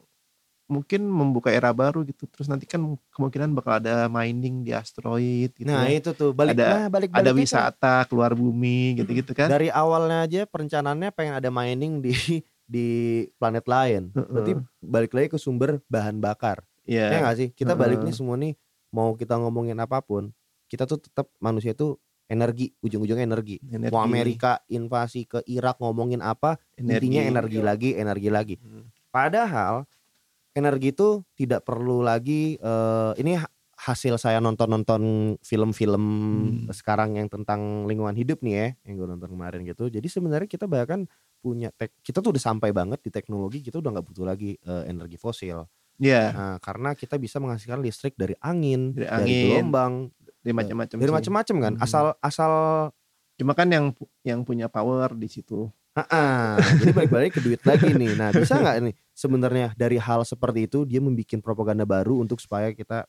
[0.65, 2.26] mungkin membuka era baru gitu.
[2.26, 2.82] Terus nanti kan
[3.14, 5.69] kemungkinan bakal ada mining di asteroid gitu.
[5.69, 6.02] nah ya.
[6.02, 9.45] itu tuh balik Ada- nah, balik ada baliknya kan wisata keluar bumi gitu-gitu kan.
[9.45, 12.14] dari awalnya aja perencanaannya pengen ada mining di
[12.66, 12.88] di
[13.38, 14.10] planet lain.
[14.12, 16.66] Berarti balik lagi ke sumber bahan bakar.
[16.84, 17.18] Ya Iya.
[17.22, 17.50] nggak sih?
[17.50, 17.82] Kita Heeh.
[17.82, 18.54] balik nih semua nih
[18.90, 20.30] mau kita ngomongin apa pun,
[20.66, 23.62] kita tuh tetap manusia itu energi, ujung-ujungnya energi.
[23.66, 28.56] Energi, Mau Amerika invasi ke Irak ngomongin apa, intinya energi lagi, energi lagi.
[28.58, 28.90] Hmm.
[29.10, 29.86] Padahal
[30.52, 36.04] energi itu tidak perlu lagi eh, ini ha- hasil saya nonton-nonton film-film
[36.64, 36.72] Hmm.
[36.72, 39.92] sekarang yang tentang lingkungan hidup nih ya, yang gue nonton kemarin gitu.
[39.92, 41.06] Jadi sebenarnya kita bahkan
[41.46, 44.84] punya tek, kita tuh udah sampai banget di teknologi, kita udah nggak butuh lagi eh,
[44.90, 45.70] energi fosil.
[46.02, 49.94] Iya, Nah, karena kita bisa menghasilkan listrik dari angin, Dari dari, angin, gelombang,
[50.44, 50.96] dari macam-macam.
[50.98, 51.74] dari macam-macam kan.
[51.78, 51.86] Hmm.
[51.86, 52.52] Asal asal
[53.36, 53.92] Cuma kan yang
[54.24, 55.68] yang punya power di situ.
[55.96, 58.20] Ah, jadi balik-balik ke duit lagi nih.
[58.20, 62.72] Nah, bisa nggak nih sebenarnya dari hal seperti itu dia membuat propaganda baru untuk supaya
[62.76, 63.08] kita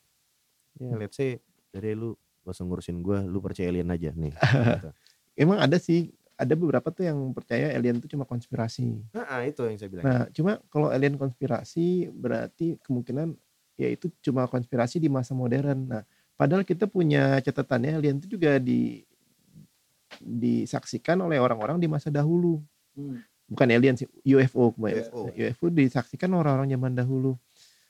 [0.79, 1.43] ya let's say
[1.75, 2.15] dari lu
[2.47, 4.31] gak usah ngurusin gue, lu percaya alien aja nih.
[4.31, 4.91] gitu.
[5.43, 9.01] Emang ada sih, ada beberapa tuh yang percaya alien itu cuma konspirasi.
[9.17, 10.05] Nah, itu yang saya bilang.
[10.05, 13.33] Nah, cuma kalau alien konspirasi berarti kemungkinan
[13.81, 15.89] ya itu cuma konspirasi di masa modern.
[15.89, 16.03] Nah,
[16.37, 19.01] padahal kita punya catatannya alien itu juga di
[20.21, 22.61] disaksikan oleh orang-orang di masa dahulu.
[22.93, 23.25] Hmm.
[23.49, 24.77] Bukan alien sih, UFO.
[24.77, 25.33] UFO.
[25.33, 27.33] UFO disaksikan orang-orang zaman dahulu.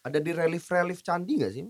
[0.06, 1.66] Ada di relief-relief candi gak sih?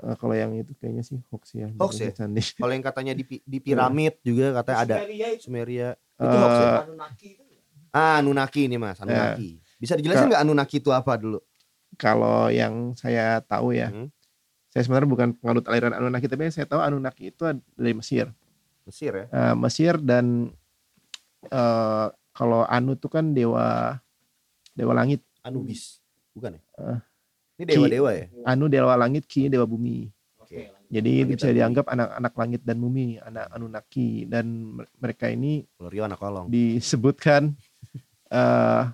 [0.00, 1.68] Eh, kalau yang itu kayaknya sih hoax ya.
[1.76, 2.08] Hoax ya?
[2.16, 2.40] Candi.
[2.60, 5.88] Kalau yang katanya di, di piramid juga katanya ada Sumeria itu Sumeria.
[6.16, 6.64] Itu hoax ya?
[6.64, 7.42] Eh, Anunnaki itu.
[7.92, 9.60] Ah, Anunnaki ini Mas, Anunnaki.
[9.76, 11.40] Bisa dijelasin nggak Anunnaki itu apa dulu?
[11.98, 14.08] kalau yang saya tahu ya, Hmm.
[14.72, 17.44] saya sebenarnya bukan penganut aliran Anunnaki, tapi yang saya tahu Anunnaki itu
[17.76, 18.32] dari Mesir.
[18.88, 19.26] Mesir ya.
[19.28, 20.48] Eh, Mesir dan
[21.44, 24.00] eh, kalau Anu itu kan dewa
[24.72, 26.00] dewa langit, Anubis.
[26.32, 26.60] Bukan ya?
[26.80, 26.98] Eh,
[27.60, 28.24] Ini dewa-dewa ya?
[28.42, 30.08] Anu dewa langit, Ki dewa bumi.
[30.38, 30.72] Oke.
[30.88, 35.86] Jadi Langit bisa dianggap anak-anak langit dan bumi, anak Anunnaki dan mer- mereka ini Kalau
[35.86, 36.48] Rio anak kolong.
[36.48, 37.52] disebutkan
[38.32, 38.84] eh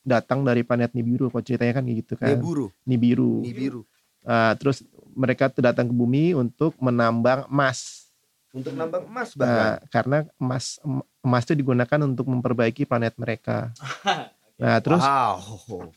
[0.00, 1.28] datang dari planet Nibiru.
[1.28, 2.32] Kalau ceritanya kan gitu kan.
[2.32, 2.72] Neburu.
[2.82, 3.42] Nibiru.
[3.42, 3.82] Nibiru.
[4.22, 4.80] Eh, terus
[5.12, 8.08] mereka tuh datang ke bumi untuk menambang emas.
[8.50, 9.70] Untuk nambang emas Nah, bahkan.
[9.92, 13.70] karena emas em- emas itu digunakan untuk memperbaiki planet mereka.
[14.56, 15.36] Nah, terus wow.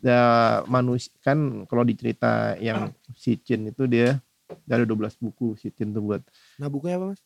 [0.04, 0.24] ya,
[0.68, 4.20] manusia kan kalau dicerita yang si Chin itu dia
[4.68, 6.20] dia ada 12 buku si Chin tuh buat
[6.60, 7.22] Nah bukunya apa mas?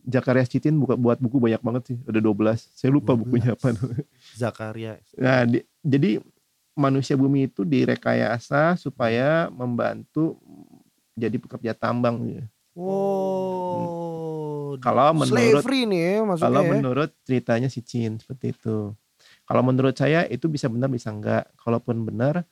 [0.00, 3.20] Zakaria Citin buka buat buku banyak banget sih ada 12 saya lupa 12.
[3.20, 3.76] bukunya apa
[4.40, 4.96] Zakaria.
[5.20, 6.24] nah di- jadi
[6.72, 10.40] manusia bumi itu direkayasa supaya membantu
[11.12, 12.40] jadi pekerja tambang gitu.
[12.80, 14.78] Oh.
[14.80, 16.44] Kalau menurut- slavery nih maksudnya.
[16.48, 16.70] kalau ya.
[16.72, 18.94] menurut ceritanya si Chin seperti itu
[19.50, 22.46] kalau menurut saya itu bisa benar bisa enggak kalaupun benar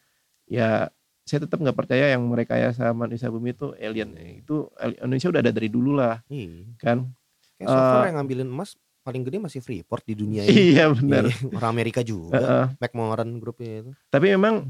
[0.50, 0.90] ya
[1.22, 4.10] saya tetap nggak percaya yang merekayasa manusia bumi itu alien
[4.42, 4.66] itu
[4.98, 6.74] Indonesia udah ada dari dulu lah Iya.
[6.74, 7.06] kan
[7.54, 8.74] Kayak so far Eh, yang ngambilin emas
[9.06, 10.74] paling gede masih Freeport di dunia ini.
[10.74, 12.34] iya benar Iya, Orang Amerika juga.
[12.34, 12.66] Heeh.
[12.82, 13.90] McMoran grupnya itu.
[14.10, 14.66] Tapi memang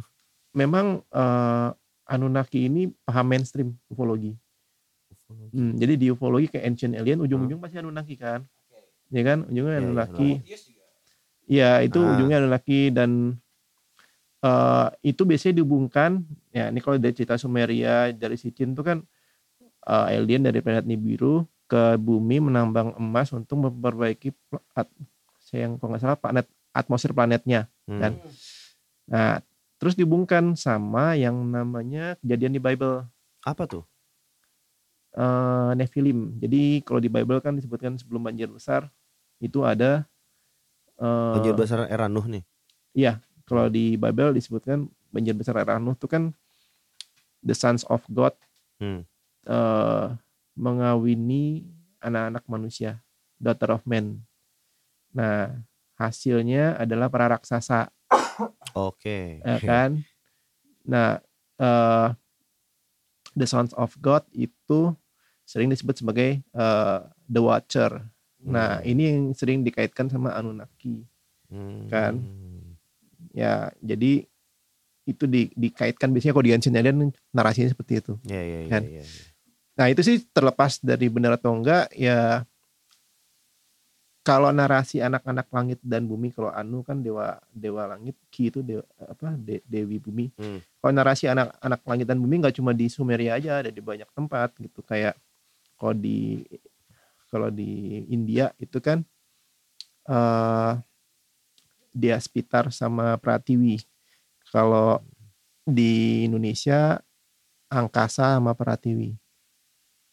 [0.52, 1.68] memang eh,
[2.08, 4.36] Anunnaki ini paham mainstream ufologi.
[5.52, 8.44] Hmm, jadi di ufologi kayak ancient alien ujung-ujung pasti Anunnaki kan.
[9.12, 9.44] Ya kan?
[9.44, 10.30] Ujungnya Iya, Anunnaki.
[11.48, 12.12] Iya, itu Ah.
[12.12, 13.40] ujungnya Anunnaki dan
[14.38, 16.22] eh, itu biasanya dihubungkan
[16.54, 19.02] ya ini kalau dari cerita Sumeria dari Sicin itu kan
[19.88, 24.32] eh, alien dari planet Nibiru ke bumi menambang emas untuk memperbaiki
[24.72, 24.88] at,
[25.42, 27.66] saya yang kalau nggak salah planet atmosfer planetnya.
[27.84, 28.00] Hmm.
[28.00, 28.12] Kan?
[29.08, 29.40] Nah,
[29.76, 33.04] terus dihubungkan sama yang namanya kejadian di Bible
[33.42, 33.84] Apa tuh?
[35.16, 36.36] eh Nephilim.
[36.38, 38.86] Jadi kalau di Bible kan disebutkan sebelum banjir besar
[39.40, 40.04] itu ada
[40.98, 42.44] eh Banjir besar era Nuh nih.
[43.48, 46.34] kalau di Bible disebutkan banjir besar era Nuh itu kan
[47.40, 48.34] the sons of God
[48.78, 49.02] Hmm.
[49.42, 50.06] eh,
[50.54, 51.66] mengawini
[51.98, 53.02] anak-anak manusia,
[53.42, 54.22] daughter of men.
[55.10, 55.50] Nah,
[55.98, 57.90] hasilnya adalah para raksasa
[58.78, 59.42] Oke.
[59.42, 59.90] ya kan
[60.86, 61.18] nah
[61.58, 62.08] eh,
[63.34, 64.94] the sons of God itu
[65.42, 68.06] sering disebut sebagai eh, the watcher
[68.48, 71.04] nah ini yang sering dikaitkan sama Anunnaki
[71.48, 71.88] Hmm.
[71.88, 72.14] kan.
[73.30, 74.28] ya jadi
[75.04, 76.98] itu di- dikaitkan biasanya kalau di Ancient Alien
[77.30, 78.68] narasinya seperti itu Ya ya ya.
[78.68, 78.82] Kan?
[78.84, 79.24] ya, ya.
[79.74, 82.44] nah itu sih terlepas dari benar atau enggak ya
[84.20, 88.84] kalau narasi anak-anak langit dan bumi kalau Anu kan dewa dewa langit Ki itu dewa,
[89.00, 90.60] apa De- dewi bumi Hmm.
[90.78, 94.52] kalau narasi anak-anak langit dan bumi nggak cuma di Sumeria aja ada di banyak tempat
[94.54, 95.16] gitu kayak
[95.74, 96.44] kalau di
[97.28, 99.04] kalau di India itu kan
[100.08, 100.72] eh
[101.92, 103.80] dia Spitar sama Pratiwi.
[104.48, 105.02] Kalau
[105.68, 107.00] di Indonesia
[107.68, 109.12] angkasa sama Pratiwi.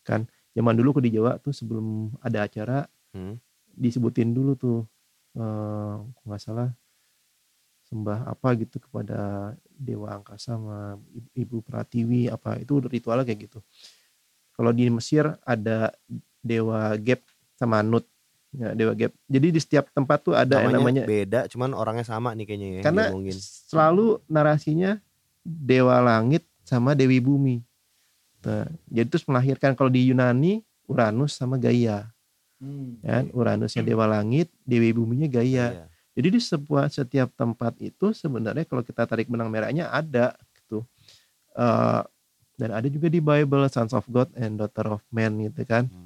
[0.04, 3.40] Kan zaman dulu ke di Jawa tuh sebelum ada acara Hmm.
[3.72, 4.84] disebutin dulu tuh
[5.40, 5.96] eh
[6.28, 6.68] nggak salah
[7.88, 11.00] sembah apa gitu kepada dewa angkasa sama
[11.32, 13.60] Ibu- Pratiwi apa itu ritualnya kayak gitu.
[14.52, 15.96] Kalau di Mesir ada
[16.46, 17.26] dewa Geb
[17.58, 18.06] sama Nut
[18.54, 22.06] ya dewa Geb jadi di setiap tempat tuh ada yang namanya, namanya beda, cuman orangnya
[22.06, 22.82] sama nih kayaknya ya.
[22.86, 23.04] karena
[23.68, 25.02] selalu narasinya
[25.42, 27.66] dewa langit sama dewi bumi
[28.46, 32.14] nah, jadi terus melahirkan kalau di Yunani Uranus sama Gaia
[32.56, 33.04] Hmm.
[33.04, 35.86] kan Uranusnya dewa langit dewi buminya Gaia Iya.
[36.16, 40.88] Jadi di sebuah setiap tempat itu sebenarnya kalau kita tarik benang merahnya ada gitu.
[41.60, 42.02] Eh,
[42.56, 45.92] dan ada juga di Bible Sons of God and Daughter of Man gitu kan.
[45.92, 46.05] Hmm.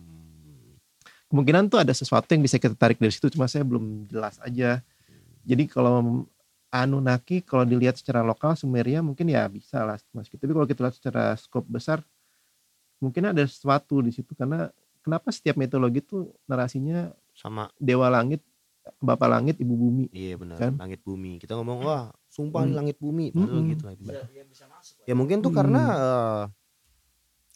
[1.29, 4.81] Kemungkinan tuh ada sesuatu yang bisa kita tarik dari situ cuma saya belum jelas aja.
[5.45, 6.25] Jadi kalau
[6.69, 10.25] Anunnaki kalau dilihat secara lokal Sumeria mungkin ya bisa lah mas.
[10.25, 12.01] Tapi kalau kita lihat secara skop besar
[12.97, 14.69] mungkin ada sesuatu di situ karena
[15.01, 18.43] kenapa setiap mitologi tuh narasinya Sama dewa langit,
[18.99, 20.11] bapak langit, ibu bumi.
[20.11, 20.75] iya benar Kan?
[20.75, 21.39] langit bumi.
[21.39, 22.75] Kita ngomong wah sumpah Hmm.
[22.75, 23.31] langit bumi.
[23.31, 23.69] Padahal Hmm.
[23.71, 23.93] gitu lah.
[23.95, 24.93] Bisa, ya bisa masuk.
[24.99, 25.05] lah.
[25.07, 25.57] Ya mungkin tuh Hmm.
[25.57, 26.41] karena eh,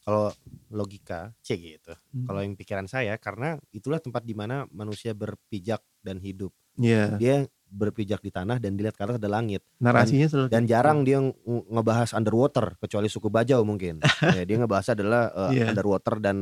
[0.04, 0.30] kalau
[0.68, 1.96] logika, c gitu.
[2.12, 2.28] Hmm.
[2.28, 6.52] Kalau yang pikiran saya karena itulah tempat di mana manusia berpijak dan hidup.
[6.76, 7.16] Iya.
[7.18, 7.36] Dia
[7.74, 9.66] berpijak di tanah dan dilihat ke atas ada langit.
[9.82, 11.34] narasinya selalu Dan jarang dia nge-
[11.74, 13.98] ngebahas underwater kecuali suku Bajau mungkin.
[14.38, 15.74] ya, dia ngebahas adalah eh, Iya.
[15.74, 16.38] underwater dan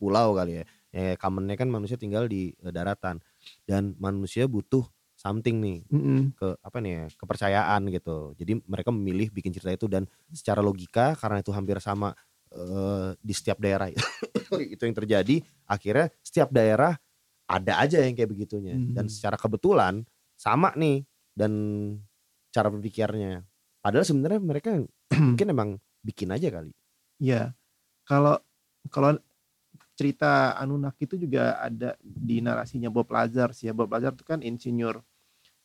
[0.00, 0.64] pulau kali ya.
[0.94, 3.20] Ya commonnya kan manusia tinggal di eh, daratan
[3.68, 6.32] dan manusia butuh something nih Mm-mm.
[6.36, 8.32] ke apa nih ya, kepercayaan gitu.
[8.36, 12.12] Jadi mereka memilih bikin cerita itu dan secara logika karena itu hampir sama
[12.54, 13.90] eh, di setiap daerah
[14.74, 15.36] itu yang terjadi.
[15.66, 16.94] Akhirnya setiap daerah
[17.44, 19.12] ada aja yang kayak begitunya dan Hmm.
[19.12, 20.00] secara kebetulan
[20.38, 21.04] sama nih
[21.36, 21.52] dan
[22.54, 23.44] cara berpikirnya.
[23.84, 24.70] Padahal sebenarnya mereka
[25.34, 25.70] mungkin emang
[26.00, 26.72] bikin aja kali.
[27.20, 27.52] Iya.
[28.04, 28.40] Kalau
[28.88, 29.16] kalau
[29.94, 33.74] cerita Anunnaki itu juga ada di narasinya Bob Lazar sih ya.
[33.76, 35.00] Bob Lazar itu kan insinyur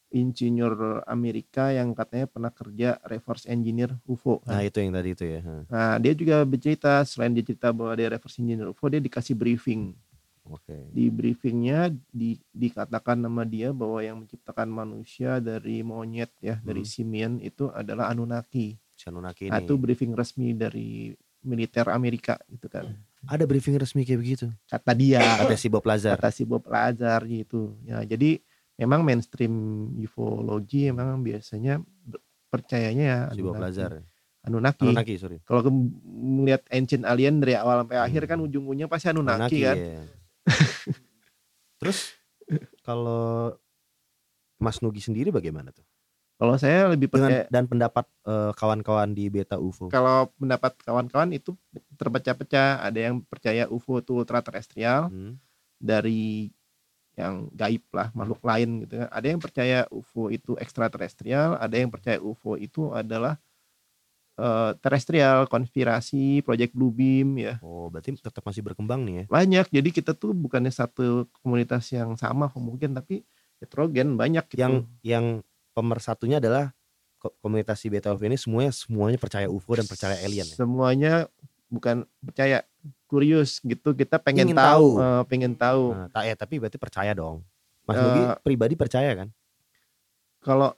[0.09, 0.73] insinyur
[1.05, 4.41] Amerika yang katanya pernah kerja reverse engineer UFO.
[4.43, 4.65] Nah kan.
[4.65, 5.41] itu yang tadi itu ya.
[5.65, 9.93] Nah, dia juga bercerita selain dia cerita bahwa dia reverse engineer UFO, dia dikasih briefing
[10.49, 10.73] Oke.
[10.89, 16.89] Di briefingnya di, dikatakan nama dia bahwa yang menciptakan manusia dari monyet ya dari Hmm.
[16.89, 18.73] simian itu adalah Anunnaki.
[19.05, 19.53] Anunnaki ini.
[19.53, 21.13] Nah, itu briefing resmi dari
[21.45, 22.97] militer Amerika gitu kan.
[23.29, 24.49] Ada briefing resmi kayak begitu.
[24.65, 26.17] Kata dia, Kata si Bob Lazar.
[26.17, 27.77] kata si Bob Lazar gitu.
[27.85, 28.41] Ya, jadi
[28.79, 29.53] memang mainstream
[29.97, 31.83] ufologi memang biasanya
[32.47, 33.65] percayanya ya Si Bob Anunnaki.
[33.67, 33.91] Lazar.
[34.39, 34.87] Anunnaki.
[34.87, 35.37] Anunnaki, sorry.
[35.43, 35.67] Kalau
[36.07, 39.75] melihat ancient alien dari awal sampai akhir kan ujung-ujungnya pasti Anunnaki, kan.
[39.75, 40.01] ya.
[41.79, 42.15] Terus
[42.81, 43.53] kalau
[44.57, 45.83] Mas Nugi sendiri bagaimana tuh?
[46.39, 49.91] Kalau saya lebih Dengan percaya dan pendapat eh, kawan-kawan di Beta UFO.
[49.91, 51.51] kalau pendapat kawan-kawan itu
[51.95, 52.79] terpecah-pecah.
[52.81, 55.35] Ada yang percaya UFO itu ultra terestrial Hmm.
[55.75, 56.47] dari
[57.19, 59.09] yang gaib lah makhluk lain gitu kan.
[59.11, 63.35] Ada yang percaya UFO itu ekstraterestrial, ada yang percaya UFO itu adalah
[64.39, 67.59] eh, terestrial, konspirasi, project blue beam ya.
[67.59, 69.23] Oh, berarti tetap masih berkembang nih ya.
[69.27, 69.67] Banyak.
[69.67, 73.27] Jadi kita tuh bukannya satu komunitas yang sama mungkin tapi
[73.59, 74.63] heterogen banyak gitu.
[74.63, 74.73] Yang
[75.03, 75.25] yang
[75.75, 76.71] pemersatunya adalah
[77.19, 80.55] ko- komunitas si Beta UFO ini semuanya semuanya percaya UFO dan percaya alien ya.
[80.55, 81.13] semuanya
[81.69, 82.65] bukan percaya
[83.05, 85.01] kurius gitu kita pengen Ingin tahu, tahu.
[85.01, 87.41] eh, pengen tahu Nah, tak ya, tapi berarti percaya dong.
[87.83, 89.29] Mas Eh, Nugi pribadi percaya kan?
[90.39, 90.71] kalau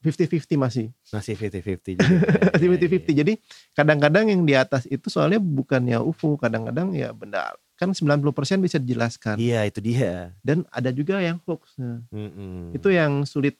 [0.00, 2.08] 50-50 masih Masih 50-50 juga.
[2.08, 3.14] Iya, masih iya, 50-50 iya.
[3.14, 3.32] jadi
[3.74, 8.20] kadang-kadang yang di atas itu soalnya bukannya UFO kadang-kadang ya benda kan 90%
[8.60, 10.32] bisa dijelaskan Iya, itu dia.
[10.40, 12.72] dan ada juga yang hoax Nah, Mm-mm.
[12.72, 13.56] itu yang sulit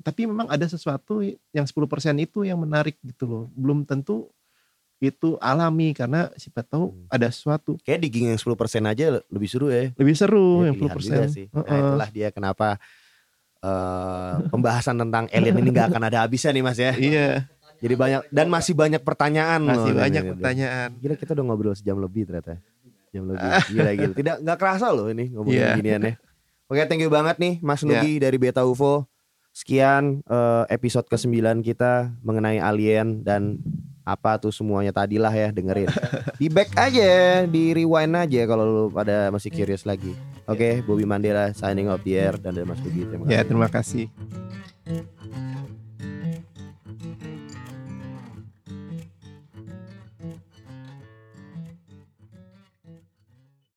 [0.00, 1.18] tapi memang ada sesuatu
[1.50, 1.74] yang 10%
[2.16, 4.28] itu yang menarik gitu loh belum tentu
[4.98, 7.06] itu alami karena siapa tahu Hmm.
[7.08, 9.92] ada sesuatu Kayak digging yang 10% aja lebih seru ya.
[9.92, 11.46] lebih seru Ya, yang pilihan 10% juga sih.
[11.48, 11.80] Nah, Heeh.
[11.82, 12.68] itulah dia kenapa
[13.58, 16.92] eh, pembahasan tentang alien ini nggak akan ada habisnya nih Mas ya.
[16.94, 17.28] iya
[17.76, 20.00] Jadi banyak dan masih banyak pertanyaan masih loh.
[20.00, 22.56] banyak Ini, pertanyaan Gila kita udah ngobrol sejam lebih ternyata.
[23.10, 23.48] Jam lebih.
[23.70, 24.14] Gila gila.
[24.14, 25.70] Tidak nggak kerasa loh ini ngomongin Iya.
[25.74, 26.14] ginian ya.
[26.66, 28.00] Oke, thank you banget nih Mas Iya.
[28.00, 29.04] Nugi dari Beta UFO.
[29.52, 33.60] Sekian eh, episode ke-9 kita mengenai alien dan
[34.06, 35.90] apa tuh semuanya tadi lah ya dengerin.
[36.38, 40.14] Di back aja, di rewind aja kalau lu pada masih curious lagi.
[40.46, 43.02] Oke, Bobby Mandela signing off the air dan dari Mas Nugi.
[43.02, 43.34] Terima kasih.
[43.34, 44.06] ya terima kasih